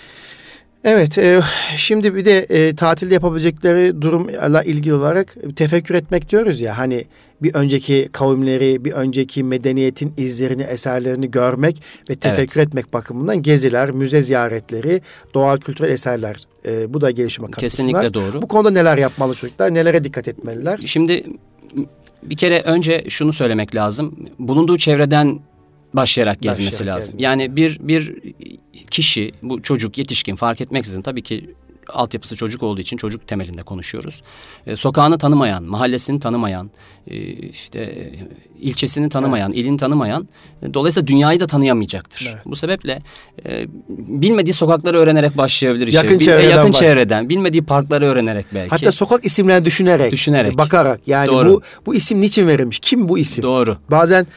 Evet, 0.84 1.17
e, 1.17 1.41
şimdi 1.75 2.15
bir 2.15 2.25
de 2.25 2.39
e, 2.39 2.75
tatilde 2.75 3.13
yapabilecekleri 3.13 4.01
durumla 4.01 4.63
ilgili 4.63 4.93
olarak 4.93 5.36
tefekkür 5.55 5.95
etmek 5.95 6.30
diyoruz 6.30 6.61
ya 6.61 6.77
hani 6.77 7.05
bir 7.41 7.55
önceki 7.55 8.09
kavimleri, 8.11 8.86
bir 8.86 8.91
önceki 8.91 9.43
medeniyetin 9.43 10.13
izlerini, 10.17 10.61
eserlerini 10.61 11.32
görmek 11.32 11.82
ve 12.09 12.15
tefekkür 12.15 12.61
etmek 12.61 12.93
bakımından 12.93 13.41
geziler, 13.41 13.91
müze 13.91 14.21
ziyaretleri, 14.21 15.01
doğal 15.34 15.57
kültürel 15.57 15.89
eserler 15.89 16.36
e, 16.65 16.93
bu 16.93 17.01
da 17.01 17.11
gelişime 17.11 17.47
katkı. 17.47 17.61
Kesinlikle 17.61 18.13
doğru. 18.13 18.41
Bu 18.41 18.47
konuda 18.47 18.71
neler 18.71 18.97
yapmalı 18.97 19.36
çocuklar, 19.36 19.73
nelere 19.73 20.03
dikkat 20.03 20.27
etmeliler? 20.27 20.80
Şimdi 20.86 21.23
bir 22.23 22.38
kere 22.38 22.61
önce 22.61 23.03
şunu 23.09 23.34
söylemek 23.34 23.75
lazım. 23.75 24.15
Bulunduğu 24.39 24.77
çevreden 24.77 25.39
başlayarak 25.93 26.41
gezmesi 26.41 26.71
Başlayarak 26.71 26.95
lazım. 26.97 27.07
gezmesi 27.11 27.25
yani 27.25 27.41
lazım. 27.43 27.55
bir 27.55 27.77
bir 27.79 28.15
kişi, 28.91 29.31
bu 29.41 29.61
çocuk, 29.61 29.97
yetişkin 29.97 30.35
fark 30.35 30.61
etmeksizin 30.61 31.01
tabii 31.01 31.21
ki 31.23 31.55
altyapısı 31.93 32.35
çocuk 32.35 32.63
olduğu 32.63 32.81
için 32.81 32.97
çocuk 32.97 33.27
temelinde 33.27 33.63
konuşuyoruz. 33.63 34.21
E, 34.67 34.75
sokağını 34.75 35.17
tanımayan, 35.17 35.63
mahallesini 35.63 36.19
tanımayan, 36.19 36.71
e, 37.07 37.17
işte 37.31 37.79
e, 37.79 38.11
ilçesini 38.59 39.09
tanımayan, 39.09 39.51
ilini 39.51 39.77
tanımayan, 39.77 40.27
e, 40.63 40.73
dolayısıyla 40.73 41.07
dünyayı 41.07 41.39
da 41.39 41.47
tanıyamayacaktır. 41.47 42.29
Evet. 42.33 42.45
Bu 42.45 42.55
sebeple 42.55 43.01
e, 43.45 43.65
bilmediği 43.97 44.53
sokakları 44.53 44.97
öğrenerek 44.97 45.37
başlayabilir. 45.37 45.87
işte. 45.87 45.97
Yakın 46.01 46.19
Bil- 46.19 46.25
çevreden 46.25 46.49
yakın 46.55 46.69
baş- 46.69 46.79
çevreden, 46.79 47.29
bilmediği 47.29 47.61
parkları 47.63 48.05
öğrenerek 48.05 48.45
belki. 48.53 48.69
Hatta 48.69 48.91
sokak 48.91 49.25
isimlerini 49.25 49.65
düşünerek, 49.65 50.11
Düşünerek. 50.11 50.53
e, 50.53 50.57
bakarak 50.57 51.01
yani 51.07 51.27
Doğru. 51.27 51.53
bu 51.53 51.61
bu 51.85 51.95
isim 51.95 52.21
niçin 52.21 52.47
verilmiş? 52.47 52.79
Kim 52.79 53.09
bu 53.09 53.17
isim? 53.17 53.43
Doğru. 53.43 53.77
Bazen 53.91 54.27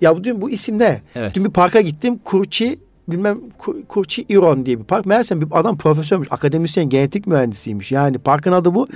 ya 0.00 0.16
bu 0.16 0.24
dün 0.24 0.40
bu 0.40 0.50
isim 0.50 0.78
ne? 0.78 1.02
Evet. 1.14 1.34
Dün 1.34 1.44
bir 1.44 1.50
parka 1.50 1.80
gittim. 1.80 2.18
Kurçi 2.24 2.78
bilmem 3.12 3.38
Kur- 3.58 3.76
Kurçi 3.88 4.24
İron 4.28 4.66
diye 4.66 4.78
bir 4.78 4.84
park. 4.84 5.06
Meğerse 5.06 5.40
bir 5.40 5.46
adam 5.50 5.78
profesörmüş. 5.78 6.28
Akademisyen 6.30 6.88
genetik 6.88 7.26
mühendisiymiş. 7.26 7.92
Yani 7.92 8.18
parkın 8.18 8.52
adı 8.52 8.74
bu. 8.74 8.86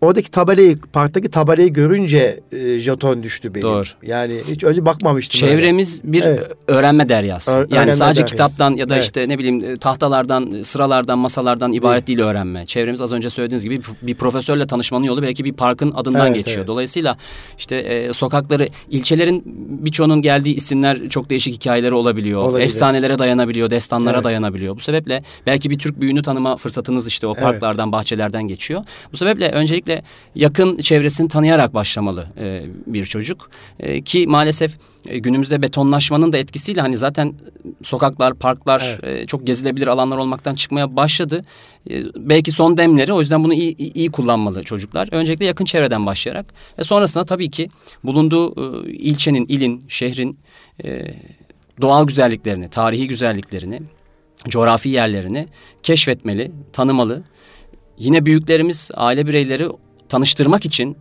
Oradaki 0.00 0.30
tabelayı 0.30 0.78
parktaki 0.92 1.30
tabelayı 1.30 1.68
görünce 1.72 2.40
e, 2.52 2.78
jeton 2.78 3.22
düştü 3.22 3.54
benim. 3.54 3.62
Doğru. 3.66 3.84
Yani 4.02 4.34
hiç 4.48 4.64
önce 4.64 4.86
bakmamıştım. 4.86 5.48
öyle. 5.48 5.56
Çevremiz 5.56 6.00
bir 6.04 6.22
Evet. 6.22 6.52
öğrenme 6.68 7.08
deryası. 7.08 7.50
Ö- 7.50 7.54
yani 7.54 7.66
öğrenme 7.70 7.94
sadece 7.94 8.18
deryası. 8.18 8.32
kitaptan 8.34 8.76
ya 8.76 8.88
da 8.88 8.94
Evet. 8.94 9.04
işte 9.04 9.28
ne 9.28 9.38
bileyim 9.38 9.64
e, 9.64 9.76
tahtalardan, 9.76 10.62
sıralardan, 10.62 11.18
masalardan 11.18 11.72
ibaret 11.72 12.06
değil 12.06 12.20
öğrenme. 12.20 12.66
Çevremiz 12.66 13.00
az 13.00 13.12
önce 13.12 13.30
söylediğiniz 13.30 13.64
gibi 13.64 13.80
bir- 14.02 14.14
profesörle 14.14 14.66
tanışmanın 14.66 15.04
yolu 15.04 15.22
belki 15.22 15.44
bir 15.44 15.52
parkın 15.52 15.92
adından 15.96 16.26
Evet, 16.26 16.36
geçiyor. 16.36 16.56
evet. 16.58 16.66
Dolayısıyla 16.68 17.16
işte 17.58 17.76
e, 17.76 18.12
sokakları, 18.12 18.68
ilçelerin 18.90 19.42
birçoğunun 19.84 20.22
geldiği 20.22 20.54
isimler 20.54 21.08
çok 21.08 21.30
değişik 21.30 21.54
hikayeleri 21.54 21.94
olabiliyor. 21.94 22.42
Olabilir. 22.42 22.64
Efsanelere 22.64 23.18
dayanabiliyorlar. 23.18 23.63
Dayanabiliyor, 23.70 23.70
destanlara 23.70 24.14
Evet. 24.16 24.24
dayanabiliyor. 24.24 24.76
Bu 24.76 24.80
sebeple 24.80 25.22
belki 25.46 25.70
bir 25.70 25.78
Türk 25.78 26.00
büyüğünü 26.00 26.22
tanıma 26.22 26.56
fırsatınız 26.56 27.06
işte 27.08 27.26
o 27.26 27.30
Evet. 27.32 27.42
parklardan, 27.42 27.92
bahçelerden 27.92 28.42
geçiyor. 28.42 28.84
Bu 29.12 29.16
sebeple 29.16 29.50
öncelikle 29.50 30.02
yakın 30.34 30.76
çevresini 30.76 31.28
tanıyarak 31.28 31.74
başlamalı 31.74 32.26
e, 32.38 32.62
bir 32.86 33.04
çocuk. 33.06 33.50
E, 33.80 34.02
ki 34.02 34.26
maalesef 34.28 34.76
e, 35.08 35.18
günümüzde 35.18 35.62
betonlaşmanın 35.62 36.32
da 36.32 36.38
etkisiyle 36.38 36.80
hani 36.80 36.96
zaten 36.96 37.34
sokaklar, 37.82 38.34
parklar 38.34 38.98
Evet. 39.02 39.16
e, 39.16 39.26
çok 39.26 39.46
gezilebilir 39.46 39.86
alanlar 39.86 40.16
olmaktan 40.16 40.54
çıkmaya 40.54 40.96
başladı. 40.96 41.44
E, 41.90 42.02
belki 42.16 42.50
son 42.50 42.76
demleri 42.76 43.12
o 43.12 43.20
yüzden 43.20 43.44
bunu 43.44 43.54
iyi, 43.54 43.76
iyi- 43.76 43.92
iyi 43.92 44.10
kullanmalı 44.10 44.62
çocuklar. 44.62 45.08
Öncelikle 45.12 45.44
yakın 45.44 45.64
çevreden 45.64 46.06
başlayarak 46.06 46.46
ve 46.78 46.84
sonrasında 46.84 47.24
tabii 47.24 47.50
ki 47.50 47.68
bulunduğu 48.04 48.52
e, 48.86 48.92
ilçenin, 48.92 49.46
ilin, 49.48 49.84
şehrin 49.88 50.38
e, 50.84 51.04
doğal 51.80 52.06
güzelliklerini, 52.06 52.68
tarihi 52.68 53.08
güzelliklerini, 53.08 53.82
coğrafi 54.48 54.88
yerlerini 54.88 55.48
keşfetmeli, 55.82 56.52
tanımalı. 56.72 57.22
Yine 57.98 58.26
büyüklerimiz 58.26 58.90
aile 58.94 59.26
bireyleri 59.26 59.68
tanıştırmak 60.08 60.64
için 60.64 60.96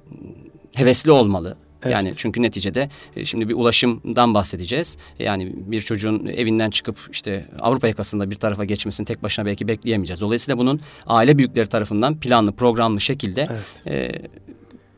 hevesli 0.73 1.11
olmalı. 1.11 1.57
Evet. 1.83 1.93
Yani 1.93 2.13
çünkü 2.17 2.41
neticede 2.41 2.89
e, 3.15 3.25
şimdi 3.25 3.49
bir 3.49 3.55
ulaşımdan 3.55 4.33
bahsedeceğiz. 4.33 4.97
Yani 5.19 5.53
bir 5.55 5.81
çocuğun 5.81 6.25
evinden 6.25 6.69
çıkıp 6.69 7.09
işte 7.11 7.45
Avrupa 7.59 7.87
yakasında 7.87 8.31
bir 8.31 8.35
tarafa 8.35 8.65
geçmesini 8.65 9.05
tek 9.05 9.23
başına 9.23 9.45
belki 9.45 9.67
bekleyemeyeceğiz. 9.67 10.21
Dolayısıyla 10.21 10.57
bunun 10.57 10.81
aile 11.07 11.37
büyükleri 11.37 11.67
tarafından 11.67 12.19
planlı, 12.19 12.51
programlı 12.51 13.01
şekilde 13.01 13.47
e, 13.87 14.11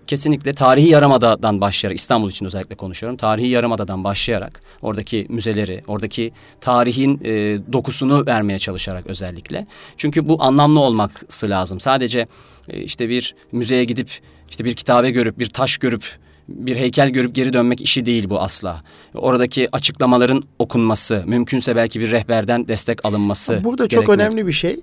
kesinlikle 0.08 0.53
tarihi 0.53 0.88
yarımadadan 0.88 1.62
başlayarak 1.62 1.97
İstanbul 1.97 2.30
için 2.30 2.45
özellikle 2.45 2.76
konuşuyorum. 2.76 3.18
Tarihi 3.18 3.47
yarımadadan 3.47 4.03
başlayarak 4.03 4.62
oradaki 4.82 5.26
müzeleri, 5.30 5.84
oradaki 5.88 6.32
tarihin 6.62 7.20
e, 7.24 7.60
dokusunu 7.74 8.26
vermeye 8.26 8.60
çalışarak 8.60 9.08
özellikle. 9.08 9.68
Çünkü 9.97 10.30
bu 10.30 10.43
anlamlı 10.43 10.80
olması 10.80 11.49
lazım. 11.49 11.80
Sadece 11.80 12.28
e, 12.70 12.80
işte 12.82 13.10
bir 13.10 13.36
müzeye 13.51 13.84
gidip 13.84 14.10
işte 14.49 14.66
bir 14.66 14.76
kitabe 14.76 15.12
görüp 15.12 15.39
bir 15.39 15.47
taş 15.47 15.78
görüp 15.78 16.18
bir 16.47 16.76
heykel 16.76 17.10
görüp 17.10 17.36
geri 17.36 17.53
dönmek 17.53 17.82
işi 17.82 18.06
değil 18.06 18.30
bu 18.30 18.39
asla. 18.39 18.84
Oradaki 19.14 19.70
açıklamaların 19.72 20.43
okunması, 20.60 21.24
mümkünse 21.26 21.76
belki 21.76 21.99
bir 21.99 22.12
rehberden 22.12 22.68
destek 22.68 23.06
alınması. 23.06 23.62
Burada 23.64 23.88
çok 23.88 24.06
gerekmeli. 24.06 24.28
önemli 24.28 24.47
bir 24.47 24.51
şey. 24.51 24.80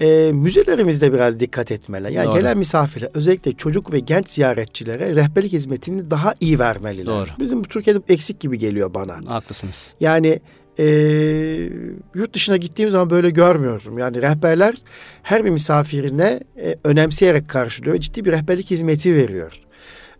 E, 0.00 0.32
müzelerimizde 0.32 1.12
biraz 1.12 1.40
dikkat 1.40 1.72
etmeli. 1.72 2.12
Yani 2.14 2.26
Doğru. 2.26 2.34
gelen 2.34 2.58
misafirler 2.58 3.10
özellikle 3.14 3.52
çocuk 3.52 3.92
ve 3.92 3.98
genç 3.98 4.30
ziyaretçilere 4.30 5.16
rehberlik 5.16 5.52
hizmetini 5.52 6.10
daha 6.10 6.34
iyi 6.40 6.58
vermeliler. 6.58 7.06
Doğru. 7.06 7.28
Bizim 7.40 7.64
bu 7.64 7.68
Türkiye'de 7.68 8.00
eksik 8.08 8.40
gibi 8.40 8.58
geliyor 8.58 8.94
bana. 8.94 9.30
Haklısınız. 9.30 9.94
Yani 10.00 10.40
e, 10.78 10.84
yurt 12.14 12.34
dışına 12.34 12.56
gittiğim 12.56 12.90
zaman 12.90 13.10
böyle 13.10 13.30
görmüyorum. 13.30 13.98
Yani 13.98 14.22
rehberler 14.22 14.74
her 15.22 15.44
bir 15.44 15.50
misafirine 15.50 16.40
e, 16.56 16.76
önemseyerek 16.84 17.48
karşılıyor. 17.48 17.94
ve 17.94 18.00
Ciddi 18.00 18.24
bir 18.24 18.32
rehberlik 18.32 18.70
hizmeti 18.70 19.14
veriyor. 19.14 19.65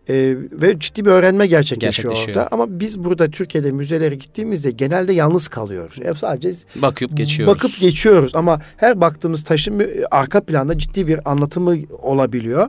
E, 0.09 0.15
ve 0.53 0.79
ciddi 0.79 1.05
bir 1.05 1.11
öğrenme 1.11 1.47
gerçekleşiyor, 1.47 2.15
Gerçekleşiyor. 2.15 2.47
orada. 2.47 2.55
Ama 2.55 2.81
biz 2.81 3.05
burada 3.05 3.31
Türkiye'de 3.31 3.71
müzelere 3.73 4.15
gittiğimizde 4.15 4.71
genelde 4.71 5.13
yalnız 5.13 5.49
kalıyoruz. 5.49 5.99
Hep 6.05 6.19
sadece 6.19 6.51
Bakıp 6.77 7.17
geçiyoruz. 7.17 7.55
bakıp 7.55 7.81
geçiyoruz. 7.81 8.35
Ama 8.35 8.61
her 8.77 9.01
baktığımız 9.01 9.45
taşın 9.45 9.83
arka 10.11 10.41
planda 10.41 10.79
ciddi 10.79 11.07
bir 11.07 11.31
anlatımı 11.31 11.77
olabiliyor. 12.03 12.69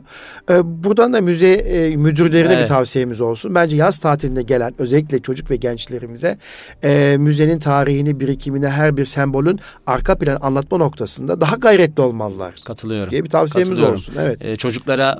E, 0.50 0.84
buradan 0.84 1.12
da 1.12 1.20
müze 1.20 1.52
e, 1.52 1.96
müdürlerine 1.96 2.50
bir 2.50 2.56
Evet. 2.56 2.68
tavsiyemiz 2.68 3.20
olsun. 3.20 3.54
Bence 3.54 3.76
yaz 3.76 3.98
tatilinde 3.98 4.42
gelen 4.42 4.74
özellikle 4.78 5.20
çocuk 5.20 5.50
ve 5.50 5.56
gençlerimize 5.56 6.38
e, 6.84 7.16
müzenin 7.18 7.58
tarihini, 7.58 8.20
birikimini, 8.20 8.66
her 8.68 8.96
bir 8.96 9.04
sembolün 9.04 9.60
arka 9.86 10.18
plan 10.18 10.38
anlatma 10.40 10.78
noktasında 10.78 11.40
daha 11.40 11.56
gayretli 11.56 12.00
olmalılar 12.02 12.54
Katılıyorum. 12.64 13.10
diye 13.10 13.24
bir 13.24 13.30
tavsiyemiz 13.30 13.80
olsun. 13.80 14.14
Evet. 14.20 14.44
Ee, 14.44 14.56
çocuklara 14.56 15.18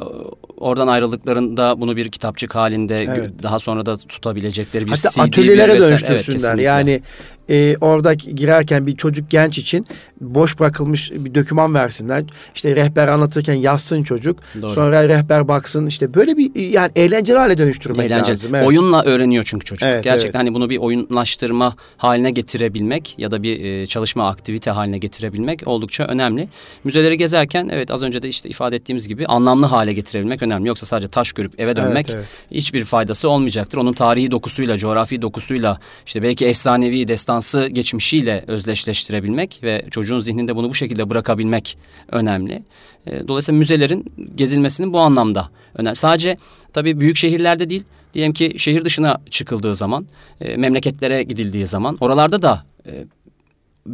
oradan 0.57 0.89
ayrıldıklarında 0.89 1.81
bunu 1.81 1.97
bir 1.97 2.08
kitapçık 2.11 2.55
halinde 2.55 2.97
Evet. 2.97 3.31
daha 3.43 3.59
sonra 3.59 3.87
da 3.87 3.97
tutabilecekleri 3.97 4.87
bir 4.87 4.91
Hatta 4.91 5.11
CD, 5.11 5.17
bir 5.17 5.23
atölyelere. 5.23 5.73
Evet, 5.73 5.83
dönüştürsünler. 5.83 6.39
kesinlikle. 6.39 6.63
yani 6.63 7.03
e, 7.51 7.77
orada 7.81 8.15
girerken 8.15 8.87
bir 8.87 8.97
çocuk 8.97 9.31
genç 9.31 9.59
için 9.59 9.87
boş 10.21 10.61
bırakılmış 10.61 11.11
bir 11.13 11.35
döküman 11.35 11.75
versinler. 11.75 12.25
İşte 12.55 12.77
rehber 12.77 13.09
anlatırken 13.09 13.55
yazsın 13.55 14.03
çocuk. 14.03 14.39
Doğru. 14.63 14.71
Sonra 14.71 15.09
rehber 15.09 15.49
baksın. 15.49 15.87
İşte 15.87 16.15
böyle 16.15 16.37
bir 16.37 16.55
yani 16.55 16.93
eğlenceli 16.97 17.39
hale 17.39 17.59
dönüştürmek 17.59 18.07
Eğlenceli. 18.07 18.31
lazım. 18.31 18.55
Evet. 18.55 18.67
Oyunla 18.67 19.03
öğreniyor 19.05 19.45
çünkü 19.45 19.65
çocuk. 19.65 19.89
Evet, 19.89 20.05
Gerçekten 20.05 20.39
evet. 20.39 20.49
hani 20.49 20.55
bunu 20.55 20.71
bir 20.71 20.79
oyunlaştırma 20.79 21.77
haline 21.97 22.31
getirebilmek 22.31 23.15
ya 23.19 23.31
da 23.31 23.43
bir 23.43 23.65
e, 23.65 23.87
çalışma 23.87 24.29
aktivite 24.29 24.71
haline 24.71 24.99
getirebilmek 24.99 25.63
oldukça 25.67 26.05
önemli. 26.05 26.49
Müzeleri 26.85 27.19
gezerken 27.19 27.69
evet 27.73 27.91
az 27.91 28.03
önce 28.03 28.23
de 28.23 28.29
işte 28.29 28.49
ifade 28.49 28.77
ettiğimiz 28.77 29.09
gibi 29.09 29.27
anlamlı 29.27 29.67
hale 29.67 29.93
getirebilmek 29.93 30.43
önemli. 30.43 30.69
Yoksa 30.69 30.87
sadece 30.87 31.09
taş 31.09 31.33
görüp 31.33 31.61
eve 31.61 31.77
dönmek 31.77 32.11
evet. 32.11 32.25
hiçbir 32.51 32.85
faydası 32.85 33.29
olmayacaktır. 33.29 33.79
Onun 33.79 33.93
tarihi 33.93 34.31
dokusuyla, 34.31 34.79
coğrafi 34.79 35.23
dokusuyla 35.23 35.79
işte 36.07 36.23
belki 36.23 36.47
efsanevi 36.47 37.09
destansı 37.39 37.66
geçmişiyle 37.68 38.45
özdeşleştirebilmek 38.47 39.61
ve 39.62 39.84
çocuğun 39.91 40.20
zihninde 40.20 40.57
bunu 40.57 40.68
bu 40.68 40.74
şekilde 40.74 41.11
bırakabilmek 41.11 41.78
önemli. 42.12 42.62
E, 43.07 43.28
Dolayısıyla 43.28 43.59
müzelerin 43.59 44.05
gezilmesinin 44.34 44.93
bu 44.93 44.99
anlamda 44.99 45.49
önemli. 45.74 45.97
Sadece 45.97 46.36
tabii 46.72 47.01
büyük 47.01 47.16
şehirlerde 47.16 47.70
değil, 47.70 47.82
diyelim 48.14 48.32
ki 48.32 48.55
şehir 48.57 48.84
dışına 48.84 49.18
çıkıldığı 49.30 49.76
zaman, 49.76 50.07
e, 50.41 50.57
memleketlere 50.57 51.22
gidildiği 51.22 51.66
zaman 51.66 51.97
oralarda 52.01 52.43
da 52.43 52.64
e, 52.86 53.05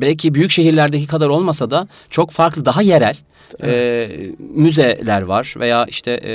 belki 0.00 0.34
büyük 0.34 0.50
şehirlerdeki 0.50 1.06
kadar 1.06 1.28
olmasa 1.28 1.70
da 1.70 1.88
çok 2.10 2.30
farklı, 2.30 2.64
daha 2.64 2.82
yerel 2.82 3.16
e, 3.62 4.08
müzeler 4.38 5.22
var 5.22 5.54
veya 5.58 5.86
işte 5.88 6.10
e, 6.10 6.32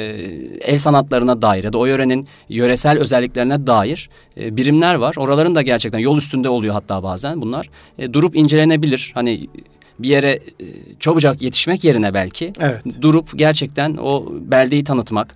el 0.62 0.78
sanatlarına 0.78 1.42
dair 1.42 1.64
ya 1.64 1.74
da 1.74 1.78
o 1.78 1.86
yörenin 1.86 2.28
yöresel 2.50 3.00
özelliklerine 3.00 3.68
dair 3.68 4.10
e, 4.38 4.58
birimler 4.58 4.96
var. 4.96 5.16
Oraların 5.18 5.56
da 5.56 5.62
gerçekten 5.62 6.00
yol 6.00 6.18
üstünde 6.18 6.50
oluyor 6.50 6.74
hatta 6.74 7.04
bazen 7.04 7.42
bunlar. 7.42 7.70
E, 8.00 8.14
durup 8.14 8.36
incelenebilir. 8.36 9.12
Hani 9.14 9.48
bir 10.00 10.08
yere 10.08 10.32
e, 10.32 10.40
çabucak 11.00 11.42
yetişmek 11.42 11.84
yerine 11.84 12.14
belki 12.14 12.54
Evet. 12.60 12.84
durup 13.02 13.30
gerçekten 13.36 13.98
o 14.02 14.26
beldeyi 14.32 14.84
tanıtmak. 14.84 15.36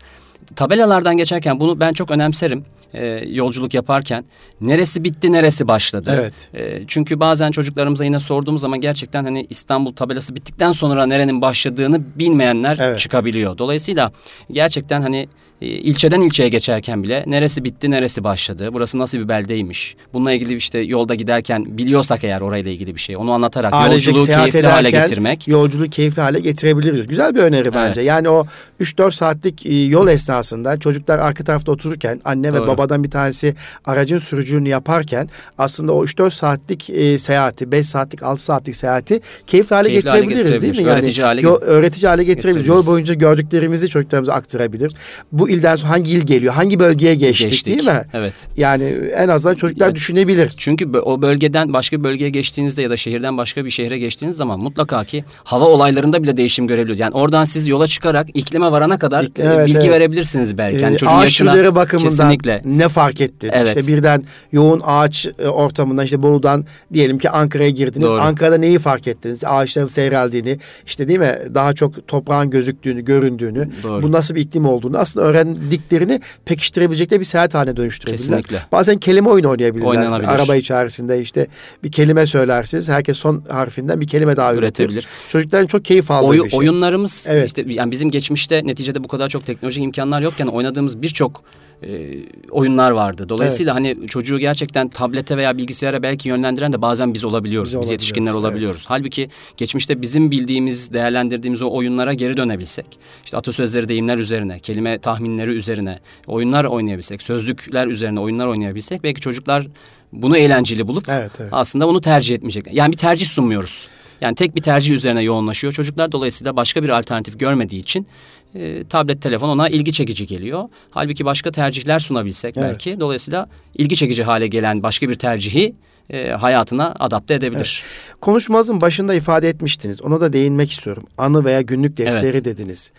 Tabelalardan 0.56 1.18
geçerken 1.18 1.60
bunu 1.60 1.80
ben 1.80 1.94
çok 1.94 2.12
önemserim 2.12 2.66
e, 2.94 3.06
yolculuk 3.30 3.74
yaparken. 3.74 4.26
Neresi 4.62 5.04
bitti, 5.04 5.32
neresi 5.32 5.68
başladı. 5.68 6.12
Evet. 6.14 6.34
E, 6.54 6.88
çünkü 6.88 7.20
bazen 7.20 7.52
çocuklarımıza 7.52 8.06
yine 8.06 8.20
sorduğumuz 8.20 8.62
zaman 8.62 8.82
gerçekten 8.82 9.24
hani 9.24 9.48
İstanbul 9.50 9.94
tabelası 9.94 10.36
bittikten 10.36 10.72
sonra 10.72 11.06
nerenin 11.06 11.42
başladığını 11.42 12.02
bilmeyenler 12.16 12.78
Evet. 12.82 13.00
çıkabiliyor. 13.00 13.58
Dolayısıyla 13.58 14.12
gerçekten 14.52 15.02
hani 15.02 15.28
ilçeden 15.64 16.22
ilçeye 16.22 16.50
geçerken 16.50 17.04
bile 17.04 17.24
neresi 17.28 17.64
bitti, 17.64 17.92
neresi 17.92 18.24
başladı, 18.24 18.70
burası 18.74 19.00
nasıl 19.00 19.18
bir 19.18 19.28
beldeymiş. 19.28 19.96
Bununla 20.14 20.32
ilgili 20.32 20.56
işte 20.56 20.80
yolda 20.80 21.16
giderken 21.16 21.78
biliyorsak 21.78 22.24
eğer 22.24 22.42
orayla 22.42 22.72
ilgili 22.72 22.96
bir 22.96 23.00
şey 23.00 23.18
onu 23.18 23.32
anlatarak 23.32 23.74
Ailecek 23.74 24.16
yolculuğu 24.16 24.36
keyifli 24.36 24.68
hale 24.68 24.90
ederken 24.90 25.04
getirmek. 25.04 25.48
Yolculuğu 25.48 25.90
keyifli 25.90 26.22
hale 26.22 26.40
getirebiliriz. 26.40 27.08
Güzel 27.08 27.36
bir 27.36 27.40
öneri 27.40 27.74
bence. 27.74 28.02
Evet. 28.02 28.10
Yani 28.10 28.30
o 28.30 28.46
3-4 28.82 29.12
saatlik 29.12 29.66
e, 29.66 29.84
yol 29.84 30.08
esnasında 30.08 30.80
çocuklar 30.80 31.20
arka 31.20 31.44
tarafta 31.44 31.72
otururken 31.72 32.22
anne 32.26 32.54
ve 32.54 32.58
Doğru. 32.58 32.68
babadan 32.68 33.04
bir 33.04 33.12
tanesi 33.12 33.56
aracın 33.86 34.18
sürücülüğünü 34.18 34.70
yaparken 34.70 35.30
aslında 35.58 35.94
o 35.94 36.06
3-4 36.06 36.32
saatlik 36.32 36.90
e, 36.90 37.20
seyahati, 37.20 37.72
5 37.72 37.88
saatlik, 37.88 38.24
6 38.24 38.44
saatlik 38.44 38.76
seyahati 38.76 39.22
keyifli 39.48 39.76
hale 39.76 39.88
Keyifli 39.88 40.10
hale 40.10 40.26
getirebiliriz 40.26 40.62
değil 40.62 40.86
mi? 40.86 40.92
Öğretici 40.92 41.26
hale 41.26 41.42
yol, 41.42 41.62
öğretici 41.62 42.08
hale 42.08 42.24
getirebiliriz. 42.24 42.68
Yol 42.68 42.76
getirebiliriz. 42.76 42.88
boyunca 42.88 43.14
gördüklerimizi 43.14 43.90
çocuklarımıza 43.90 44.34
aktarabilir. 44.34 44.94
Bu 45.32 45.50
ilden 45.54 45.76
sonra 45.76 45.90
hangi 45.92 46.12
il 46.12 46.22
geliyor, 46.22 46.54
hangi 46.54 46.80
bölgeye 46.80 47.16
geçtik, 47.16 47.50
Geçtik. 47.50 47.66
değil 47.78 47.88
mi? 47.88 48.02
Evet. 48.14 48.34
Yani 48.58 48.84
en 49.16 49.28
azından 49.28 49.56
çocuklar 49.56 49.86
Evet. 49.86 49.96
düşünebilir. 49.96 50.54
Çünkü 50.58 50.86
o 51.00 51.22
bölgeden 51.22 51.74
başka 51.74 52.00
bir 52.00 52.04
bölgeye 52.04 52.30
geçtiğinizde 52.30 52.82
ya 52.82 52.90
da 52.90 52.98
şehirden 52.98 53.38
başka 53.38 53.66
bir 53.66 53.70
şehre 53.70 53.98
geçtiğiniz 53.98 54.38
zaman 54.38 54.60
mutlaka 54.60 55.04
ki 55.04 55.24
hava 55.44 55.66
olaylarında 55.66 56.24
bile 56.24 56.38
değişim 56.38 56.68
görebiliyoruz. 56.68 57.00
Yani 57.00 57.14
oradan 57.14 57.46
siz 57.46 57.68
yola 57.68 57.88
çıkarak 57.88 58.28
iklime 58.34 58.72
varana 58.72 59.00
kadar 59.00 59.24
İklim- 59.24 59.46
e, 59.46 59.54
evet, 59.54 59.68
bilgi 59.68 59.78
evet. 59.80 59.90
verebilirsiniz 59.90 60.58
belki. 60.58 60.82
Yani 60.84 60.94
Ee, 60.96 60.98
çocuğun 60.98 61.14
ağaç 61.16 61.24
yaşına 61.24 61.52
türleri 61.54 61.76
bakımından 61.76 62.10
kesinlikle. 62.10 62.62
ne 62.66 62.90
fark 62.90 63.22
etti? 63.22 63.50
Evet. 63.52 63.68
İşte 63.78 63.88
birden 63.94 64.24
yoğun 64.52 64.82
ağaç 64.86 65.28
e, 65.40 65.48
ortamından 65.48 66.06
işte 66.06 66.22
Bolu'dan 66.22 66.66
diyelim 66.94 67.18
ki 67.18 67.30
Ankara'ya 67.30 67.70
girdiniz. 67.70 68.12
Doğru. 68.12 68.22
Ankara'da 68.22 68.58
neyi 68.58 68.80
fark 68.80 69.08
ettiniz? 69.08 69.44
Ağaçların 69.44 69.88
seyreldiğini, 69.88 70.58
işte 70.86 71.08
değil 71.08 71.20
mi? 71.20 71.36
Daha 71.56 71.74
çok 71.74 72.08
toprağın 72.08 72.50
gözüktüğünü, 72.50 73.06
göründüğünü, 73.06 73.70
Doğru. 73.84 74.02
bu 74.02 74.12
nasıl 74.12 74.36
bir 74.36 74.42
iklim 74.42 74.66
olduğunu 74.66 74.98
aslında 74.98 75.26
öğrendiklerini 75.48 76.20
pekiştirebilecekleri 76.46 77.20
bir 77.20 77.26
seyahat 77.26 77.54
haline 77.54 77.78
dönüştürebilirler. 77.78 78.42
Kesinlikle. 78.42 78.66
Bazen 78.72 78.98
kelime 78.98 79.30
oyunu 79.30 79.50
oynayabilirler. 79.50 79.90
Oynanabilir. 79.90 80.30
Araba 80.30 80.56
içerisinde 80.56 81.22
işte 81.22 81.48
bir 81.84 81.92
kelime 81.92 82.26
söylersiniz. 82.26 82.90
Herkes 82.90 83.18
son 83.18 83.44
harfinden 83.50 84.02
bir 84.02 84.08
kelime 84.08 84.38
daha 84.38 84.54
üretir. 84.54 84.64
Üretebilir. 84.84 85.08
Çocukların 85.30 85.68
çok 85.68 85.86
keyif 85.86 86.12
aldığı 86.12 86.28
Oyu- 86.28 86.46
bir 86.46 86.50
şey. 86.50 86.60
Oyunlarımız 86.60 87.26
Evet. 87.30 87.48
işte 87.48 87.66
yani 87.68 87.92
bizim 87.92 88.12
geçmişte 88.12 88.62
neticede 88.68 89.04
bu 89.04 89.08
kadar 89.08 89.30
çok 89.30 89.46
teknolojik 89.46 89.84
imkanlar 89.84 90.22
yokken 90.22 90.48
oynadığımız 90.48 91.02
birçok 91.02 91.42
e, 91.88 92.20
oyunlar 92.52 92.92
vardı. 92.92 93.30
Dolayısıyla 93.30 93.80
evet. 93.80 93.98
hani 93.98 94.08
çocuğu 94.08 94.40
gerçekten 94.40 94.88
tablete 94.88 95.38
veya 95.38 95.58
bilgisayara 95.58 96.04
belki 96.04 96.30
yönlendiren 96.30 96.74
de 96.74 96.82
bazen 96.82 97.14
biz 97.14 97.24
olabiliyoruz. 97.24 97.74
Biz, 97.74 97.82
biz 97.82 97.92
yetişkinler 97.92 98.32
olabiliyoruz. 98.32 98.78
Evet. 98.78 98.90
Halbuki 98.90 99.30
geçmişte 99.58 100.02
bizim 100.02 100.32
bildiğimiz, 100.32 100.94
değerlendirdiğimiz 100.94 101.62
o 101.62 101.72
oyunlara 101.72 102.14
geri 102.14 102.38
dönebilsek, 102.38 102.86
işte 103.26 103.38
atasözleri, 103.38 103.88
deyimler 103.88 104.18
üzerine, 104.18 104.60
kelime 104.60 105.00
tahminleri 105.00 105.50
üzerine 105.50 106.00
oyunlar 106.28 106.66
oynayabilsek, 106.66 107.22
sözlükler 107.22 107.88
üzerine 107.88 108.20
oyunlar 108.20 108.48
oynayabilsek 108.48 109.04
belki 109.04 109.22
çocuklar 109.22 109.68
bunu 110.14 110.38
eğlenceli 110.38 110.88
bulup 110.88 111.10
evet, 111.10 111.32
evet. 111.40 111.50
aslında 111.52 111.88
bunu 111.88 112.02
tercih 112.02 112.36
etmeyecek. 112.36 112.68
Yani 112.72 112.92
bir 112.92 112.98
tercih 112.98 113.26
sunmuyoruz. 113.26 113.88
Yani 114.22 114.36
tek 114.36 114.56
bir 114.56 114.62
tercih 114.62 114.96
üzerine 114.96 115.24
yoğunlaşıyor. 115.24 115.74
Çocuklar 115.74 116.12
dolayısıyla 116.12 116.56
başka 116.56 116.84
bir 116.84 116.90
alternatif 116.90 117.40
görmediği 117.40 117.82
için 117.82 118.08
e, 118.56 118.84
tablet, 118.84 119.22
telefon 119.22 119.50
ona 119.50 119.70
ilgi 119.70 119.94
çekici 119.94 120.28
geliyor. 120.28 120.64
Halbuki 120.92 121.26
başka 121.26 121.52
tercihler 121.52 122.00
sunabilsek 122.00 122.58
evet. 122.58 122.70
belki 122.70 123.00
dolayısıyla 123.00 123.50
ilgi 123.76 123.96
çekici 123.96 124.24
hale 124.24 124.48
gelen 124.48 124.84
başka 124.84 125.10
bir 125.10 125.16
tercihi 125.16 125.76
e, 126.10 126.30
hayatına 126.30 126.96
adapte 127.00 127.34
edebilir. 127.34 127.84
Evet. 127.84 128.20
Konuşmamızın 128.22 128.82
başında 128.82 129.14
ifade 129.14 129.50
etmiştiniz. 129.50 130.02
Ona 130.02 130.22
da 130.22 130.34
değinmek 130.34 130.72
istiyorum. 130.72 131.04
Anı 131.18 131.46
veya 131.46 131.62
günlük 131.62 131.98
defteri 131.98 132.26
evet. 132.26 132.46
dediniz. 132.46 132.92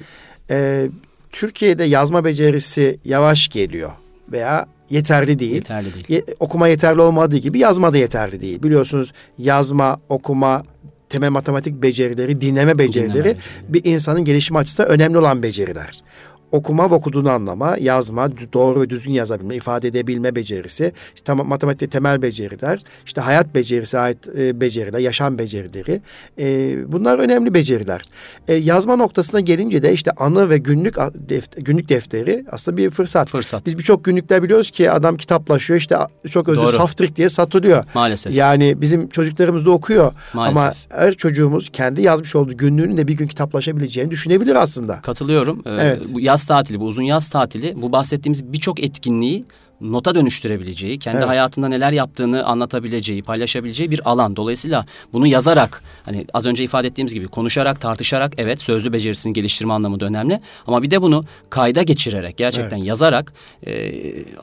Ee, 0.50 0.88
Türkiye'de 1.32 1.84
yazma 1.84 2.24
becerisi 2.24 3.00
yavaş 3.04 3.48
geliyor 3.48 3.90
veya 4.32 4.66
yeterli 4.90 5.38
değil. 5.38 5.54
Yeterli 5.54 5.94
değil. 5.94 6.04
Ye, 6.08 6.24
okuma 6.40 6.68
yeterli 6.68 7.00
olmadığı 7.00 7.36
gibi 7.36 7.58
yazma 7.58 7.92
da 7.92 7.98
yeterli 7.98 8.40
değil. 8.40 8.62
Biliyorsunuz 8.62 9.12
yazma, 9.38 10.00
okuma, 10.08 10.62
temel 11.08 11.30
matematik 11.30 11.82
becerileri, 11.82 12.40
dinleme 12.40 12.78
becerileri 12.78 13.24
dinleme 13.24 13.36
bir 13.68 13.84
insanın 13.84 14.24
gelişimi 14.24 14.58
açısından 14.58 14.90
önemli 14.90 15.18
olan 15.18 15.42
beceriler 15.42 16.02
okuma 16.54 16.90
ve 16.90 16.94
okuduğunu 16.94 17.30
anlama, 17.30 17.76
yazma, 17.80 18.28
doğru 18.52 18.80
ve 18.80 18.90
düzgün 18.90 19.12
yazabilme, 19.12 19.56
ifade 19.56 19.88
edebilme 19.88 20.36
becerisi, 20.36 20.92
işte 21.14 21.32
matematikte 21.32 21.86
temel 21.86 22.22
beceriler, 22.22 22.80
işte 23.06 23.20
hayat 23.20 23.54
becerisi 23.54 23.98
ait 23.98 24.18
e, 24.38 24.60
beceriler, 24.60 24.98
yaşam 24.98 25.38
becerileri. 25.38 26.00
E, 26.38 26.76
bunlar 26.92 27.18
önemli 27.18 27.54
beceriler. 27.54 28.02
E, 28.48 28.54
yazma 28.54 28.96
noktasına 28.96 29.40
gelince 29.40 29.82
de 29.82 29.92
işte 29.92 30.10
anı 30.10 30.50
ve 30.50 30.58
günlük 30.58 30.96
defter, 31.14 31.62
günlük 31.62 31.88
defteri 31.88 32.44
aslında 32.50 32.76
bir 32.76 32.90
fırsat. 32.90 33.28
Fırsat. 33.28 33.66
Biz 33.66 33.78
birçok 33.78 34.04
günlükler 34.04 34.42
biliyoruz 34.42 34.70
ki 34.70 34.90
adam 34.90 35.16
kitaplaşıyor 35.16 35.80
işte 35.80 35.96
çok 36.30 36.48
özür 36.48 36.66
saftrik 36.66 37.16
diye 37.16 37.28
satılıyor. 37.28 37.84
Maalesef. 37.94 38.34
Yani 38.34 38.80
bizim 38.80 39.08
çocuklarımız 39.08 39.66
da 39.66 39.70
okuyor. 39.70 40.12
Maalesef. 40.34 40.64
Ama 40.64 40.74
her 40.88 41.14
çocuğumuz 41.14 41.70
kendi 41.72 42.02
yazmış 42.02 42.34
olduğu 42.34 42.56
günlüğünün 42.56 42.96
de 42.96 43.08
bir 43.08 43.14
gün 43.14 43.26
kitaplaşabileceğini 43.26 44.10
düşünebilir 44.10 44.54
aslında. 44.54 45.00
Katılıyorum. 45.00 45.62
Ee, 45.66 45.70
evet. 45.70 46.02
Bu 46.12 46.20
yaz 46.20 46.43
tatili, 46.46 46.80
bu 46.80 46.84
uzun 46.84 47.02
yaz 47.02 47.28
tatili 47.28 47.82
bu 47.82 47.92
bahsettiğimiz 47.92 48.52
birçok 48.52 48.80
etkinliği 48.80 49.42
nota 49.80 50.14
dönüştürebileceği, 50.14 50.98
kendi 50.98 51.18
evet. 51.18 51.28
hayatında 51.28 51.68
neler 51.68 51.92
yaptığını 51.92 52.44
anlatabileceği, 52.44 53.22
paylaşabileceği 53.22 53.90
bir 53.90 54.10
alan. 54.10 54.36
Dolayısıyla 54.36 54.86
bunu 55.12 55.26
yazarak, 55.26 55.82
hani 56.04 56.26
az 56.34 56.46
önce 56.46 56.64
ifade 56.64 56.86
ettiğimiz 56.86 57.14
gibi 57.14 57.28
konuşarak, 57.28 57.80
tartışarak 57.80 58.32
evet 58.36 58.60
sözlü 58.60 58.92
becerisini 58.92 59.32
geliştirme 59.32 59.72
anlamında 59.72 60.04
önemli. 60.04 60.40
Ama 60.66 60.82
bir 60.82 60.90
de 60.90 61.02
bunu 61.02 61.24
kayda 61.50 61.82
geçirerek, 61.82 62.36
gerçekten 62.36 62.76
evet. 62.76 62.86
yazarak 62.86 63.32
e, 63.66 63.92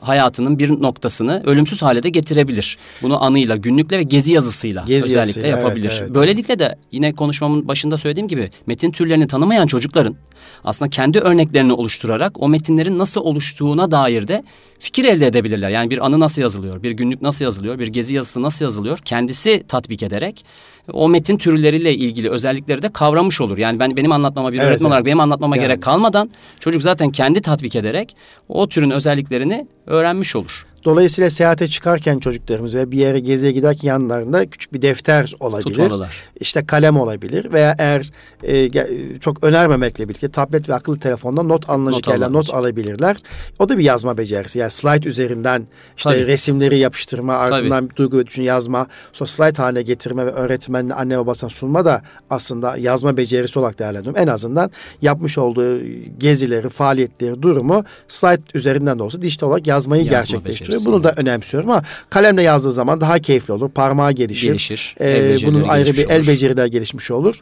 hayatının 0.00 0.58
bir 0.58 0.82
noktasını 0.82 1.42
ölümsüz 1.46 1.82
hale 1.82 2.02
de 2.02 2.08
getirebilir. 2.08 2.78
Bunu 3.02 3.24
anıyla, 3.24 3.56
günlükle 3.56 3.98
ve 3.98 4.02
gezi 4.02 4.32
yazısıyla 4.32 4.84
gezi 4.86 5.04
özellikle 5.04 5.18
yazısıyla, 5.18 5.48
yapabilir. 5.48 5.88
Evet, 5.92 6.00
evet, 6.02 6.14
Böylelikle 6.14 6.58
de 6.58 6.76
yine 6.92 7.12
konuşmamın 7.12 7.68
başında 7.68 7.98
söylediğim 7.98 8.28
gibi 8.28 8.50
metin 8.66 8.90
türlerini 8.90 9.26
tanımayan 9.26 9.66
çocukların 9.66 10.16
aslında 10.64 10.90
kendi 10.90 11.18
örneklerini 11.18 11.72
oluşturarak 11.72 12.42
o 12.42 12.48
metinlerin 12.48 12.98
nasıl 12.98 13.20
oluştuğuna 13.20 13.90
dair 13.90 14.28
de 14.28 14.44
fikir 14.82 15.04
elde 15.04 15.26
edebilirler. 15.26 15.70
Yani 15.70 15.90
bir 15.90 16.06
anı 16.06 16.20
nasıl 16.20 16.42
yazılıyor, 16.42 16.82
bir 16.82 16.90
günlük 16.90 17.22
nasıl 17.22 17.44
yazılıyor, 17.44 17.78
bir 17.78 17.86
gezi 17.86 18.14
yazısı 18.14 18.42
nasıl 18.42 18.64
yazılıyor 18.64 18.98
kendisi 18.98 19.64
tatbik 19.68 20.02
ederek 20.02 20.44
o 20.92 21.08
metin 21.08 21.36
türleriyle 21.36 21.94
ilgili 21.94 22.30
özellikleri 22.30 22.82
de 22.82 22.92
kavramış 22.92 23.40
olur. 23.40 23.58
Yani 23.58 23.78
ben 23.78 23.96
benim 23.96 24.12
anlatmama 24.12 24.52
bir 24.52 24.56
evet, 24.56 24.66
öğretmen 24.66 24.84
evet. 24.84 24.92
olarak 24.92 25.06
benim 25.06 25.20
anlatmama 25.20 25.56
yani. 25.56 25.66
gerek 25.66 25.82
kalmadan 25.82 26.30
çocuk 26.60 26.82
zaten 26.82 27.10
kendi 27.10 27.40
tatbik 27.40 27.76
ederek 27.76 28.16
o 28.48 28.68
türün 28.68 28.90
özelliklerini 28.90 29.66
öğrenmiş 29.86 30.36
olur. 30.36 30.66
Dolayısıyla 30.84 31.30
seyahate 31.30 31.68
çıkarken 31.68 32.18
çocuklarımız 32.18 32.74
ve 32.74 32.90
bir 32.90 32.98
yere 32.98 33.18
geziye 33.18 33.52
giderken 33.52 33.88
yanlarında 33.88 34.46
küçük 34.46 34.72
bir 34.72 34.82
defter 34.82 35.32
olabilir. 35.40 35.76
Tutmalılar. 35.76 36.16
İşte 36.40 36.66
kalem 36.66 36.96
olabilir 36.96 37.52
veya 37.52 37.74
eğer 37.78 38.10
e, 38.42 39.18
çok 39.18 39.44
önermemekle 39.44 40.08
birlikte 40.08 40.30
tablet 40.30 40.68
ve 40.68 40.74
akıllı 40.74 40.98
telefonda 40.98 41.42
not 41.42 41.70
alınacak 41.70 42.18
not 42.18 42.30
not 42.30 42.54
alabilirler. 42.54 43.16
O 43.58 43.68
da 43.68 43.78
bir 43.78 43.84
yazma 43.84 44.18
becerisi. 44.18 44.58
Yani 44.58 44.70
slide 44.70 45.08
üzerinden 45.08 45.66
işte 45.96 46.10
Tabii. 46.10 46.26
resimleri 46.26 46.78
yapıştırma, 46.78 47.34
ardından 47.34 47.90
bir 47.90 47.96
duygu 47.96 48.18
ve 48.18 48.26
düşün 48.26 48.42
yazma, 48.42 48.86
sonra 49.12 49.28
slide 49.28 49.62
haline 49.62 49.82
getirme 49.82 50.26
ve 50.26 50.30
öğretmenin 50.30 50.90
anne 50.90 51.18
babasına 51.18 51.50
sunma 51.50 51.84
da 51.84 52.02
aslında 52.30 52.76
yazma 52.76 53.16
becerisi 53.16 53.58
olarak 53.58 53.78
değerlendiriyorum. 53.78 54.22
En 54.22 54.26
azından 54.26 54.70
yapmış 55.02 55.38
olduğu 55.38 55.78
gezileri, 56.18 56.68
faaliyetleri, 56.68 57.42
durumu 57.42 57.84
slide 58.08 58.42
üzerinden 58.54 58.98
de 58.98 59.02
olsa 59.02 59.22
dijital 59.22 59.48
olarak 59.48 59.66
yazmayı 59.66 60.04
Yazma 60.04 60.18
gerçekleştiriyor 60.18 60.71
çalışıyor. 60.72 60.94
Bunu 60.94 61.04
da 61.04 61.14
önemsiyorum 61.16 61.70
ama 61.70 61.82
kalemle 62.10 62.42
yazdığı 62.42 62.72
zaman 62.72 63.00
daha 63.00 63.18
keyifli 63.18 63.52
olur. 63.52 63.70
Parmağı 63.70 64.12
gelişir. 64.12 64.48
Gelişir. 64.48 64.96
Ee, 65.00 65.36
bunun 65.46 65.68
ayrı 65.68 65.92
bir 65.92 66.04
olur. 66.04 66.12
el 66.12 66.26
beceriler 66.26 66.66
gelişmiş 66.66 67.10
olur. 67.10 67.36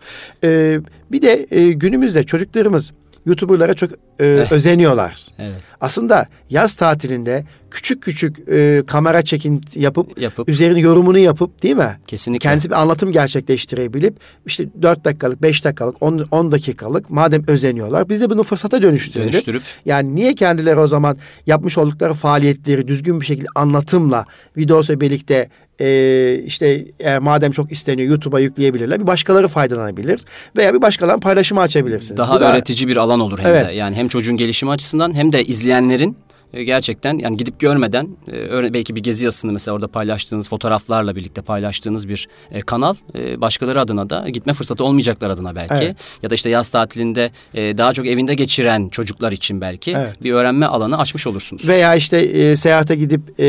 Ee, 0.45 0.79
bir 1.13 1.23
de 1.23 1.47
e, 1.51 1.73
günümüzde 1.73 2.23
çocuklarımız 2.23 2.93
YouTuber'lara 3.27 3.75
çok 3.75 3.91
e, 4.21 4.25
özeniyorlar. 4.51 5.27
Evet. 5.39 5.61
Aslında 5.81 6.27
yaz 6.51 6.75
tatilinde 6.75 7.45
küçük 7.71 8.03
küçük 8.03 8.49
e, 8.49 8.83
kamera 8.87 9.23
çekin 9.23 9.65
yapıp, 9.75 10.21
yapıp 10.21 10.49
üzerine 10.49 10.81
yorumunu 10.81 11.19
yapıp 11.19 11.63
değil 11.63 11.77
mi? 11.77 11.99
Kesinlikle. 12.07 12.49
Kendisi 12.49 12.69
bir 12.71 12.81
anlatım 12.81 13.13
gerçekleştirebilip 13.13 14.15
işte 14.47 14.65
dört 14.83 15.05
dakikalık, 15.05 15.43
beş 15.43 15.65
dakikalık, 15.65 16.03
on, 16.03 16.29
on 16.31 16.53
dakikalık 16.53 17.11
madem 17.11 17.43
özeniyorlar 17.47 18.09
biz 18.09 18.21
de 18.21 18.31
bunu 18.31 18.43
fırsata 18.43 18.83
dönüştürelim. 18.83 19.33
Dönüştürüp. 19.33 19.63
Yani 19.85 20.15
niye 20.15 20.35
kendileri 20.35 20.79
o 20.79 20.87
zaman 20.87 21.19
yapmış 21.47 21.79
oldukları 21.79 22.15
faaliyetleri 22.15 22.89
düzgün 22.89 23.21
bir 23.21 23.27
şekilde 23.27 23.49
anlatımla 23.55 24.25
videosu 24.57 25.01
birlikte 25.01 25.49
e, 25.81 26.43
işte 26.47 26.85
e, 27.01 27.19
madem 27.19 27.53
çok 27.53 27.73
isteniyor 27.73 28.09
YouTube'a 28.09 28.41
yükleyebilirler. 28.41 29.01
Bir 29.01 29.07
başkaları 29.07 29.49
faydalanabilir 29.49 30.21
veya 30.57 30.75
bir 30.75 30.83
başkalarının 30.83 31.21
paylaşımı 31.21 31.61
açabilirsiniz. 31.61 32.19
Daha 32.19 32.41
Bu 32.41 32.45
öğretici 32.45 32.89
da, 32.89 32.91
bir 32.91 32.97
alan 32.97 33.21
olur 33.21 33.39
hem 33.39 33.47
evet. 33.47 33.67
de. 33.67 33.73
Yani 33.73 33.97
hem 33.97 34.09
çocuğun 34.09 34.37
gelişimi 34.37 34.71
açısından 34.71 35.15
hem 35.15 35.33
de 35.33 35.45
izleyenlerin 35.45 36.17
gerçekten 36.53 37.19
yani 37.19 37.37
gidip 37.37 37.61
görmeden 37.61 38.09
e, 38.33 38.73
belki 38.73 38.97
bir 38.97 39.03
gezi 39.03 39.25
yazısını 39.25 39.53
mesela 39.53 39.75
orada 39.75 39.89
paylaştığınız 39.89 40.49
fotoğraflarla 40.49 41.17
birlikte 41.17 41.43
paylaştığınız 41.43 42.09
bir 42.09 42.29
e, 42.51 42.61
kanal 42.61 42.95
başkaları 43.37 43.81
adına 43.81 44.11
da 44.11 44.29
gitme 44.29 44.53
fırsatı 44.53 44.85
olmayacaklar 44.85 45.31
adına 45.31 45.55
belki 45.55 45.75
evet. 45.75 45.97
ya 46.23 46.31
da 46.31 46.35
işte 46.35 46.51
yaz 46.51 46.69
tatilinde 46.69 47.31
daha 47.55 47.93
çok 47.93 48.07
evinde 48.07 48.35
geçiren 48.35 48.89
çocuklar 48.89 49.33
için 49.33 49.61
belki 49.61 49.91
evet. 49.91 50.25
bir 50.25 50.33
öğrenme 50.33 50.67
alanı 50.67 50.99
açmış 50.99 51.27
olursunuz. 51.27 51.69
Veya 51.69 51.95
işte 51.95 52.19
e, 52.19 52.57
seyahate 52.57 52.97
gidip 52.97 53.41
e, 53.41 53.47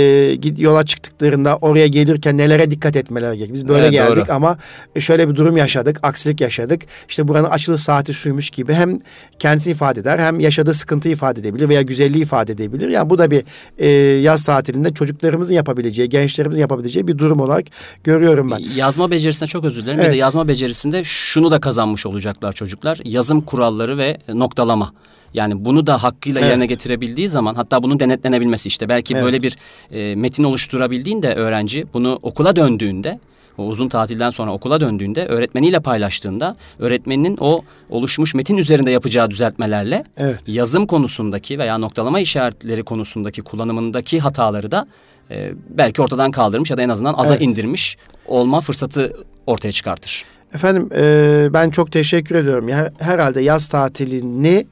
yola 0.58 0.86
çıktıklarında 0.86 1.58
oraya 1.58 1.88
gelirken 1.88 2.38
nelere 2.38 2.72
dikkat 2.72 2.96
etmeleri 2.96 3.38
gerekiyor. 3.38 3.54
Biz 3.54 3.68
böyle 3.68 3.84
evet, 3.84 3.94
geldik 3.94 4.28
doğru. 4.28 4.36
ama 4.36 4.58
şöyle 5.00 5.30
bir 5.30 5.36
durum 5.36 5.58
yaşadık, 5.58 6.00
aksilik 6.04 6.42
yaşadık. 6.42 6.82
İşte 7.10 7.28
buranın 7.28 7.50
açılış 7.50 7.82
saati 7.82 8.14
şuymuş 8.14 8.50
gibi 8.50 8.74
hem 8.74 9.00
kendisini 9.40 9.74
ifade 9.74 10.00
eder 10.00 10.20
hem 10.20 10.40
yaşadığı 10.40 10.74
sıkıntı 10.74 11.10
ifade 11.10 11.40
edebilir 11.40 11.70
veya 11.70 11.82
güzelliği 11.82 12.24
ifade 12.24 12.52
edebilir. 12.52 12.90
Yani 12.92 13.10
bu 13.10 13.18
da 13.18 13.32
bir 13.32 13.44
e, 13.78 13.88
yaz 14.22 14.46
tatilinde 14.46 14.94
çocuklarımızın 14.94 15.54
yapabileceği, 15.54 16.10
gençlerimizin 16.10 16.62
yapabileceği 16.62 17.08
bir 17.08 17.18
durum 17.18 17.40
olarak 17.40 17.66
görüyorum 18.04 18.52
ben. 18.52 18.58
Yazma 18.76 19.12
becerisine 19.12 19.48
çok 19.48 19.66
özür 19.66 19.82
dilerim. 19.82 20.00
Evet. 20.00 20.10
Bir 20.10 20.14
de 20.14 20.18
yazma 20.18 20.48
becerisinde 20.48 21.04
şunu 21.04 21.52
da 21.52 21.60
kazanmış 21.60 22.06
olacaklar 22.06 22.54
çocuklar. 22.54 23.00
Yazım 23.04 23.42
kuralları 23.42 23.98
ve 23.98 24.18
noktalama. 24.34 24.94
Yani 25.34 25.66
bunu 25.66 25.88
da 25.88 26.04
hakkıyla 26.04 26.42
evet. 26.42 26.50
yerine 26.50 26.66
getirebildiği 26.66 27.30
zaman 27.30 27.56
hatta 27.56 27.84
bunun 27.84 28.00
denetlenebilmesi 28.00 28.68
işte 28.68 28.90
belki 28.90 29.14
evet. 29.14 29.24
böyle 29.24 29.42
bir 29.42 29.58
e, 29.92 30.16
metin 30.16 30.44
oluşturabildiğinde 30.44 31.36
öğrenci 31.36 31.86
bunu 31.94 32.20
okula 32.22 32.56
döndüğünde 32.56 33.20
o 33.62 33.68
uzun 33.68 33.90
tatilden 33.90 34.30
sonra 34.30 34.54
okula 34.54 34.82
döndüğünde 34.82 35.26
öğretmeniyle 35.26 35.80
paylaştığında 35.80 36.56
öğretmeninin 36.80 37.38
o 37.40 37.62
oluşmuş 37.90 38.34
metin 38.34 38.58
üzerinde 38.58 38.92
yapacağı 38.92 39.30
düzeltmelerle 39.30 40.04
evet. 40.18 40.42
yazım 40.48 40.88
konusundaki 40.88 41.60
veya 41.60 41.78
noktalama 41.78 42.20
işaretleri 42.20 42.84
konusundaki 42.84 43.42
kullanımındaki 43.42 44.20
hataları 44.20 44.72
da 44.72 44.88
e, 45.32 45.52
belki 45.70 46.02
ortadan 46.02 46.32
kaldırmış 46.32 46.72
ya 46.72 46.78
da 46.78 46.82
en 46.82 46.90
azından 46.90 47.14
aza 47.14 47.34
evet. 47.34 47.46
indirmiş 47.46 47.98
olma 48.26 48.62
fırsatı 48.62 49.14
ortaya 49.48 49.72
çıkartır. 49.72 50.26
Efendim 50.54 50.90
e, 50.96 51.50
ben 51.54 51.70
çok 51.70 51.92
teşekkür 51.92 52.36
ediyorum. 52.36 52.70
Ya, 52.70 52.92
herhalde 53.00 53.42
yaz 53.42 53.68
tatilini 53.68 54.68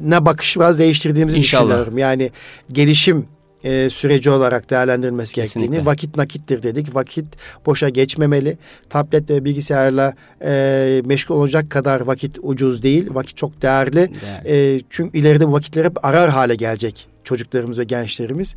ne 0.00 0.24
bakış 0.24 0.56
biraz 0.56 0.78
değiştirdiğimizi 0.78 1.38
İnşallah. 1.38 1.64
düşünüyorum. 1.64 1.98
Yani 1.98 2.30
gelişim 2.72 3.26
e, 3.64 3.90
süreci 3.90 4.30
olarak 4.30 4.70
değerlendirilmesi 4.70 5.34
Kesinlikle. 5.34 5.66
gerektiğini, 5.66 5.86
vakit 5.86 6.16
nakittir 6.16 6.62
dedik. 6.62 6.94
Vakit 6.94 7.26
boşa 7.66 7.88
geçmemeli. 7.88 8.58
Tablet 8.88 9.30
ve 9.30 9.44
bilgisayarla 9.44 10.14
e, 10.44 11.02
meşgul 11.04 11.34
olacak 11.34 11.70
kadar 11.70 12.00
vakit 12.00 12.38
ucuz 12.42 12.82
değil. 12.82 13.08
Vakit 13.10 13.36
çok 13.36 13.62
değerli. 13.62 13.94
değerli. 14.20 14.76
E, 14.76 14.80
çünkü 14.90 15.18
ileride 15.18 15.48
bu 15.48 15.52
vakitler 15.52 15.84
hep 15.84 16.04
arar 16.04 16.30
hale 16.30 16.54
gelecek 16.54 17.08
çocuklarımız 17.28 17.78
ve 17.78 17.84
gençlerimiz. 17.84 18.56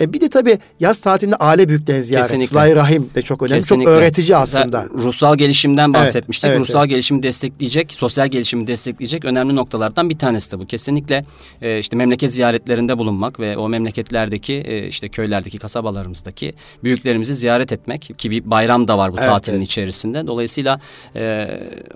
E, 0.00 0.12
bir 0.12 0.20
de 0.20 0.28
tabii 0.28 0.58
yaz 0.80 1.00
tatilinde 1.00 1.36
aile 1.36 1.68
büyüklerini 1.68 2.02
ziyaret. 2.04 2.26
Kesinlikle. 2.26 2.46
Sıla-i 2.46 2.76
Rahim 2.76 3.10
de 3.14 3.22
çok 3.22 3.42
önemli. 3.42 3.60
Kesinlikle. 3.60 3.84
Çok 3.84 3.94
öğretici 3.94 4.36
aslında. 4.36 4.86
Ruhsal 4.94 5.36
gelişimden 5.36 5.94
bahsetmiştik. 5.94 6.50
evet, 6.50 6.60
ruhsal 6.60 6.80
evet. 6.80 6.90
gelişimi 6.90 7.22
destekleyecek, 7.22 7.92
sosyal 7.92 8.28
gelişimi 8.28 8.66
destekleyecek 8.66 9.24
önemli 9.24 9.56
noktalardan 9.56 10.10
bir 10.10 10.18
tanesi 10.18 10.52
de 10.52 10.58
bu. 10.58 10.66
Kesinlikle 10.66 11.24
e, 11.62 11.78
işte 11.78 11.96
memleket 11.96 12.30
ziyaretlerinde 12.30 12.98
bulunmak 12.98 13.40
ve 13.40 13.56
o 13.56 13.68
memleketlerdeki 13.68 14.52
e, 14.52 14.86
işte 14.86 15.08
köylerdeki, 15.08 15.58
kasabalarımızdaki 15.58 16.54
büyüklerimizi 16.84 17.34
ziyaret 17.34 17.72
etmek 17.72 18.18
ki 18.18 18.30
bir 18.30 18.50
bayram 18.50 18.88
da 18.88 18.98
var 18.98 19.12
bu 19.12 19.16
Evet, 19.18 19.28
tatilin 19.28 19.56
evet. 19.56 19.66
içerisinde. 19.66 20.26
Dolayısıyla 20.26 20.80
e, 21.16 21.48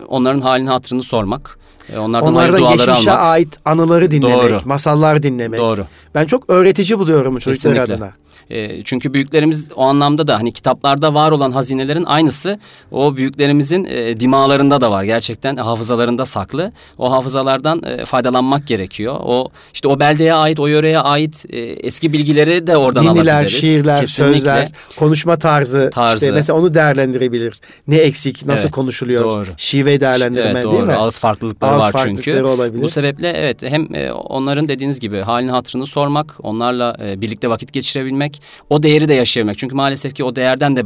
onların 0.08 0.40
halini 0.40 0.68
hatırını 0.68 1.02
sormak, 1.02 1.58
e, 1.94 1.98
onlardan 1.98 2.28
Onlardan 2.28 2.68
geçmişe 2.72 3.10
almak. 3.10 3.24
ait 3.24 3.58
anıları 3.64 4.10
dinlemek, 4.10 4.50
Doğru. 4.50 4.60
masallar 4.64 5.22
dinlemek. 5.22 5.60
Doğru. 5.60 5.86
Ben 6.14 6.26
çok 6.26 6.50
öğretici 6.50 6.98
buluyorum 6.98 7.34
bu 7.36 7.40
çocuklar 7.40 7.72
Kesinlikle. 7.74 7.94
adına. 7.94 8.12
E, 8.50 8.82
çünkü 8.82 9.14
büyüklerimiz 9.14 9.70
o 9.76 9.82
anlamda 9.82 10.26
da 10.26 10.38
hani 10.38 10.52
kitaplarda 10.52 11.14
var 11.14 11.30
olan 11.30 11.50
hazinelerin 11.50 12.04
aynısı 12.04 12.58
o 12.90 13.16
büyüklerimizin 13.16 13.84
e, 13.84 14.20
dimalarında 14.20 14.80
da 14.80 14.90
var. 14.90 15.04
Gerçekten 15.04 15.56
hafızalarında 15.56 16.26
saklı. 16.26 16.72
O 16.98 17.10
hafızalardan 17.12 17.82
e, 17.82 18.04
faydalanmak 18.04 18.66
gerekiyor. 18.66 19.16
O 19.24 19.48
işte 19.74 19.88
o 19.88 20.00
beldeye 20.00 20.34
ait, 20.34 20.60
o 20.60 20.66
yöreye 20.66 20.98
ait 20.98 21.44
e, 21.50 21.58
eski 21.60 22.12
bilgileri 22.12 22.66
de 22.66 22.76
oradan 22.76 23.04
Ninniler, 23.06 23.32
alabiliriz. 23.34 23.60
şiirler, 23.60 24.00
Kesinlikle. 24.00 24.34
sözler, 24.34 24.68
konuşma 24.96 25.38
tarzı, 25.38 25.90
Tarzı. 25.94 26.16
işte 26.24 26.30
mesela 26.30 26.58
onu 26.58 26.74
değerlendirebilir. 26.74 27.60
Ne 27.88 27.96
eksik, 27.96 28.46
nasıl 28.46 28.64
Evet, 28.64 28.72
konuşuluyor, 28.74 29.24
doğru. 29.24 29.46
şive 29.56 30.00
değerlendirme 30.00 30.46
Evet, 30.50 30.64
değil 30.64 30.76
doğru. 30.76 30.86
mi? 30.86 30.92
Ağız 30.94 31.18
farklılıkları 31.18 31.70
Ağız 31.70 31.82
var 31.82 31.92
farklılıkları 31.92 32.36
çünkü. 32.36 32.42
olabilir. 32.48 32.82
Bu 32.82 32.88
sebeple 32.88 33.28
evet 33.28 33.62
hem 33.62 33.94
e, 33.94 34.12
onların 34.12 34.68
dediğiniz 34.68 35.00
gibi 35.00 35.20
halini 35.20 35.50
hatırını 35.50 35.86
sormak, 35.86 36.34
onlarla 36.42 36.96
e, 37.04 37.20
birlikte 37.20 37.48
vakit 37.50 37.72
geçirebilmek, 37.72 38.25
o 38.70 38.82
değeri 38.82 39.08
de 39.08 39.14
yaşayabilmek. 39.14 39.58
Çünkü 39.58 39.74
maalesef 39.74 40.14
ki 40.14 40.24
o 40.24 40.36
değerden 40.36 40.76
de 40.76 40.82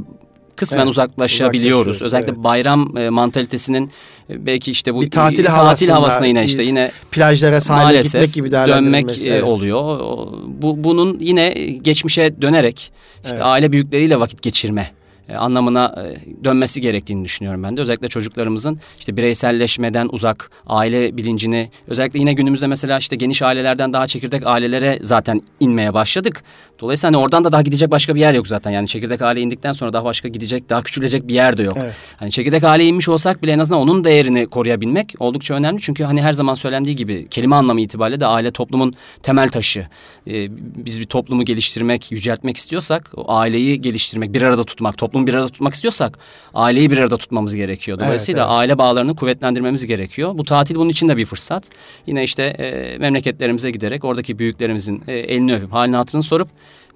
kısmen 0.56 0.78
Evet, 0.78 0.90
uzaklaşabiliyoruz. 0.90 2.02
Özellikle 2.02 2.32
evet. 2.32 2.44
bayram 2.44 2.96
e, 2.96 3.10
mantalitesinin 3.10 3.90
e, 4.30 4.46
belki 4.46 4.70
işte 4.70 4.94
bu 4.94 5.00
Bir 5.00 5.10
tatil 5.10 5.46
havasında, 5.46 5.94
havasına 5.94 6.26
yine 6.26 6.44
işte 6.44 6.62
yine 6.62 6.90
Plajlara, 7.10 7.60
sahile 7.60 8.00
gitmek 8.00 8.32
gibi 8.32 8.50
dönmek 8.50 9.26
e, 9.26 9.30
evet. 9.30 9.42
oluyor. 9.42 10.00
Bu 10.46 10.84
bunun 10.84 11.18
yine 11.20 11.48
geçmişe 11.82 12.42
dönerek 12.42 12.92
işte 13.24 13.36
Evet. 13.36 13.40
aile 13.44 13.72
büyükleriyle 13.72 14.20
vakit 14.20 14.42
geçirme 14.42 14.90
e, 15.30 15.36
anlamına 15.36 15.94
e, 15.96 16.44
dönmesi 16.44 16.80
gerektiğini 16.80 17.24
düşünüyorum 17.24 17.62
ben 17.62 17.76
de. 17.76 17.80
Özellikle 17.80 18.08
çocuklarımızın 18.08 18.78
işte 18.98 19.16
bireyselleşmeden 19.16 20.08
uzak 20.12 20.50
aile 20.66 21.16
bilincini 21.16 21.70
özellikle 21.86 22.18
yine 22.18 22.32
günümüzde 22.32 22.66
mesela 22.66 22.98
işte 22.98 23.16
geniş 23.16 23.42
ailelerden 23.42 23.92
daha 23.92 24.06
çekirdek 24.06 24.46
ailelere 24.46 24.98
zaten 25.02 25.40
inmeye 25.60 25.94
başladık. 25.94 26.42
Dolayısıyla 26.80 27.16
hani 27.16 27.22
oradan 27.22 27.44
da 27.44 27.52
daha 27.52 27.62
gidecek 27.62 27.90
başka 27.90 28.14
bir 28.14 28.20
yer 28.20 28.34
yok 28.34 28.46
zaten. 28.46 28.70
Yani 28.70 28.88
çekirdek 28.88 29.22
aileye 29.22 29.46
indikten 29.46 29.72
sonra 29.72 29.92
daha 29.92 30.04
başka 30.04 30.28
gidecek, 30.28 30.70
daha 30.70 30.82
küçülecek 30.82 31.28
bir 31.28 31.34
yer 31.34 31.56
de 31.56 31.62
yok. 31.62 31.76
Evet. 31.80 31.94
Hani 32.16 32.30
çekirdek 32.30 32.64
aileye 32.64 32.88
inmiş 32.88 33.08
olsak 33.08 33.42
bile 33.42 33.52
en 33.52 33.58
azından 33.58 33.82
onun 33.82 34.04
değerini 34.04 34.46
koruyabilmek 34.46 35.14
oldukça 35.18 35.54
önemli. 35.54 35.80
Çünkü 35.80 36.04
hani 36.04 36.22
her 36.22 36.32
zaman 36.32 36.54
söylendiği 36.54 36.96
gibi 36.96 37.28
kelime 37.28 37.56
anlamı 37.56 37.80
itibariyle 37.80 38.20
de 38.20 38.26
aile 38.26 38.50
toplumun 38.50 38.94
temel 39.22 39.48
taşı. 39.48 39.86
Ee, 40.26 40.48
biz 40.84 41.00
bir 41.00 41.06
toplumu 41.06 41.44
geliştirmek, 41.44 42.12
yüceltmek 42.12 42.56
istiyorsak 42.56 43.10
o 43.16 43.32
aileyi 43.32 43.80
geliştirmek, 43.80 44.34
bir 44.34 44.42
arada 44.42 44.64
tutmak, 44.64 44.98
toplumu 45.20 45.26
bir 45.26 45.34
arada 45.34 45.48
tutmak 45.48 45.74
istiyorsak 45.74 46.18
aileyi 46.54 46.90
bir 46.90 46.98
arada 46.98 47.16
tutmamız 47.16 47.54
gerekiyor. 47.54 47.98
Dolayısıyla 47.98 48.44
evet. 48.44 48.52
aile 48.52 48.78
bağlarını 48.78 49.16
kuvvetlendirmemiz 49.16 49.86
gerekiyor. 49.86 50.32
Bu 50.34 50.44
tatil 50.44 50.74
bunun 50.74 50.88
için 50.88 51.08
de 51.08 51.16
bir 51.16 51.24
fırsat. 51.24 51.70
Yine 52.06 52.24
işte 52.24 52.42
e, 52.42 52.98
memleketlerimize 52.98 53.70
giderek 53.70 54.04
oradaki 54.04 54.38
büyüklerimizin 54.38 55.02
e, 55.08 55.12
elini 55.12 55.54
öpüp 55.54 55.72
halini 55.72 55.96
hatırını 55.96 56.22
sorup 56.22 56.48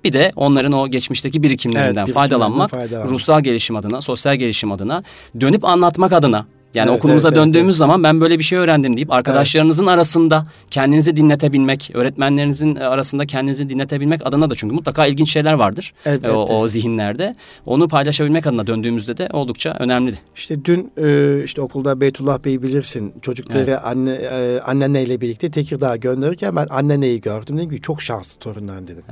bir 0.04 0.12
de 0.12 0.32
onların 0.36 0.72
o 0.72 0.88
geçmişteki 0.88 1.42
birikimlerinden 1.42 2.06
birikimlerinden 2.06 2.14
faydalanmak, 2.14 2.70
faydalanmak. 2.70 3.10
ruhsal 3.10 3.40
gelişim 3.42 3.76
adına, 3.76 4.00
sosyal 4.00 4.36
gelişim 4.36 4.72
adına, 4.72 5.02
dönüp 5.40 5.64
anlatmak 5.64 6.12
adına. 6.12 6.46
Yani 6.74 6.88
Evet, 6.88 6.98
okulumuza 6.98 7.28
evet, 7.28 7.38
evet, 7.38 7.46
döndüğümüz 7.46 7.74
evet. 7.74 7.78
zaman 7.78 8.02
ben 8.02 8.20
böyle 8.20 8.38
bir 8.38 8.44
şey 8.44 8.58
öğrendim 8.58 8.96
deyip 8.96 9.12
arkadaşlarınızın 9.12 9.86
arasında 9.86 10.44
kendinizi 10.70 11.16
dinletebilmek, 11.16 11.90
öğretmenlerinizin 11.94 12.74
arasında 12.74 13.26
kendinizi 13.26 13.68
dinletebilmek 13.68 14.26
adına 14.26 14.50
da 14.50 14.54
çünkü 14.54 14.74
mutlaka 14.74 15.06
ilginç 15.06 15.32
şeyler 15.32 15.52
vardır 15.52 15.94
Elbette. 16.06 16.28
e, 16.28 16.30
o, 16.30 16.60
o 16.60 16.68
zihinlerde. 16.68 17.36
Onu 17.66 17.88
paylaşabilmek 17.88 18.46
adına 18.46 18.66
döndüğümüzde 18.66 19.16
de 19.16 19.28
oldukça 19.32 19.76
önemli. 19.78 20.14
İşte 20.36 20.64
dün 20.64 20.92
e, 20.96 21.40
işte 21.44 21.60
okulda 21.60 22.00
Beytullah 22.00 22.44
Bey'i 22.44 22.62
bilirsin. 22.62 23.14
Çocukları 23.22 23.80
anne 23.80 24.12
e, 24.12 24.60
anneanneyle 24.60 25.20
birlikte 25.20 25.50
Tekirdağ'a 25.50 25.96
gönderirken 25.96 26.56
ben 26.56 26.66
anneanneyi 26.70 27.20
gördüm. 27.20 27.58
Dedim 27.58 27.70
ki 27.70 27.80
çok 27.80 28.02
şanslı 28.02 28.38
torunlar 28.40 28.82
dedim. 28.82 29.04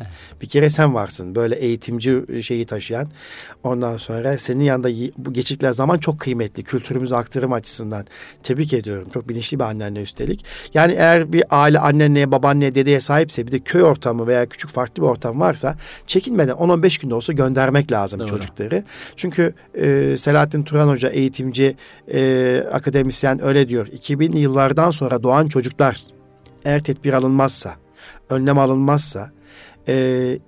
Bir 0.42 0.46
kere 0.46 0.70
sen 0.70 0.94
varsın 0.94 1.34
böyle 1.34 1.54
eğitimci 1.54 2.42
şeyi 2.42 2.64
taşıyan. 2.64 3.08
Ondan 3.64 3.96
sonra 3.96 4.38
senin 4.38 4.64
yanında 4.64 4.88
bu 5.18 5.32
geçikler 5.32 5.72
zaman 5.72 5.98
çok 5.98 6.20
kıymetli. 6.20 6.62
Kültürümüzü 6.62 7.14
aktarım 7.14 7.51
açısından. 7.53 8.07
Tebrik 8.42 8.72
ediyorum. 8.72 9.09
Çok 9.14 9.28
bilinçli 9.28 9.59
bir 9.59 9.64
anneanne 9.64 10.00
üstelik. 10.00 10.44
Yani 10.74 10.92
eğer 10.92 11.32
bir 11.32 11.44
aile 11.50 11.78
anneneye, 11.78 12.32
babaanneye, 12.32 12.74
dedeye 12.74 13.00
sahipse 13.00 13.46
bir 13.46 13.53
de 13.53 13.59
köy 13.59 13.82
ortamı 13.82 14.26
veya 14.26 14.46
küçük 14.46 14.70
farklı 14.70 15.03
bir 15.03 15.09
ortam 15.09 15.40
varsa 15.40 15.76
çekinmeden 16.07 16.55
10-15 16.55 17.03
günde 17.03 17.14
olsa 17.14 17.32
göndermek 17.32 17.92
lazım 17.92 18.20
Doğru. 18.20 18.28
çocukları. 18.28 18.84
Çünkü 19.16 19.55
e, 19.74 20.16
Selahattin 20.16 20.62
Turan 20.62 20.88
Hoca 20.88 21.09
eğitimci, 21.09 21.76
e, 22.12 22.64
akademisyen 22.72 23.44
öyle 23.44 23.68
diyor. 23.68 23.86
2000'li 23.86 24.38
yıllardan 24.38 24.90
sonra 24.90 25.22
doğan 25.22 25.48
çocuklar 25.48 25.96
eğer 26.64 26.84
tedbir 26.84 27.12
alınmazsa, 27.12 27.74
önlem 28.30 28.59
alınmazsa 28.59 29.30
e, 29.88 30.38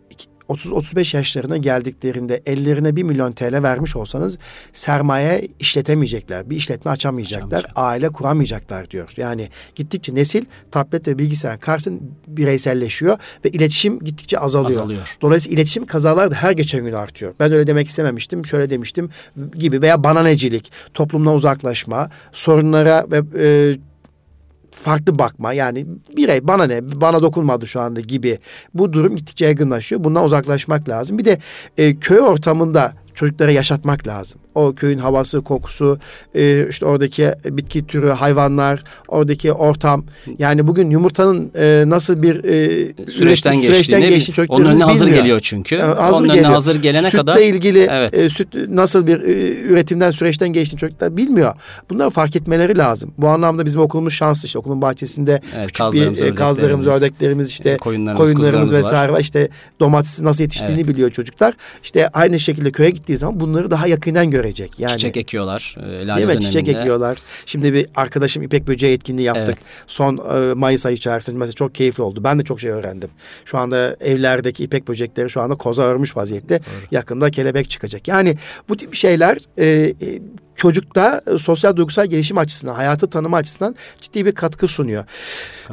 30-35 0.49 1.17
yaşlarına 1.17 1.57
geldiklerinde 1.57 2.43
ellerine 2.47 2.97
1 2.97 3.03
milyon 3.03 3.33
TL 3.33 3.63
vermiş 3.63 3.97
olsanız 3.97 4.39
sermaye 4.73 5.49
işletemeyecekler. 5.59 6.51
Bir 6.51 6.57
işletme 6.57 6.91
açamayacaklar. 6.91 7.47
Açamayacak. 7.47 7.73
Aile 7.77 8.09
kuramayacaklar 8.09 8.91
diyor. 8.91 9.13
Yani 9.17 9.49
gittikçe 9.75 10.15
nesil 10.15 10.45
tablet 10.71 11.09
ve 11.09 11.19
bilgisayar 11.19 11.61
karşısında 11.61 12.01
bireyselleşiyor 12.29 13.19
ve 13.45 13.49
iletişim 13.49 13.99
gittikçe 13.99 14.39
azalıyor. 14.39 14.81
Azalıyor. 14.81 15.17
Dolayısıyla 15.21 15.55
iletişim 15.55 15.87
kazalar 15.87 16.31
da 16.31 16.35
her 16.35 16.53
geçen 16.53 16.85
gün 16.85 16.93
artıyor. 16.93 17.35
Ben 17.41 17.53
öyle 17.53 17.67
demek 17.67 17.89
istememiştim, 17.89 18.47
şöyle 18.47 18.71
demiştim 18.71 19.11
gibi 19.55 19.83
veya 19.83 20.05
bananecilik, 20.05 20.73
toplumdan 20.95 21.35
uzaklaşma, 21.35 22.11
sorunlara 22.33 23.07
ve 23.11 23.23
e, 23.39 23.77
farklı 24.75 25.19
bakma 25.19 25.53
yani 25.53 25.87
birey 26.17 26.49
bana 26.49 26.65
ne 26.65 27.01
bana 27.01 27.23
dokunmadı 27.23 27.67
şu 27.67 27.81
anda 27.81 28.01
gibi 28.01 28.39
bu 28.75 28.93
durum 28.93 29.17
gittikçe 29.17 29.45
yaygınlaşıyor. 29.45 30.05
Bundan 30.05 30.25
uzaklaşmak 30.25 30.89
lazım. 30.89 31.19
Bir 31.19 31.25
de 31.25 31.39
e, 31.79 31.97
köy 31.97 32.21
ortamında 32.21 32.93
çocuklara 33.15 33.51
yaşatmak 33.51 34.07
lazım. 34.07 34.41
O 34.55 34.73
köyün 34.75 34.99
havası, 34.99 35.41
kokusu, 35.43 35.99
e, 36.35 36.67
işte 36.71 36.87
oradaki 36.87 37.29
bitki 37.45 37.87
türü, 37.87 38.09
hayvanlar, 38.09 38.85
oradaki 39.09 39.53
ortam. 39.53 40.05
Yani 40.39 40.67
bugün 40.67 40.91
yumurtanın 40.91 41.51
e, 41.57 41.85
nasıl 41.87 42.23
bir 42.23 42.45
e, 42.45 43.11
Süreçten 43.11 43.53
bil- 43.63 43.67
geçtiğini 43.69 44.45
onun 44.49 44.65
önüne 44.65 44.85
hazır 44.85 45.07
bilmiyor. 45.07 45.23
geliyor 45.23 45.41
çünkü. 45.43 45.75
E, 45.77 45.81
hazır 45.81 46.19
onun 46.21 46.29
geliyor. 46.29 46.51
hazır 46.53 46.83
gelene 46.83 47.07
Sütle 47.07 47.19
kadar 47.19 47.37
ilgili 47.39 47.87
Evet. 47.91 48.15
e, 48.19 48.31
süt 48.31 48.49
nasıl 48.69 49.07
bir 49.07 49.21
e, 49.23 49.51
üretimden 49.63 50.11
süreçten 50.11 50.49
geçtiğini 50.49 50.81
çocuklar 50.81 51.17
bilmiyor. 51.17 51.55
Bunları 51.91 52.11
fark 52.11 52.37
etmeleri 52.37 52.79
lazım. 52.79 53.11
Bu 53.19 53.29
anlamda 53.29 53.67
bizim 53.67 53.81
okulumuz 53.81 54.13
şanslı 54.13 54.47
işte 54.47 54.59
okulun 54.59 54.83
bahçesinde 54.83 55.41
Evet, 55.57 55.67
küçük 55.67 55.79
kazlarımız, 55.79 56.21
bir 56.21 56.25
e, 56.25 56.35
kazlarımız, 56.35 56.87
ördeklerimiz, 56.87 57.49
işte 57.49 57.71
e, 57.71 57.77
koyunlarımız, 57.77 58.19
koyunlarımız 58.19 58.73
vesaire 58.73 59.13
var. 59.13 59.21
İşte 59.21 59.49
domatesi 59.81 60.25
nasıl 60.25 60.43
yetiştiğini 60.45 60.81
Evet. 60.81 60.89
biliyor 60.89 61.11
çocuklar. 61.11 61.55
İşte 61.83 62.09
aynı 62.09 62.41
şekilde 62.41 62.71
köye 62.73 62.91
gittiği 62.91 63.19
zaman 63.19 63.41
bunları 63.41 63.71
daha 63.71 63.87
yakından 63.87 64.31
görecek. 64.45 64.81
Yani 64.81 64.93
çiçek 64.93 65.17
ekiyorlar. 65.17 65.77
E, 65.79 65.83
lale 65.83 65.99
Değil 65.99 66.09
mi? 66.09 66.17
döneminde. 66.19 66.41
Çiçek 66.41 66.69
ekiyorlar. 66.69 67.19
Şimdi 67.47 67.75
bir 67.75 67.87
arkadaşım 67.95 68.43
İpek 68.43 68.67
Böceği 68.67 68.95
etkinliği 68.95 69.27
yaptık. 69.27 69.47
Evet. 69.59 69.59
Son 69.87 70.17
e, 70.17 70.55
Mayıs 70.55 70.87
ayı 70.87 70.97
içerisinde 70.97 71.39
mesela 71.39 71.53
çok 71.53 71.75
keyifli 71.75 72.03
oldu. 72.03 72.25
Ben 72.25 72.39
de 72.39 72.45
çok 72.45 72.61
şey 72.61 72.71
öğrendim. 72.71 73.11
Şu 73.45 73.59
anda 73.59 73.97
evlerdeki 74.01 74.65
ipek 74.65 74.89
böcekleri 74.89 75.31
şu 75.31 75.41
anda 75.41 75.55
koza 75.55 75.83
örmüş 75.83 76.17
vaziyette. 76.17 76.61
Yakında 76.91 77.31
kelebek 77.31 77.71
çıkacak. 77.71 78.09
Yani 78.09 78.37
bu 78.69 78.77
tip 78.77 78.95
şeyler 78.95 79.39
e, 79.59 79.67
e, 79.67 79.95
çocukta 80.57 81.23
e, 81.35 81.39
sosyal 81.39 81.77
duygusal 81.77 82.07
gelişim 82.07 82.39
açısından, 82.39 82.75
hayatı 82.75 83.11
tanıma 83.11 83.37
açısından 83.37 83.75
ciddi 84.01 84.27
bir 84.27 84.35
katkı 84.35 84.69
sunuyor. 84.69 85.05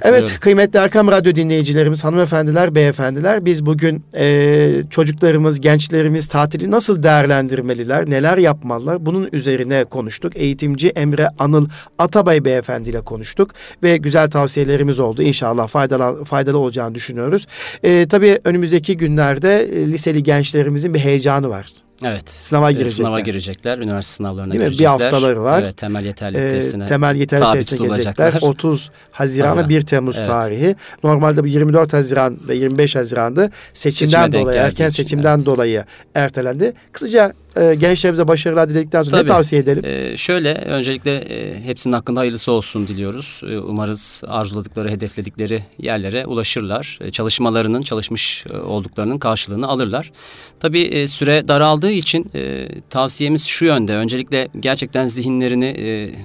Evet 0.02 0.40
kıymetli 0.40 0.80
Erkam 0.80 1.08
Radyo 1.08 1.36
dinleyicilerimiz, 1.36 2.04
hanımefendiler, 2.04 2.76
beyefendiler 2.76 3.46
biz 3.46 3.66
bugün 3.66 4.04
e, 4.16 4.84
çocuklarımız, 4.90 5.62
gençlerimiz 5.62 6.28
tatili 6.28 6.72
nasıl 6.72 7.04
değerlendirmeliler, 7.04 8.10
neler 8.10 8.38
yapmalılar 8.38 9.06
bunun 9.06 9.30
üzerine 9.32 9.84
konuştuk. 9.84 10.36
Eğitimci 10.36 10.90
Emre 10.90 11.28
Anıl 11.40 11.68
Atabay 12.00 12.46
beyefendi 12.46 12.90
ile 12.90 13.02
konuştuk 13.02 13.52
ve 13.84 13.98
güzel 13.98 14.30
tavsiyelerimiz 14.30 15.00
oldu. 15.00 15.24
İnşallah 15.24 15.68
faydalı, 15.68 16.24
faydalı 16.24 16.58
olacağını 16.58 16.96
düşünüyoruz. 16.96 17.48
E, 17.84 18.08
tabii 18.08 18.40
önümüzdeki 18.44 18.98
günlerde 18.98 19.62
e, 19.62 19.88
liseli 19.88 20.24
gençlerimizin 20.24 20.94
bir 20.94 21.00
heyecanı 21.00 21.50
var. 21.50 21.66
Evet. 22.04 22.30
Sınava 22.30 22.72
girecekler. 22.72 22.96
Sınava 23.06 23.20
girecekler. 23.20 23.78
Üniversite 23.78 24.16
sınavlarına 24.16 24.54
Değil 24.54 24.64
mi? 24.64 24.70
girecekler. 24.70 25.00
Bir 25.00 25.04
haftaları 25.04 25.42
var. 25.44 25.64
Evet, 25.64 25.78
temel 25.78 26.06
yeterlilik 26.06 26.42
Ee, 26.42 26.50
testine. 26.50 26.86
temel 26.86 27.16
yeterlilik 27.16 27.48
tabi 27.52 27.58
testine 27.58 27.88
gelecekler. 27.88 28.38
30 28.42 28.92
Haziran 29.12 29.46
ve 29.46 29.50
Haziran. 29.50 29.70
1 29.70 29.82
Temmuz 29.82 30.18
Evet. 30.18 30.28
tarihi. 30.28 30.76
Normalde 31.04 31.44
bu 31.44 31.48
24 31.48 31.94
Haziran 31.94 32.38
ve 32.48 32.56
25 32.56 32.96
Haziran'dı. 32.96 33.50
Seçimden 33.74 34.26
Seçime 34.26 34.42
dolayı, 34.42 34.60
erken 34.60 34.88
için, 34.90 35.04
seçimden 35.04 35.46
dolayı 35.46 35.84
ertelendi. 36.16 36.74
Kısaca 36.92 37.34
e, 37.58 37.76
gençlerimize 37.76 38.28
başarılar 38.28 38.70
diledikten 38.70 39.04
sonra 39.04 39.16
ne 39.16 39.22
Tabii. 39.22 39.28
tavsiye 39.28 39.62
edelim? 39.62 39.84
Ee, 39.86 40.18
şöyle 40.18 40.54
öncelikle 40.54 41.16
e, 41.16 41.62
hepsinin 41.62 41.94
hakkında 41.94 42.20
hayırlısı 42.20 42.52
olsun 42.52 42.88
diliyoruz. 42.88 43.42
E, 43.50 43.58
umarız 43.58 44.22
arzuladıkları, 44.28 44.90
hedefledikleri 44.90 45.64
yerlere 45.80 46.26
ulaşırlar. 46.26 47.00
E, 47.02 47.12
çalışmalarının, 47.12 47.82
çalışmış 47.82 48.46
e, 48.54 48.58
olduklarının 48.58 49.18
karşılığını 49.18 49.68
alırlar. 49.68 50.12
Tabii 50.60 50.82
e, 50.82 51.08
süre 51.08 51.48
daraldığı 51.48 51.92
için 51.92 52.32
e, 52.36 52.68
tavsiyemiz 52.90 53.46
şu 53.46 53.66
yönde. 53.66 53.96
Öncelikle 53.96 54.48
gerçekten 54.60 55.08
zihinlerini 55.08 55.66
e, 55.66 56.16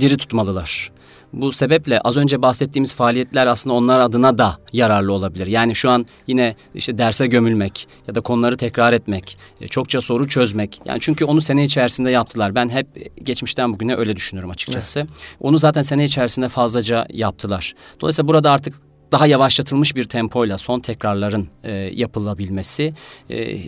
diri 0.00 0.16
tutmalılar. 0.16 0.90
Bu 1.32 1.52
sebeple 1.52 2.00
az 2.00 2.16
önce 2.16 2.42
bahsettiğimiz 2.42 2.94
faaliyetler 2.94 3.46
aslında 3.46 3.76
onlar 3.76 4.00
adına 4.00 4.38
da 4.38 4.58
yararlı 4.72 5.12
olabilir. 5.12 5.46
Yani 5.46 5.74
şu 5.74 5.90
an 5.90 6.06
yine 6.26 6.56
işte 6.74 6.98
derse 6.98 7.26
gömülmek 7.26 7.88
ya 8.08 8.14
da 8.14 8.20
konuları 8.20 8.56
tekrar 8.56 8.92
etmek, 8.92 9.38
e, 9.60 9.68
çokça 9.68 10.00
soru 10.00 10.28
çözmek. 10.28 10.80
Yani 10.84 10.98
çünkü 11.00 11.24
onu 11.24 11.40
sene 11.40 11.64
içerisinde 11.64 12.10
yaptılar. 12.10 12.54
Ben 12.54 12.68
hep 12.68 12.86
geçmişten 13.24 13.72
bugüne 13.72 13.96
öyle 13.96 14.16
düşünüyorum 14.16 14.50
açıkçası. 14.50 15.06
Onu 15.40 15.58
zaten 15.58 15.82
sene 15.82 16.04
içerisinde 16.04 16.48
fazlaca 16.48 17.06
yaptılar. 17.10 17.74
Dolayısıyla 18.00 18.28
burada 18.28 18.50
artık 18.50 18.89
daha 19.12 19.26
yavaşlatılmış 19.26 19.96
bir 19.96 20.04
tempoyla 20.04 20.58
son 20.58 20.80
tekrarların 20.80 21.48
e, 21.64 21.72
yapılabilmesi, 21.72 22.94
e, 23.30 23.58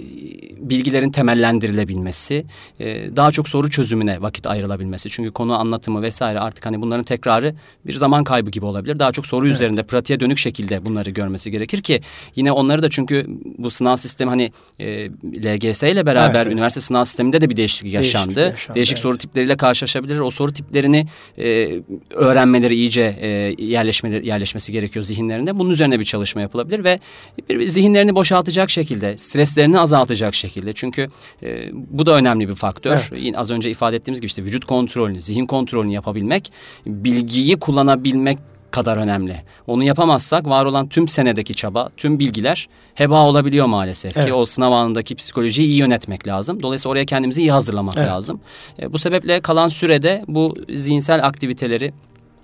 bilgilerin 0.59 1.11
temellendirilebilmesi, 1.11 2.45
e, 2.81 3.17
daha 3.17 3.33
çok 3.33 3.49
soru 3.49 3.71
çözümüne 3.71 4.23
vakit 4.23 4.47
ayrılabilmesi. 4.47 5.11
Çünkü 5.11 5.31
konu 5.31 5.55
anlatımı 5.55 6.03
vesaire 6.03 6.41
artık 6.41 6.67
hani 6.67 6.81
bunların 6.81 7.05
tekrarı 7.05 7.55
bir 7.87 7.95
zaman 7.95 8.25
kaybı 8.25 8.51
gibi 8.51 8.65
olabilir. 8.65 8.99
Daha 8.99 9.13
çok 9.13 9.27
soru 9.27 9.49
üzerinde 9.49 9.83
pratiğe 9.83 10.21
dönük 10.21 10.39
şekilde 10.39 10.87
bunları 10.87 11.11
görmesi 11.11 11.51
gerekir 11.51 11.83
ki 11.83 12.01
yine 12.37 12.53
onları 12.53 12.83
da 12.83 12.91
çünkü 12.91 13.27
bu 13.59 13.71
sınav 13.71 13.97
sistemi 13.97 14.29
hani 14.29 14.53
e, 14.81 15.11
LGS 15.25 15.83
ile 15.83 16.07
beraber 16.07 16.35
Evet, 16.35 16.47
evet. 16.47 16.53
üniversite 16.55 16.81
sınav 16.81 17.05
sisteminde 17.05 17.41
de 17.41 17.51
bir 17.51 17.57
değişiklik 17.57 17.93
Değişiklik 17.93 18.15
yaşandı. 18.15 18.41
yaşandı, 18.41 18.75
Değişik 18.75 18.93
evet. 18.97 19.03
soru 19.03 19.19
tipleriyle 19.19 19.57
karşılaşabilir. 19.57 20.19
O 20.19 20.31
soru 20.31 20.53
tiplerini 20.53 21.07
e, 21.39 21.71
öğrenmeleri 22.11 22.75
iyice 22.75 23.17
e, 23.21 23.29
yerleşmeleri, 23.65 24.27
yerleşmesi 24.27 24.73
gerekiyor 24.73 25.05
zihinlerinde. 25.33 25.59
Bunun 25.59 25.71
üzerine 25.71 26.01
bir 26.01 26.05
çalışma 26.05 26.41
yapılabilir 26.41 26.85
ve 26.85 27.01
bir, 27.49 27.67
zihinlerini 27.67 28.15
boşaltacak 28.15 28.71
şekilde, 28.71 29.17
streslerini 29.17 29.79
azaltacak 29.79 30.35
şekilde. 30.35 30.73
Çünkü 30.73 31.09
e, 31.43 31.71
bu 31.73 32.07
da 32.07 32.17
önemli 32.17 32.49
bir 32.49 32.55
faktör. 32.55 33.11
Evet. 33.13 33.35
Az 33.37 33.51
önce 33.51 33.71
ifade 33.71 33.97
ettiğimiz 33.97 34.21
gibi 34.21 34.27
işte 34.27 34.45
vücut 34.45 34.65
kontrolünü, 34.65 35.21
zihin 35.21 35.47
kontrolünü 35.47 35.93
yapabilmek, 35.93 36.53
bilgiyi 36.87 37.57
kullanabilmek 37.57 38.39
kadar 38.71 38.97
önemli. 38.97 39.37
Onu 39.67 39.85
yapamazsak 39.85 40.47
var 40.47 40.65
olan 40.65 40.89
tüm 40.89 41.09
senedeki 41.09 41.55
çaba, 41.55 41.89
tüm 41.97 42.19
bilgiler 42.19 42.69
heba 42.95 43.27
olabiliyor 43.27 43.67
maalesef 43.67 44.17
Evet. 44.17 44.27
ki 44.27 44.33
o 44.33 44.45
sınav 44.45 44.73
anındaki 44.73 45.15
psikolojiyi 45.15 45.69
iyi 45.69 45.77
yönetmek 45.77 46.27
lazım. 46.27 46.63
Dolayısıyla 46.63 46.93
oraya 46.93 47.05
kendimizi 47.05 47.41
iyi 47.41 47.53
hazırlamak 47.53 47.95
Evet. 47.97 48.09
lazım. 48.09 48.41
E, 48.79 48.93
bu 48.93 48.99
sebeple 48.99 49.41
kalan 49.41 49.69
sürede 49.69 50.25
bu 50.29 50.57
zihinsel 50.69 51.25
aktiviteleri 51.27 51.93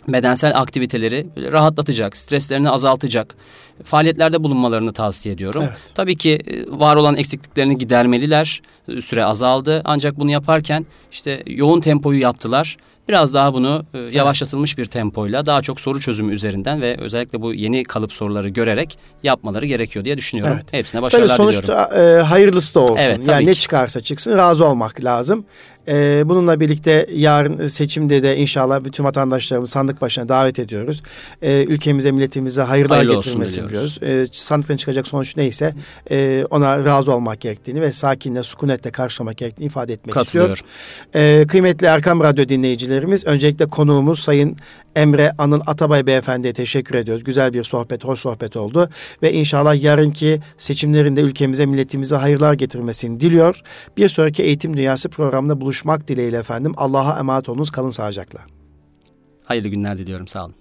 bedensel 0.08 0.60
aktiviteleri 0.60 1.26
rahatlatacak, 1.52 2.16
streslerini 2.16 2.70
azaltacak 2.70 3.34
faaliyetlerde 3.84 4.42
bulunmalarını 4.42 4.92
tavsiye 4.92 5.34
ediyorum. 5.34 5.64
Evet. 5.68 5.78
Tabii 5.94 6.16
ki 6.16 6.30
e, 6.46 6.78
var 6.78 6.96
olan 6.96 7.16
eksikliklerini 7.16 7.78
gidermeliler. 7.78 8.62
E, 8.88 9.00
Süre 9.00 9.24
azaldı 9.24 9.82
ancak 9.84 10.18
bunu 10.18 10.30
yaparken 10.30 10.86
işte 11.12 11.42
yoğun 11.46 11.80
tempoyu 11.80 12.20
yaptılar. 12.20 12.76
Biraz 13.08 13.34
daha 13.34 13.54
bunu 13.54 13.86
e, 13.94 13.98
yavaşlatılmış 14.16 14.78
bir 14.78 14.86
tempoyla 14.86 15.46
daha 15.46 15.62
çok 15.62 15.80
soru 15.80 16.00
çözümü 16.00 16.34
üzerinden 16.34 16.82
ve 16.82 16.96
özellikle 16.98 17.42
bu 17.42 17.54
yeni 17.54 17.84
kalıp 17.84 18.12
soruları 18.12 18.48
görerek 18.48 18.98
yapmaları 19.22 19.66
gerekiyor 19.66 20.04
diye 20.04 20.16
düşünüyorum. 20.16 20.54
Evet. 20.56 20.72
Hepsine 20.72 21.00
Tabii 21.00 21.06
başarılar 21.06 21.38
diliyorum. 21.38 21.52
sonuçta 21.52 22.00
e, 22.00 22.22
hayırlısı 22.22 22.74
da 22.74 22.80
olsun. 22.80 22.96
Evet, 22.98 23.20
yani 23.26 23.46
ne 23.46 23.54
ki. 23.54 23.60
çıkarsa 23.60 24.00
çıksın 24.00 24.36
razı 24.36 24.66
olmak 24.66 25.04
lazım. 25.04 25.44
E, 25.88 26.22
bununla 26.24 26.60
birlikte 26.60 27.06
yarın 27.14 27.66
seçimde 27.66 28.22
de 28.22 28.36
inşallah 28.36 28.84
bütün 28.84 29.04
vatandaşlarımızı 29.04 29.72
sandık 29.72 30.00
başına 30.00 30.28
davet 30.28 30.58
ediyoruz. 30.58 31.02
E, 31.42 31.64
ülkemize, 31.64 32.10
milletimize 32.10 32.62
hayırlar 32.62 32.98
Hayırlı 32.98 33.14
getirmesini 33.14 33.64
diliyoruz. 33.64 34.00
diliyoruz. 34.00 34.28
E, 34.28 34.32
sandıktan 34.32 34.76
çıkacak 34.76 35.08
sonuç 35.08 35.36
neyse 35.36 35.74
e, 36.10 36.44
ona 36.50 36.84
razı 36.84 37.12
olmak 37.14 37.40
gerektiğini 37.40 37.80
ve 37.80 37.92
sakinle, 37.92 38.42
sükunetle 38.42 38.90
karşılamak 38.90 39.36
gerektiğini 39.36 39.66
ifade 39.66 39.92
etmek 39.92 40.16
istiyorum. 40.16 40.54
Ee, 41.14 41.44
kıymetli 41.48 41.86
Erkam 41.86 42.20
Radyo 42.20 42.48
dinleyicilerimiz, 42.48 43.26
öncelikle 43.26 43.66
konuğumuz 43.66 44.18
Sayın 44.18 44.56
Emre 44.96 45.32
Anıl 45.38 45.60
Atabay 45.66 46.06
Beyefendi'ye 46.06 46.52
teşekkür 46.52 46.94
ediyoruz. 46.94 47.24
Güzel 47.24 47.52
bir 47.52 47.64
sohbet, 47.64 48.04
hoş 48.04 48.20
sohbet 48.20 48.56
oldu. 48.56 48.88
Ve 49.22 49.32
inşallah 49.32 49.82
yarınki 49.82 50.40
seçimlerinde 50.58 51.20
ülkemize, 51.20 51.66
milletimize 51.66 52.16
hayırlar 52.16 52.54
getirmesini 52.54 53.20
diliyor. 53.20 53.60
Bir 53.96 54.08
sonraki 54.08 54.42
Eğitim 54.42 54.76
Dünyası 54.76 55.08
programında 55.08 55.60
buluşmak 55.78 56.08
dileğiyle 56.08 56.38
efendim. 56.38 56.74
Allah'a 56.76 57.18
emanet 57.18 57.48
olunuz, 57.48 57.70
kalın 57.70 57.90
sağlıcakla. 57.90 58.40
Hayırlı 59.44 59.68
günler 59.68 59.98
diliyorum. 59.98 60.26
Sağ 60.26 60.44
olun. 60.44 60.54